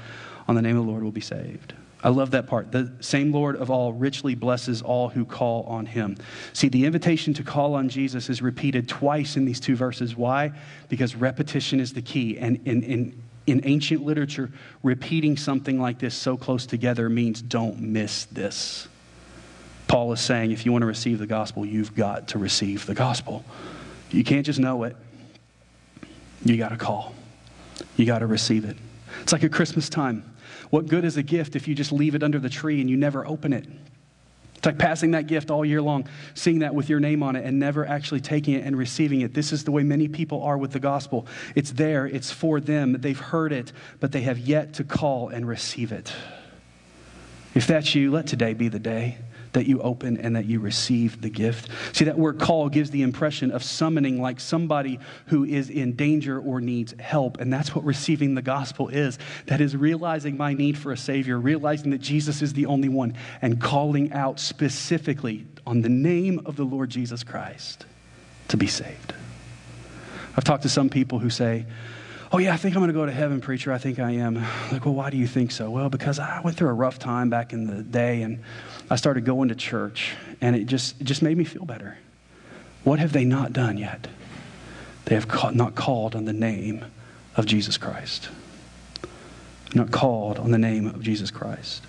on 0.48 0.54
the 0.54 0.62
name 0.62 0.76
of 0.76 0.86
the 0.86 0.90
Lord 0.90 1.02
will 1.02 1.12
be 1.12 1.20
saved. 1.20 1.74
I 2.02 2.10
love 2.10 2.32
that 2.32 2.46
part. 2.46 2.70
The 2.70 2.92
same 3.00 3.32
Lord 3.32 3.56
of 3.56 3.70
all 3.70 3.94
richly 3.94 4.34
blesses 4.34 4.82
all 4.82 5.08
who 5.08 5.24
call 5.24 5.62
on 5.62 5.86
him. 5.86 6.16
See, 6.52 6.68
the 6.68 6.84
invitation 6.84 7.32
to 7.34 7.42
call 7.42 7.74
on 7.74 7.88
Jesus 7.88 8.28
is 8.28 8.42
repeated 8.42 8.88
twice 8.88 9.36
in 9.36 9.46
these 9.46 9.58
two 9.58 9.74
verses. 9.74 10.14
Why? 10.14 10.52
Because 10.90 11.14
repetition 11.14 11.80
is 11.80 11.94
the 11.94 12.02
key. 12.02 12.38
And 12.38 12.60
in, 12.66 12.82
in, 12.82 13.22
in 13.46 13.60
ancient 13.64 14.02
literature, 14.02 14.50
repeating 14.82 15.36
something 15.36 15.80
like 15.80 15.98
this 15.98 16.14
so 16.14 16.36
close 16.36 16.66
together 16.66 17.08
means 17.08 17.42
don't 17.42 17.80
miss 17.80 18.24
this. 18.26 18.88
Paul 19.86 20.12
is 20.12 20.20
saying 20.20 20.50
if 20.50 20.64
you 20.64 20.72
want 20.72 20.82
to 20.82 20.86
receive 20.86 21.18
the 21.18 21.26
gospel, 21.26 21.66
you've 21.66 21.94
got 21.94 22.28
to 22.28 22.38
receive 22.38 22.86
the 22.86 22.94
gospel. 22.94 23.44
You 24.10 24.24
can't 24.24 24.46
just 24.46 24.58
know 24.58 24.84
it, 24.84 24.96
you 26.44 26.56
got 26.56 26.70
to 26.70 26.76
call, 26.76 27.14
you 27.96 28.06
got 28.06 28.20
to 28.20 28.26
receive 28.26 28.64
it. 28.64 28.76
It's 29.22 29.32
like 29.32 29.42
a 29.42 29.48
Christmas 29.48 29.88
time. 29.88 30.24
What 30.70 30.86
good 30.86 31.04
is 31.04 31.16
a 31.16 31.22
gift 31.22 31.54
if 31.54 31.68
you 31.68 31.74
just 31.74 31.92
leave 31.92 32.14
it 32.14 32.22
under 32.22 32.38
the 32.38 32.48
tree 32.48 32.80
and 32.80 32.88
you 32.88 32.96
never 32.96 33.26
open 33.26 33.52
it? 33.52 33.66
It's 34.64 34.66
like 34.66 34.78
passing 34.78 35.10
that 35.10 35.26
gift 35.26 35.50
all 35.50 35.62
year 35.62 35.82
long, 35.82 36.08
seeing 36.32 36.60
that 36.60 36.74
with 36.74 36.88
your 36.88 36.98
name 36.98 37.22
on 37.22 37.36
it, 37.36 37.44
and 37.44 37.58
never 37.58 37.86
actually 37.86 38.22
taking 38.22 38.54
it 38.54 38.64
and 38.64 38.78
receiving 38.78 39.20
it. 39.20 39.34
This 39.34 39.52
is 39.52 39.64
the 39.64 39.70
way 39.70 39.82
many 39.82 40.08
people 40.08 40.42
are 40.42 40.56
with 40.56 40.72
the 40.72 40.80
gospel. 40.80 41.26
It's 41.54 41.72
there, 41.72 42.06
it's 42.06 42.30
for 42.30 42.60
them. 42.60 42.92
They've 42.98 43.20
heard 43.20 43.52
it, 43.52 43.74
but 44.00 44.12
they 44.12 44.22
have 44.22 44.38
yet 44.38 44.72
to 44.74 44.84
call 44.84 45.28
and 45.28 45.46
receive 45.46 45.92
it. 45.92 46.14
If 47.54 47.66
that's 47.66 47.94
you, 47.94 48.10
let 48.10 48.26
today 48.26 48.54
be 48.54 48.68
the 48.68 48.78
day 48.78 49.18
that 49.54 49.66
you 49.66 49.80
open 49.80 50.18
and 50.18 50.36
that 50.36 50.44
you 50.44 50.60
receive 50.60 51.20
the 51.20 51.30
gift. 51.30 51.68
See, 51.92 52.04
that 52.04 52.18
word 52.18 52.38
call 52.38 52.68
gives 52.68 52.90
the 52.90 53.02
impression 53.02 53.50
of 53.50 53.62
summoning 53.62 54.20
like 54.20 54.38
somebody 54.38 55.00
who 55.26 55.44
is 55.44 55.70
in 55.70 55.96
danger 55.96 56.38
or 56.38 56.60
needs 56.60 56.94
help. 57.00 57.40
And 57.40 57.52
that's 57.52 57.74
what 57.74 57.84
receiving 57.84 58.34
the 58.34 58.42
gospel 58.42 58.88
is. 58.88 59.18
That 59.46 59.60
is 59.60 59.76
realizing 59.76 60.36
my 60.36 60.52
need 60.52 60.76
for 60.76 60.92
a 60.92 60.96
Savior, 60.96 61.38
realizing 61.38 61.90
that 61.90 62.00
Jesus 62.00 62.42
is 62.42 62.52
the 62.52 62.66
only 62.66 62.88
one, 62.88 63.14
and 63.40 63.60
calling 63.60 64.12
out 64.12 64.38
specifically 64.38 65.46
on 65.66 65.80
the 65.80 65.88
name 65.88 66.42
of 66.44 66.56
the 66.56 66.64
Lord 66.64 66.90
Jesus 66.90 67.24
Christ 67.24 67.86
to 68.48 68.56
be 68.56 68.66
saved. 68.66 69.14
I've 70.36 70.44
talked 70.44 70.64
to 70.64 70.68
some 70.68 70.90
people 70.90 71.18
who 71.20 71.30
say, 71.30 71.64
Oh, 72.32 72.38
yeah, 72.38 72.52
I 72.52 72.56
think 72.56 72.74
I'm 72.74 72.80
going 72.80 72.88
to 72.88 72.98
go 72.98 73.06
to 73.06 73.12
heaven, 73.12 73.40
preacher. 73.40 73.72
I 73.72 73.78
think 73.78 74.00
I 74.00 74.10
am. 74.12 74.44
Like, 74.72 74.84
well, 74.84 74.94
why 74.94 75.08
do 75.08 75.16
you 75.16 75.26
think 75.28 75.52
so? 75.52 75.70
Well, 75.70 75.88
because 75.88 76.18
I 76.18 76.40
went 76.42 76.56
through 76.56 76.70
a 76.70 76.72
rough 76.72 76.98
time 76.98 77.30
back 77.30 77.52
in 77.52 77.64
the 77.64 77.80
day 77.84 78.22
and 78.22 78.42
I 78.90 78.96
started 78.96 79.24
going 79.24 79.48
to 79.48 79.54
church 79.54 80.14
and 80.40 80.54
it 80.54 80.64
just, 80.66 81.00
it 81.00 81.04
just 81.04 81.22
made 81.22 81.36
me 81.36 81.44
feel 81.44 81.64
better. 81.64 81.98
What 82.84 82.98
have 82.98 83.12
they 83.12 83.24
not 83.24 83.52
done 83.52 83.78
yet? 83.78 84.08
They 85.06 85.14
have 85.14 85.28
ca- 85.28 85.50
not 85.50 85.74
called 85.74 86.14
on 86.14 86.24
the 86.24 86.32
name 86.32 86.84
of 87.36 87.46
Jesus 87.46 87.78
Christ. 87.78 88.28
Not 89.74 89.90
called 89.90 90.38
on 90.38 90.50
the 90.50 90.58
name 90.58 90.86
of 90.86 91.02
Jesus 91.02 91.30
Christ. 91.30 91.82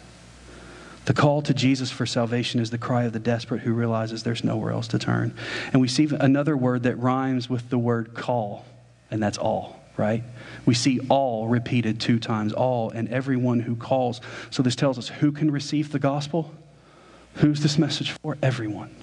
The 1.06 1.14
call 1.14 1.42
to 1.44 1.54
Jesus 1.54 1.92
for 1.92 2.06
salvation 2.06 2.60
is 2.60 2.72
the 2.72 2.78
cry 2.78 3.04
of 3.04 3.14
the 3.14 3.20
desperate 3.20 3.62
who 3.62 3.74
realizes 3.74 4.24
there's 4.24 4.44
nowhere 4.44 4.72
else 4.72 4.88
to 4.90 5.00
turn. 5.00 5.36
And 5.72 5.82
we 5.82 5.88
see 5.88 6.10
another 6.20 6.58
word 6.58 6.84
that 6.84 6.96
rhymes 6.96 7.50
with 7.50 7.70
the 7.70 7.78
word 7.78 8.16
call, 8.16 8.66
and 9.12 9.22
that's 9.22 9.38
all 9.38 9.86
right? 9.98 10.24
We 10.66 10.74
see 10.74 11.00
all 11.10 11.48
repeated 11.48 12.00
two 12.00 12.20
times, 12.20 12.54
all 12.54 12.90
and 12.90 13.08
everyone 13.10 13.62
who 13.62 13.76
calls. 13.76 14.22
So 14.50 14.64
this 14.64 14.76
tells 14.76 14.98
us 14.98 15.08
who 15.08 15.32
can 15.32 15.52
receive 15.52 15.92
the 15.92 16.00
gospel? 16.00 16.54
Who's 17.36 17.62
this 17.62 17.78
message 17.78 18.12
for? 18.12 18.38
Everyone. 18.42 18.96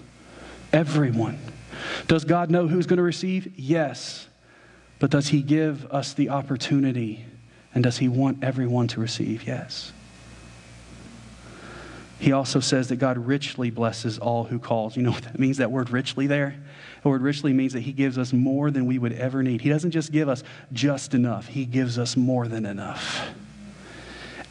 Everyone. 0.73 1.39
Does 2.07 2.25
God 2.25 2.51
know 2.51 2.69
who's 2.69 2.87
going 2.87 2.99
to 2.99 3.03
receive? 3.03 3.53
Yes. 3.59 4.29
But 4.99 5.11
does 5.11 5.29
He 5.29 5.43
give 5.43 5.85
us 5.87 6.15
the 6.15 6.31
opportunity? 6.31 7.25
And 7.75 7.83
does 7.83 7.99
He 7.99 8.09
want 8.09 8.43
everyone 8.43 8.89
to 8.89 9.01
receive? 9.01 9.47
Yes. 9.47 9.93
he 12.19 12.33
also 12.33 12.61
says 12.61 12.89
that 12.89 12.97
God 12.97 13.19
richly 13.19 13.71
blesses 13.71 14.19
all 14.19 14.45
who 14.45 14.59
calls. 14.59 14.97
You 14.97 15.03
know 15.03 15.11
what 15.13 15.25
that 15.25 15.39
means, 15.39 15.59
that 15.59 15.71
word 15.71 15.91
richly 15.91 16.27
there? 16.27 16.55
The 17.03 17.09
word 17.09 17.21
richly 17.21 17.53
means 17.53 17.73
that 17.73 17.81
he 17.81 17.93
gives 17.93 18.17
us 18.17 18.33
more 18.33 18.71
than 18.71 18.87
we 18.87 18.99
would 18.99 19.13
ever 19.13 19.43
need. 19.43 19.61
He 19.61 19.69
doesn't 19.69 19.91
just 19.91 20.13
give 20.13 20.29
us 20.29 20.45
just 20.73 21.15
enough, 21.15 21.49
he 21.49 21.67
gives 21.67 21.99
us 21.99 22.17
more 22.17 22.47
than 22.47 22.65
enough. 22.65 23.33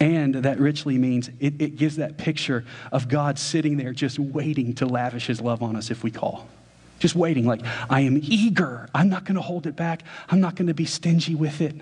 And 0.01 0.33
that 0.33 0.59
richly 0.59 0.97
means 0.97 1.29
it, 1.39 1.61
it 1.61 1.75
gives 1.75 1.97
that 1.97 2.17
picture 2.17 2.65
of 2.91 3.07
God 3.07 3.37
sitting 3.37 3.77
there 3.77 3.93
just 3.93 4.17
waiting 4.17 4.73
to 4.75 4.87
lavish 4.87 5.27
his 5.27 5.39
love 5.39 5.61
on 5.61 5.75
us 5.75 5.91
if 5.91 6.03
we 6.03 6.09
call. 6.09 6.47
Just 6.97 7.15
waiting, 7.15 7.45
like, 7.45 7.61
I 7.87 8.01
am 8.01 8.17
eager. 8.17 8.89
I'm 8.95 9.09
not 9.09 9.25
going 9.25 9.35
to 9.35 9.43
hold 9.43 9.67
it 9.67 9.75
back. 9.75 10.01
I'm 10.27 10.41
not 10.41 10.55
going 10.55 10.69
to 10.69 10.73
be 10.73 10.85
stingy 10.85 11.35
with 11.35 11.61
it. 11.61 11.75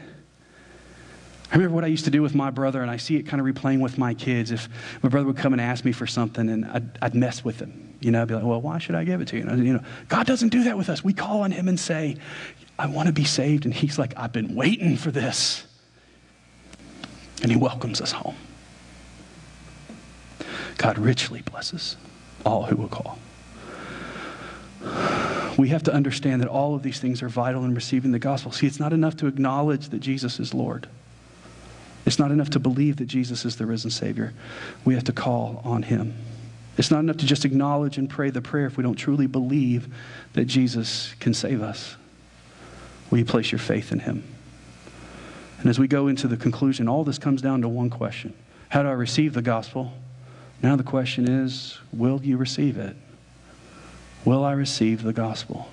I 1.49 1.55
remember 1.55 1.73
what 1.73 1.85
I 1.85 1.87
used 1.87 2.03
to 2.05 2.11
do 2.11 2.21
with 2.21 2.35
my 2.35 2.49
brother, 2.49 2.81
and 2.81 2.91
I 2.91 2.97
see 2.97 3.15
it 3.15 3.23
kind 3.23 3.39
of 3.39 3.47
replaying 3.47 3.79
with 3.79 3.97
my 3.97 4.13
kids. 4.13 4.51
If 4.51 4.67
my 5.01 5.07
brother 5.07 5.25
would 5.27 5.37
come 5.37 5.53
and 5.53 5.61
ask 5.61 5.85
me 5.85 5.93
for 5.93 6.05
something, 6.05 6.49
and 6.49 6.65
I'd, 6.65 6.99
I'd 7.01 7.15
mess 7.15 7.45
with 7.45 7.61
him, 7.61 7.95
you 8.01 8.11
know, 8.11 8.21
I'd 8.21 8.27
be 8.27 8.35
like, 8.35 8.43
"Well, 8.43 8.61
why 8.61 8.79
should 8.79 8.95
I 8.95 9.05
give 9.05 9.21
it 9.21 9.29
to 9.29 9.37
you?" 9.37 9.47
And, 9.47 9.65
you 9.65 9.73
know, 9.73 9.83
God 10.09 10.27
doesn't 10.27 10.49
do 10.49 10.65
that 10.65 10.77
with 10.77 10.89
us. 10.89 11.03
We 11.03 11.13
call 11.13 11.41
on 11.41 11.51
Him 11.51 11.67
and 11.69 11.79
say, 11.79 12.17
"I 12.77 12.87
want 12.87 13.07
to 13.07 13.13
be 13.13 13.23
saved," 13.23 13.65
and 13.65 13.73
He's 13.73 13.97
like, 13.97 14.13
"I've 14.15 14.33
been 14.33 14.55
waiting 14.55 14.95
for 14.95 15.09
this." 15.09 15.65
And 17.41 17.51
he 17.51 17.57
welcomes 17.57 18.01
us 18.01 18.11
home. 18.11 18.35
God 20.77 20.97
richly 20.97 21.41
blesses 21.41 21.97
all 22.45 22.63
who 22.63 22.75
will 22.75 22.87
call. 22.87 23.19
We 25.57 25.69
have 25.69 25.83
to 25.83 25.93
understand 25.93 26.41
that 26.41 26.47
all 26.47 26.73
of 26.73 26.83
these 26.83 26.99
things 26.99 27.21
are 27.21 27.27
vital 27.27 27.65
in 27.65 27.75
receiving 27.75 28.11
the 28.11 28.19
gospel. 28.19 28.51
See, 28.53 28.65
it's 28.65 28.79
not 28.79 28.93
enough 28.93 29.17
to 29.17 29.27
acknowledge 29.27 29.89
that 29.89 29.99
Jesus 29.99 30.39
is 30.39 30.53
Lord. 30.53 30.87
It's 32.05 32.17
not 32.17 32.31
enough 32.31 32.49
to 32.51 32.59
believe 32.59 32.95
that 32.97 33.07
Jesus 33.07 33.43
is 33.43 33.57
the 33.57 33.65
risen 33.65 33.91
Savior. 33.91 34.33
We 34.85 34.93
have 34.93 35.03
to 35.05 35.11
call 35.11 35.61
on 35.65 35.83
Him. 35.83 36.15
It's 36.77 36.91
not 36.91 36.99
enough 36.99 37.17
to 37.17 37.25
just 37.25 37.43
acknowledge 37.43 37.97
and 37.97 38.09
pray 38.09 38.29
the 38.29 38.41
prayer 38.41 38.67
if 38.67 38.77
we 38.77 38.83
don't 38.83 38.95
truly 38.95 39.27
believe 39.27 39.93
that 40.33 40.45
Jesus 40.45 41.13
can 41.19 41.33
save 41.33 41.61
us. 41.61 41.97
Will 43.11 43.17
you 43.17 43.25
place 43.25 43.51
your 43.51 43.59
faith 43.59 43.91
in 43.91 43.99
Him? 43.99 44.23
And 45.59 45.69
as 45.69 45.77
we 45.77 45.87
go 45.87 46.07
into 46.07 46.27
the 46.27 46.37
conclusion, 46.37 46.87
all 46.87 47.03
this 47.03 47.17
comes 47.17 47.41
down 47.41 47.61
to 47.61 47.67
one 47.67 47.89
question 47.89 48.33
How 48.69 48.83
do 48.83 48.89
I 48.89 48.93
receive 48.93 49.33
the 49.33 49.41
gospel? 49.41 49.93
Now 50.61 50.75
the 50.75 50.83
question 50.83 51.27
is 51.27 51.77
Will 51.91 52.21
you 52.23 52.37
receive 52.37 52.77
it? 52.77 52.95
Will 54.25 54.43
I 54.43 54.53
receive 54.53 55.03
the 55.03 55.13
gospel? 55.13 55.69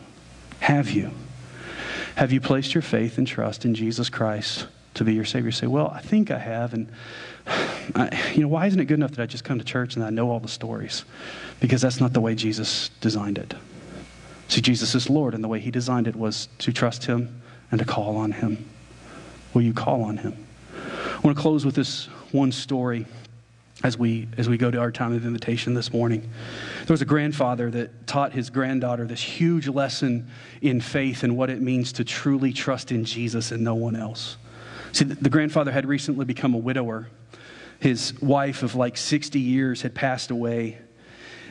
Have 0.61 0.91
you? 0.91 1.11
Have 2.17 2.33
you 2.33 2.41
placed 2.41 2.75
your 2.75 2.83
faith 2.83 3.19
and 3.19 3.27
trust 3.27 3.65
in 3.65 3.75
Jesus 3.75 4.09
Christ 4.09 4.67
to 4.95 5.05
be 5.05 5.15
your 5.15 5.25
Savior? 5.25 5.53
Say, 5.53 5.67
Well, 5.67 5.89
I 5.89 6.01
think 6.01 6.31
I 6.31 6.39
have. 6.39 6.75
And, 6.75 6.89
I, 7.95 8.33
you 8.35 8.41
know, 8.41 8.49
why 8.49 8.67
isn't 8.67 8.81
it 8.81 8.87
good 8.87 8.95
enough 8.95 9.13
that 9.13 9.23
I 9.23 9.27
just 9.27 9.45
come 9.45 9.59
to 9.59 9.65
church 9.65 9.95
and 9.95 10.05
I 10.05 10.11
know 10.11 10.31
all 10.31 10.41
the 10.41 10.49
stories? 10.49 11.05
Because 11.61 11.81
that's 11.81 12.01
not 12.01 12.13
the 12.13 12.21
way 12.21 12.35
Jesus 12.35 12.91
designed 13.01 13.39
it. 13.39 13.55
See, 14.49 14.61
Jesus 14.61 14.95
is 14.95 15.11
Lord, 15.11 15.35
and 15.35 15.43
the 15.43 15.49
way 15.49 15.61
He 15.61 15.71
designed 15.71 16.07
it 16.07 16.17
was 16.17 16.49
to 16.59 16.73
trust 16.73 17.05
Him 17.05 17.43
and 17.71 17.79
to 17.79 17.85
call 17.85 18.17
on 18.17 18.33
Him. 18.33 18.69
Will 19.57 19.63
you 19.63 19.73
call 19.73 20.03
on 20.03 20.19
him? 20.19 20.47
I 20.75 21.19
want 21.21 21.35
to 21.35 21.41
close 21.41 21.65
with 21.65 21.75
this 21.75 22.11
one 22.31 22.53
story 22.53 23.07
as 23.83 23.97
we 23.97 24.29
as 24.37 24.51
we 24.51 24.59
go 24.59 24.71
to 24.71 24.79
our 24.79 24.93
time 24.93 25.15
of 25.15 25.25
invitation 25.25 25.73
this 25.73 25.95
morning. 25.95 26.21
There 26.85 26.93
was 26.93 27.01
a 27.01 27.07
grandfather 27.07 27.71
that 27.71 28.07
taught 28.07 28.35
his 28.35 28.51
granddaughter 28.51 29.07
this 29.07 29.23
huge 29.23 29.67
lesson 29.67 30.29
in 30.61 30.83
faith 30.83 31.23
and 31.23 31.39
what 31.39 31.49
it 31.49 31.63
means 31.63 31.91
to 31.95 32.05
truly 32.05 32.53
trust 32.53 32.93
in 32.93 33.07
Jesus 33.07 33.51
and 33.51 33.65
no 33.65 33.75
one 33.75 33.97
else. 33.97 34.37
See, 34.93 35.07
the 35.07 35.31
grandfather 35.31 35.73
had 35.73 35.87
recently 35.87 36.27
become 36.27 36.53
a 36.53 36.59
widower. 36.59 37.09
His 37.81 38.13
wife 38.21 38.63
of 38.63 38.75
like 38.75 38.99
60 38.99 39.41
years 39.41 39.81
had 39.81 39.95
passed 39.95 40.31
away 40.31 40.77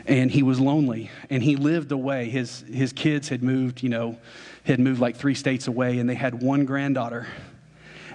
and 0.05 0.29
he 0.29 0.43
was 0.43 0.59
lonely 0.59 1.09
and 1.31 1.41
he 1.41 1.55
lived 1.55 1.91
away 1.91 2.29
his 2.29 2.63
his 2.71 2.93
kids 2.93 3.29
had 3.29 3.41
moved 3.41 3.81
you 3.81 3.89
know 3.89 4.15
had 4.63 4.79
moved 4.79 5.01
like 5.01 5.15
three 5.15 5.33
states 5.33 5.67
away 5.67 5.97
and 5.97 6.07
they 6.07 6.13
had 6.13 6.43
one 6.43 6.65
granddaughter 6.65 7.25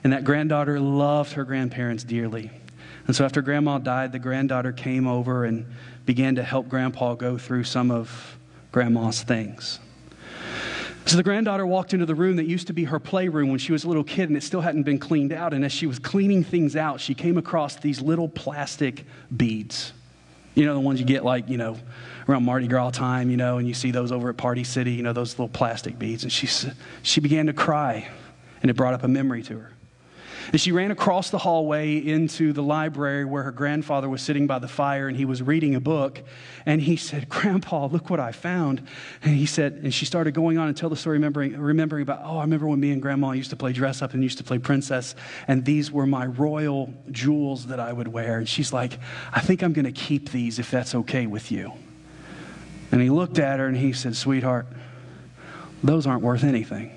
and 0.02 0.12
that 0.12 0.24
granddaughter 0.24 0.80
loved 0.80 1.32
her 1.32 1.44
grandparents 1.44 2.04
dearly. 2.04 2.50
And 3.06 3.16
so 3.16 3.24
after 3.24 3.42
grandma 3.42 3.78
died, 3.78 4.12
the 4.12 4.18
granddaughter 4.18 4.72
came 4.72 5.06
over 5.06 5.44
and 5.44 5.66
began 6.06 6.36
to 6.36 6.42
help 6.42 6.68
grandpa 6.68 7.14
go 7.14 7.38
through 7.38 7.64
some 7.64 7.90
of 7.90 8.38
grandma's 8.72 9.22
things. 9.22 9.80
So 11.06 11.16
the 11.16 11.22
granddaughter 11.22 11.66
walked 11.66 11.92
into 11.92 12.06
the 12.06 12.14
room 12.14 12.36
that 12.36 12.46
used 12.46 12.68
to 12.68 12.72
be 12.72 12.84
her 12.84 13.00
playroom 13.00 13.48
when 13.48 13.58
she 13.58 13.72
was 13.72 13.84
a 13.84 13.88
little 13.88 14.04
kid 14.04 14.28
and 14.28 14.36
it 14.36 14.42
still 14.42 14.60
hadn't 14.60 14.84
been 14.84 14.98
cleaned 14.98 15.32
out. 15.32 15.52
And 15.54 15.64
as 15.64 15.72
she 15.72 15.86
was 15.86 15.98
cleaning 15.98 16.44
things 16.44 16.76
out, 16.76 17.00
she 17.00 17.14
came 17.14 17.36
across 17.36 17.76
these 17.76 18.00
little 18.00 18.28
plastic 18.28 19.04
beads. 19.36 19.92
You 20.54 20.66
know, 20.66 20.74
the 20.74 20.80
ones 20.80 21.00
you 21.00 21.06
get 21.06 21.24
like, 21.24 21.48
you 21.48 21.56
know, 21.56 21.78
around 22.28 22.44
Mardi 22.44 22.68
Gras 22.68 22.90
time, 22.90 23.30
you 23.30 23.36
know, 23.36 23.58
and 23.58 23.66
you 23.66 23.74
see 23.74 23.90
those 23.90 24.12
over 24.12 24.28
at 24.28 24.36
Party 24.36 24.62
City, 24.62 24.92
you 24.92 25.02
know, 25.02 25.12
those 25.12 25.32
little 25.32 25.48
plastic 25.48 25.98
beads. 25.98 26.22
And 26.22 26.32
she, 26.32 26.48
she 27.02 27.20
began 27.20 27.46
to 27.46 27.52
cry, 27.52 28.08
and 28.62 28.70
it 28.70 28.74
brought 28.74 28.94
up 28.94 29.02
a 29.02 29.08
memory 29.08 29.42
to 29.44 29.58
her. 29.58 29.72
And 30.52 30.60
she 30.60 30.72
ran 30.72 30.90
across 30.90 31.30
the 31.30 31.38
hallway 31.38 31.96
into 31.96 32.52
the 32.52 32.62
library 32.62 33.24
where 33.24 33.42
her 33.42 33.52
grandfather 33.52 34.08
was 34.08 34.22
sitting 34.22 34.46
by 34.46 34.58
the 34.58 34.68
fire 34.68 35.08
and 35.08 35.16
he 35.16 35.24
was 35.24 35.42
reading 35.42 35.74
a 35.74 35.80
book. 35.80 36.22
And 36.66 36.80
he 36.80 36.96
said, 36.96 37.28
Grandpa, 37.28 37.86
look 37.86 38.10
what 38.10 38.20
I 38.20 38.32
found. 38.32 38.86
And 39.22 39.36
he 39.36 39.46
said, 39.46 39.80
and 39.82 39.92
she 39.92 40.04
started 40.04 40.34
going 40.34 40.58
on 40.58 40.68
and 40.68 40.76
tell 40.76 40.88
the 40.88 40.96
story, 40.96 41.16
remembering, 41.16 41.56
remembering 41.58 42.02
about, 42.02 42.20
oh, 42.24 42.38
I 42.38 42.42
remember 42.42 42.66
when 42.66 42.80
me 42.80 42.90
and 42.90 43.00
Grandma 43.00 43.32
used 43.32 43.50
to 43.50 43.56
play 43.56 43.72
dress 43.72 44.02
up 44.02 44.14
and 44.14 44.22
used 44.22 44.38
to 44.38 44.44
play 44.44 44.58
princess. 44.58 45.14
And 45.46 45.64
these 45.64 45.92
were 45.92 46.06
my 46.06 46.26
royal 46.26 46.92
jewels 47.10 47.66
that 47.66 47.80
I 47.80 47.92
would 47.92 48.08
wear. 48.08 48.38
And 48.38 48.48
she's 48.48 48.72
like, 48.72 48.98
I 49.32 49.40
think 49.40 49.62
I'm 49.62 49.72
going 49.72 49.84
to 49.84 49.92
keep 49.92 50.30
these 50.30 50.58
if 50.58 50.70
that's 50.70 50.94
okay 50.94 51.26
with 51.26 51.52
you. 51.52 51.72
And 52.92 53.00
he 53.00 53.10
looked 53.10 53.38
at 53.38 53.60
her 53.60 53.66
and 53.66 53.76
he 53.76 53.92
said, 53.92 54.16
Sweetheart, 54.16 54.66
those 55.82 56.06
aren't 56.06 56.22
worth 56.22 56.44
anything. 56.44 56.90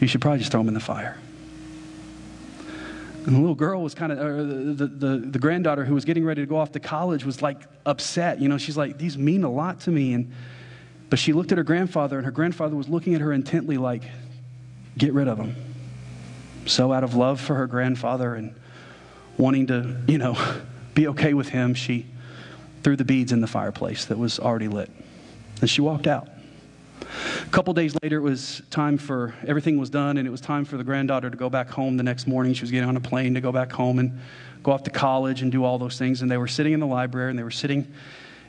You 0.00 0.06
should 0.06 0.20
probably 0.20 0.38
just 0.38 0.52
throw 0.52 0.60
them 0.60 0.68
in 0.68 0.74
the 0.74 0.80
fire. 0.80 1.18
And 3.28 3.36
the 3.36 3.40
little 3.40 3.54
girl 3.54 3.82
was 3.82 3.94
kind 3.94 4.10
of, 4.10 4.78
the, 4.78 4.86
the, 4.86 5.18
the 5.18 5.38
granddaughter 5.38 5.84
who 5.84 5.92
was 5.92 6.06
getting 6.06 6.24
ready 6.24 6.40
to 6.40 6.46
go 6.46 6.56
off 6.56 6.72
to 6.72 6.80
college 6.80 7.26
was 7.26 7.42
like 7.42 7.60
upset. 7.84 8.40
You 8.40 8.48
know, 8.48 8.56
she's 8.56 8.78
like, 8.78 8.96
these 8.96 9.18
mean 9.18 9.44
a 9.44 9.50
lot 9.50 9.80
to 9.80 9.90
me. 9.90 10.14
And, 10.14 10.32
but 11.10 11.18
she 11.18 11.34
looked 11.34 11.52
at 11.52 11.58
her 11.58 11.64
grandfather, 11.64 12.16
and 12.16 12.24
her 12.24 12.30
grandfather 12.30 12.74
was 12.74 12.88
looking 12.88 13.14
at 13.14 13.20
her 13.20 13.30
intently, 13.34 13.76
like, 13.76 14.02
get 14.96 15.12
rid 15.12 15.28
of 15.28 15.36
them. 15.36 15.54
So, 16.64 16.90
out 16.90 17.04
of 17.04 17.16
love 17.16 17.38
for 17.38 17.54
her 17.54 17.66
grandfather 17.66 18.34
and 18.34 18.54
wanting 19.36 19.66
to, 19.66 20.00
you 20.06 20.16
know, 20.16 20.38
be 20.94 21.08
okay 21.08 21.34
with 21.34 21.50
him, 21.50 21.74
she 21.74 22.06
threw 22.82 22.96
the 22.96 23.04
beads 23.04 23.30
in 23.30 23.42
the 23.42 23.46
fireplace 23.46 24.06
that 24.06 24.16
was 24.16 24.40
already 24.40 24.68
lit. 24.68 24.90
And 25.60 25.68
she 25.68 25.82
walked 25.82 26.06
out. 26.06 26.28
A 27.42 27.50
couple 27.50 27.72
days 27.74 27.96
later, 28.02 28.18
it 28.18 28.22
was 28.22 28.62
time 28.70 28.98
for 28.98 29.34
everything 29.46 29.78
was 29.78 29.90
done, 29.90 30.18
and 30.18 30.26
it 30.26 30.30
was 30.30 30.40
time 30.40 30.64
for 30.64 30.76
the 30.76 30.84
granddaughter 30.84 31.30
to 31.30 31.36
go 31.36 31.48
back 31.48 31.70
home 31.70 31.96
the 31.96 32.02
next 32.02 32.26
morning. 32.26 32.54
She 32.54 32.62
was 32.62 32.70
getting 32.70 32.88
on 32.88 32.96
a 32.96 33.00
plane 33.00 33.34
to 33.34 33.40
go 33.40 33.52
back 33.52 33.72
home 33.72 33.98
and 33.98 34.20
go 34.62 34.72
off 34.72 34.82
to 34.84 34.90
college 34.90 35.42
and 35.42 35.50
do 35.50 35.64
all 35.64 35.78
those 35.78 35.98
things. 35.98 36.22
And 36.22 36.30
they 36.30 36.36
were 36.36 36.48
sitting 36.48 36.72
in 36.72 36.80
the 36.80 36.86
library, 36.86 37.30
and 37.30 37.38
they 37.38 37.42
were 37.42 37.50
sitting 37.50 37.90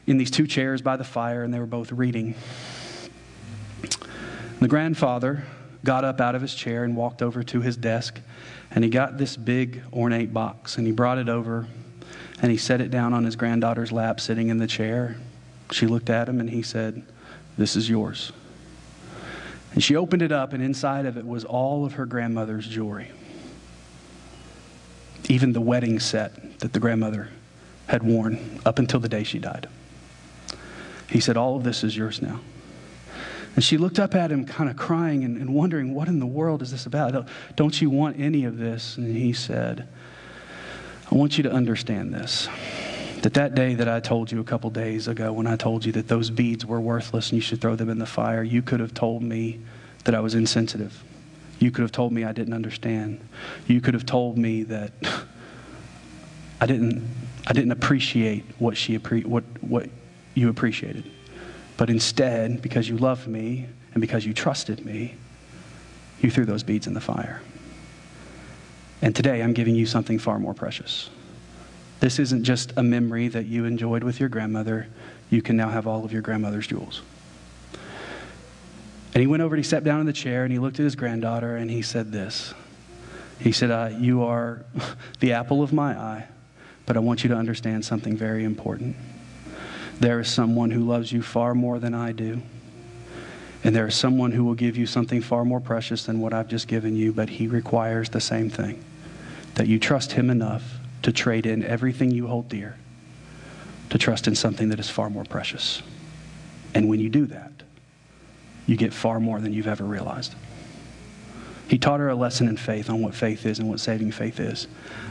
in 0.08 0.18
these 0.18 0.32
two 0.32 0.48
chairs 0.48 0.82
by 0.82 0.98
the 0.98 1.04
fire, 1.04 1.44
and 1.44 1.54
they 1.54 1.60
were 1.60 1.66
both 1.66 1.92
reading. 1.92 2.36
The 4.60 4.68
grandfather 4.68 5.46
got 5.86 6.04
up 6.04 6.20
out 6.20 6.36
of 6.36 6.42
his 6.42 6.54
chair 6.54 6.84
and 6.84 6.96
walked 6.96 7.22
over 7.22 7.44
to 7.44 7.62
his 7.62 7.78
desk, 7.78 8.20
and 8.72 8.84
he 8.84 8.90
got 8.90 9.18
this 9.18 9.38
big 9.38 9.82
ornate 9.94 10.34
box, 10.34 10.78
and 10.78 10.86
he 10.86 10.92
brought 10.92 11.18
it 11.18 11.30
over, 11.30 11.68
and 12.42 12.52
he 12.52 12.58
set 12.58 12.82
it 12.82 12.92
down 12.92 13.14
on 13.14 13.24
his 13.24 13.36
granddaughter's 13.36 13.92
lap, 13.92 14.20
sitting 14.20 14.50
in 14.50 14.58
the 14.58 14.68
chair. 14.68 15.16
She 15.72 15.88
looked 15.88 16.10
at 16.10 16.28
him, 16.28 16.40
and 16.40 16.50
he 16.50 16.62
said, 16.62 17.04
This 17.58 17.76
is 17.76 17.90
yours. 17.90 18.34
And 19.74 19.84
she 19.84 19.96
opened 19.96 20.22
it 20.22 20.32
up, 20.32 20.54
and 20.54 20.64
inside 20.64 21.06
of 21.06 21.18
it 21.18 21.26
was 21.26 21.46
all 21.46 21.86
of 21.86 21.94
her 21.94 22.06
grandmother's 22.06 22.68
jewelry. 22.68 23.12
Even 25.28 25.54
the 25.54 25.62
wedding 25.62 26.00
set 26.00 26.60
that 26.60 26.74
the 26.74 26.80
grandmother 26.80 27.30
had 27.88 28.04
worn 28.04 28.60
up 28.66 28.80
until 28.80 29.00
the 29.00 29.10
day 29.10 29.24
she 29.24 29.40
died. 29.40 29.68
He 31.08 31.20
said, 31.20 31.38
All 31.38 31.56
of 31.56 31.64
this 31.64 31.84
is 31.84 31.96
yours 31.96 32.22
now. 32.22 32.40
And 33.56 33.64
she 33.64 33.78
looked 33.78 34.00
up 34.00 34.16
at 34.16 34.32
him, 34.32 34.46
kind 34.46 34.70
of 34.70 34.78
crying 34.78 35.24
and, 35.24 35.38
and 35.38 35.54
wondering, 35.54 35.94
What 35.94 36.08
in 36.08 36.20
the 36.20 36.26
world 36.26 36.62
is 36.62 36.72
this 36.72 36.86
about? 36.86 37.14
Don't, 37.14 37.28
don't 37.56 37.82
you 37.82 37.90
want 37.90 38.20
any 38.20 38.46
of 38.46 38.58
this? 38.58 38.98
And 38.98 39.16
he 39.16 39.34
said, 39.34 39.88
I 41.12 41.16
want 41.16 41.38
you 41.38 41.44
to 41.44 41.52
understand 41.52 42.14
this 42.14 42.48
that 43.22 43.34
that 43.34 43.54
day 43.54 43.76
that 43.76 43.90
I 43.90 44.00
told 44.00 44.32
you 44.32 44.40
a 44.40 44.44
couple 44.44 44.70
days 44.70 45.08
ago 45.08 45.34
when 45.34 45.48
I 45.48 45.56
told 45.56 45.86
you 45.86 45.92
that 45.94 46.08
those 46.08 46.30
beads 46.30 46.66
were 46.66 46.80
worthless 46.80 47.30
and 47.30 47.38
you 47.38 47.42
should 47.42 47.60
throw 47.60 47.76
them 47.76 47.90
in 47.90 48.00
the 48.00 48.06
fire, 48.06 48.44
you 48.44 48.62
could 48.62 48.80
have 48.80 48.94
told 48.94 49.22
me 49.22 49.60
that 50.06 50.16
I 50.16 50.22
was 50.22 50.36
insensitive. 50.36 51.04
You 51.60 51.72
could 51.72 51.82
have 51.82 51.92
told 51.92 52.14
me 52.14 52.24
I 52.24 52.32
didn't 52.32 52.54
understand. 52.54 53.20
You 53.68 53.82
could 53.82 53.94
have 53.94 54.06
told 54.06 54.38
me 54.38 54.64
that 54.64 54.94
I 56.62 56.66
didn't, 56.66 57.06
I 57.48 57.54
didn't 57.54 57.72
appreciate 57.72 58.46
what, 58.58 58.78
she, 58.78 58.96
what, 58.96 59.44
what 59.62 59.90
you 60.34 60.50
appreciated. 60.50 61.10
But 61.76 61.90
instead, 61.90 62.62
because 62.62 62.88
you 62.88 62.98
loved 62.98 63.28
me 63.28 63.68
and 63.94 64.02
because 64.02 64.26
you 64.26 64.34
trusted 64.34 64.86
me, 64.86 65.16
you 66.22 66.32
threw 66.32 66.46
those 66.46 66.64
beads 66.64 66.88
in 66.88 66.94
the 66.94 67.02
fire. 67.02 67.42
And 69.02 69.16
today 69.16 69.42
I'm 69.42 69.54
giving 69.54 69.76
you 69.76 69.86
something 69.86 70.20
far 70.20 70.40
more 70.40 70.54
precious 70.54 71.10
This 72.00 72.20
isn't 72.20 72.44
just 72.44 72.74
a 72.78 72.84
memory 72.84 73.28
that 73.28 73.46
you 73.46 73.66
enjoyed 73.66 74.04
with 74.04 74.20
your 74.20 74.30
grandmother. 74.30 74.88
You 75.30 75.42
can 75.42 75.58
now 75.58 75.70
have 75.70 75.86
all 75.86 76.06
of 76.06 76.14
your 76.14 76.22
grandmother's 76.22 76.68
jewels. 76.68 77.02
And 79.14 79.22
he 79.22 79.28
went 79.28 79.44
over 79.44 79.56
and 79.56 79.64
he 79.64 79.68
sat 79.68 79.84
down 79.84 80.00
in 80.00 80.06
the 80.06 80.14
chair 80.14 80.44
and 80.44 80.52
he 80.52 80.60
looked 80.60 80.80
at 80.80 80.84
his 80.84 80.96
granddaughter 80.96 81.58
and 81.58 81.70
he 81.70 81.82
said 81.82 82.12
this. 82.12 82.54
He 83.40 83.52
said, 83.52 83.72
uh, 83.72 83.90
You 83.98 84.24
are 84.24 84.64
the 85.20 85.34
apple 85.34 85.62
of 85.62 85.74
my 85.74 85.98
eye, 85.98 86.28
but 86.86 86.96
I 86.96 87.00
want 87.00 87.24
you 87.24 87.30
to 87.30 87.36
understand 87.36 87.84
something 87.84 88.16
very 88.16 88.44
important. 88.44 88.96
There 90.00 90.20
is 90.22 90.30
someone 90.30 90.72
who 90.72 90.86
loves 90.86 91.12
you 91.12 91.22
far 91.22 91.54
more 91.54 91.80
than 91.80 91.94
I 91.94 92.14
do. 92.14 92.42
And 93.66 93.76
there 93.76 93.88
is 93.88 93.96
someone 93.96 94.32
who 94.32 94.46
will 94.46 94.54
give 94.54 94.78
you 94.78 94.86
something 94.86 95.22
far 95.22 95.44
more 95.44 95.60
precious 95.60 96.06
than 96.06 96.22
what 96.22 96.34
I've 96.34 96.48
just 96.48 96.70
given 96.70 96.96
you, 96.96 97.12
but 97.12 97.28
he 97.30 97.48
requires 97.48 98.10
the 98.10 98.22
same 98.22 98.50
thing 98.50 98.82
that 99.56 99.68
you 99.68 99.78
trust 99.78 100.14
him 100.14 100.30
enough 100.30 100.79
to 101.04 101.12
trade 101.12 101.46
in 101.46 101.64
everything 101.64 102.12
you 102.12 102.28
hold 102.28 102.50
dear, 102.50 102.78
to 103.90 103.98
trust 103.98 104.28
in 104.28 104.36
something 104.36 104.70
that 104.70 104.80
is 104.80 104.90
far 104.90 105.10
more 105.10 105.24
precious. 105.24 105.82
And 106.74 106.88
when 106.88 107.00
you 107.00 107.10
do 107.10 107.26
that, 107.28 107.52
you 108.68 108.78
get 108.78 108.94
far 108.94 109.20
more 109.20 109.40
than 109.40 109.54
you've 109.54 109.68
ever 109.68 109.84
realized. 109.84 110.36
He 111.68 111.78
taught 111.78 112.00
her 112.00 112.10
a 112.10 112.16
lesson 112.16 112.48
in 112.48 112.58
faith 112.58 112.90
on 112.90 113.02
what 113.02 113.14
faith 113.14 113.46
is 113.46 113.60
and 113.60 113.70
what 113.70 113.80
saving 113.80 114.12
faith 114.12 114.40
is. 114.40 114.68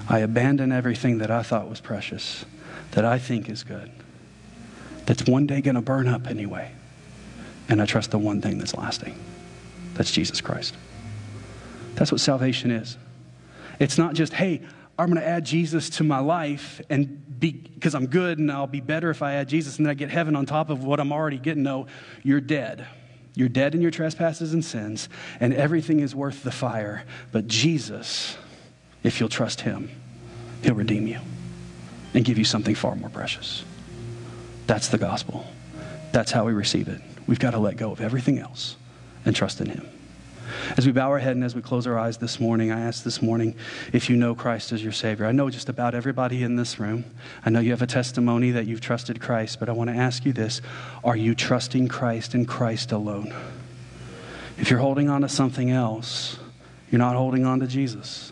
I 0.09 0.21
abandon 0.21 0.73
everything 0.73 1.19
that 1.19 1.31
I 1.31 1.43
thought 1.43 1.69
was 1.69 1.81
precious, 1.81 2.45
that 2.93 3.05
I 3.05 3.19
think 3.19 3.49
is 3.49 3.63
good, 3.65 3.91
that's 5.07 5.27
one 5.27 5.47
day 5.47 5.61
going 5.61 5.75
to 5.75 5.81
burn 5.81 6.07
up 6.07 6.27
anyway. 6.27 6.71
And 7.69 7.81
I 7.81 7.87
trust 7.87 8.11
the 8.11 8.19
one 8.19 8.41
thing 8.41 8.59
that's 8.59 8.75
lasting. 8.75 9.19
That's 9.95 10.11
Jesus 10.11 10.41
Christ. 10.41 10.75
That's 11.95 12.13
what 12.13 12.21
salvation 12.21 12.71
is. 12.71 12.97
It's 13.81 13.99
not 13.99 14.15
just, 14.15 14.33
hey, 14.33 14.61
I'm 14.99 15.07
going 15.07 15.21
to 15.21 15.27
add 15.27 15.45
Jesus 15.45 15.91
to 15.91 16.05
my 16.05 16.19
life 16.19 16.81
and 16.91 17.25
because 17.39 17.95
I'm 17.95 18.07
good 18.07 18.39
and 18.39 18.51
I'll 18.51 18.67
be 18.67 18.81
better 18.81 19.11
if 19.11 19.23
I 19.23 19.35
add 19.35 19.49
Jesus 19.49 19.77
and 19.77 19.87
then 19.87 19.91
I 19.93 19.95
get 19.95 20.11
heaven 20.11 20.35
on 20.35 20.45
top 20.45 20.71
of 20.71 20.83
what 20.83 20.99
I'm 20.99 21.13
already 21.13 21.39
getting. 21.39 21.63
No, 21.63 21.87
you're 22.25 22.41
dead. 22.41 22.87
You're 23.35 23.49
dead 23.49 23.77
in 23.77 23.81
your 23.81 23.93
trespasses 23.93 24.53
and 24.53 24.65
sins, 24.65 25.09
and 25.39 25.55
everything 25.55 26.01
is 26.01 26.13
worth 26.13 26.43
the 26.43 26.51
fire. 26.51 27.05
But 27.31 27.47
Jesus, 27.47 28.37
if 29.05 29.21
you'll 29.21 29.29
trust 29.29 29.61
him, 29.61 29.89
he'll 30.65 30.75
redeem 30.75 31.07
you 31.07 31.21
and 32.15 32.25
give 32.25 32.37
you 32.37 32.45
something 32.45 32.75
far 32.75 32.97
more 32.97 33.11
precious. 33.11 33.65
That's 34.67 34.89
the 34.89 34.99
gospel. 34.99 35.47
That's 36.11 36.33
how 36.33 36.47
we 36.47 36.53
receive 36.53 36.89
it. 36.89 37.01
We've 37.29 37.39
got 37.39 37.53
to 37.53 37.59
let 37.59 37.77
go 37.77 37.93
of 37.93 38.01
everything 38.01 38.41
else 38.41 38.75
and 39.25 39.37
trust 39.37 39.61
in 39.61 39.69
him. 39.71 39.89
As 40.79 40.87
we 40.87 40.93
bow 40.93 41.09
our 41.09 41.19
head 41.19 41.35
and 41.35 41.43
as 41.43 41.57
we 41.57 41.61
close 41.61 41.89
our 41.89 41.99
eyes 41.99 42.19
this 42.19 42.39
morning, 42.39 42.71
I 42.71 42.79
ask 42.79 43.03
this 43.03 43.21
morning 43.21 43.57
if 43.93 44.09
you 44.09 44.15
know 44.15 44.37
Christ 44.37 44.71
as 44.71 44.81
your 44.81 44.93
Savior. 44.93 45.27
I 45.27 45.33
know 45.33 45.51
just 45.51 45.69
about 45.69 45.93
everybody 45.93 46.45
in 46.45 46.55
this 46.55 46.79
room. 46.79 47.05
I 47.45 47.51
know 47.51 47.59
you 47.59 47.73
have 47.73 47.83
a 47.83 47.87
testimony 47.87 48.53
that 48.53 48.69
you've 48.69 48.81
trusted 48.81 49.21
Christ, 49.21 49.59
but 49.59 49.69
I 49.69 49.73
want 49.73 49.91
to 49.91 49.97
ask 49.97 50.25
you 50.25 50.33
this 50.33 50.61
Are 51.03 51.17
you 51.17 51.35
trusting 51.35 51.89
Christ 51.89 52.33
and 52.35 52.47
Christ 52.47 52.93
alone? 52.93 53.35
If 54.57 54.71
you're 54.71 54.79
holding 54.79 55.11
on 55.11 55.23
to 55.23 55.29
something 55.29 55.69
else, 55.69 56.39
you're 56.93 57.01
not 57.01 57.17
holding 57.17 57.45
on 57.45 57.59
to 57.59 57.67
Jesus. 57.67 58.31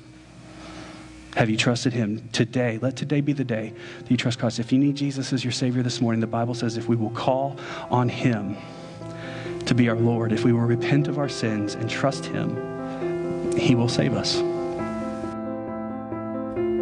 Have 1.34 1.50
you 1.50 1.56
trusted 1.56 1.94
him 1.94 2.28
today? 2.28 2.78
Let 2.80 2.94
today 2.94 3.22
be 3.22 3.32
the 3.32 3.44
day 3.44 3.72
that 3.98 4.08
you 4.08 4.16
trust 4.16 4.38
Christ. 4.38 4.60
If 4.60 4.70
you 4.70 4.78
need 4.78 4.94
Jesus 4.94 5.32
as 5.32 5.42
your 5.42 5.52
Savior 5.52 5.82
this 5.82 6.00
morning, 6.00 6.20
the 6.20 6.28
Bible 6.28 6.54
says 6.54 6.76
if 6.76 6.86
we 6.86 6.94
will 6.94 7.10
call 7.10 7.58
on 7.90 8.08
him, 8.08 8.56
to 9.66 9.74
be 9.74 9.88
our 9.88 9.96
Lord, 9.96 10.32
if 10.32 10.44
we 10.44 10.52
will 10.52 10.60
repent 10.60 11.08
of 11.08 11.18
our 11.18 11.28
sins 11.28 11.74
and 11.74 11.90
trust 11.90 12.26
Him, 12.26 13.52
He 13.56 13.74
will 13.74 13.88
save 13.88 14.14
us. 14.14 14.36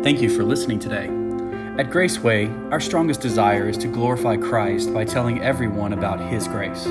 Thank 0.05 0.20
you 0.20 0.28
for 0.28 0.45
listening 0.45 0.78
today. 0.78 1.07
At 1.78 1.89
Graceway, 1.91 2.70
our 2.70 2.80
strongest 2.80 3.20
desire 3.20 3.68
is 3.68 3.76
to 3.78 3.89
glorify 3.89 4.37
Christ 4.37 4.95
by 4.95 5.05
telling 5.05 5.43
everyone 5.43 5.93
about 5.93 6.20
His 6.30 6.47
grace. 6.47 6.87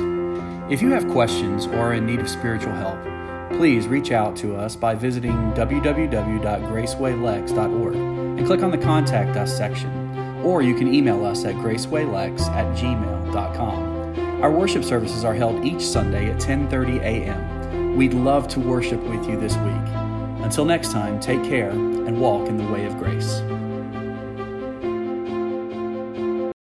If 0.69 0.81
you 0.81 0.91
have 0.91 1.07
questions 1.09 1.67
or 1.67 1.77
are 1.77 1.93
in 1.93 2.05
need 2.05 2.19
of 2.19 2.29
spiritual 2.29 2.73
help, 2.73 2.99
please 3.51 3.87
reach 3.87 4.11
out 4.11 4.35
to 4.37 4.55
us 4.55 4.75
by 4.75 4.95
visiting 4.95 5.53
www.gracewaylex.org 5.53 7.95
and 7.95 8.47
click 8.47 8.63
on 8.63 8.71
the 8.71 8.77
Contact 8.77 9.37
Us 9.37 9.55
section. 9.55 9.91
Or 10.43 10.63
you 10.63 10.75
can 10.75 10.93
email 10.93 11.23
us 11.23 11.45
at 11.45 11.55
gracewaylex 11.55 12.41
at 12.47 12.75
gmail.com. 12.75 13.92
Our 14.43 14.51
worship 14.51 14.83
services 14.83 15.23
are 15.23 15.33
held 15.33 15.63
each 15.63 15.81
Sunday 15.81 16.29
at 16.29 16.37
10:30 16.37 16.99
a.m. 16.99 17.95
We'd 17.95 18.13
love 18.13 18.49
to 18.49 18.59
worship 18.59 19.01
with 19.03 19.25
you 19.29 19.39
this 19.39 19.55
week. 19.55 19.87
Until 20.43 20.65
next 20.65 20.91
time, 20.91 21.17
take 21.21 21.41
care 21.45 21.69
and 21.69 22.19
walk 22.19 22.49
in 22.49 22.57
the 22.57 22.67
way 22.69 22.83
of 22.83 22.97
grace. 22.97 23.41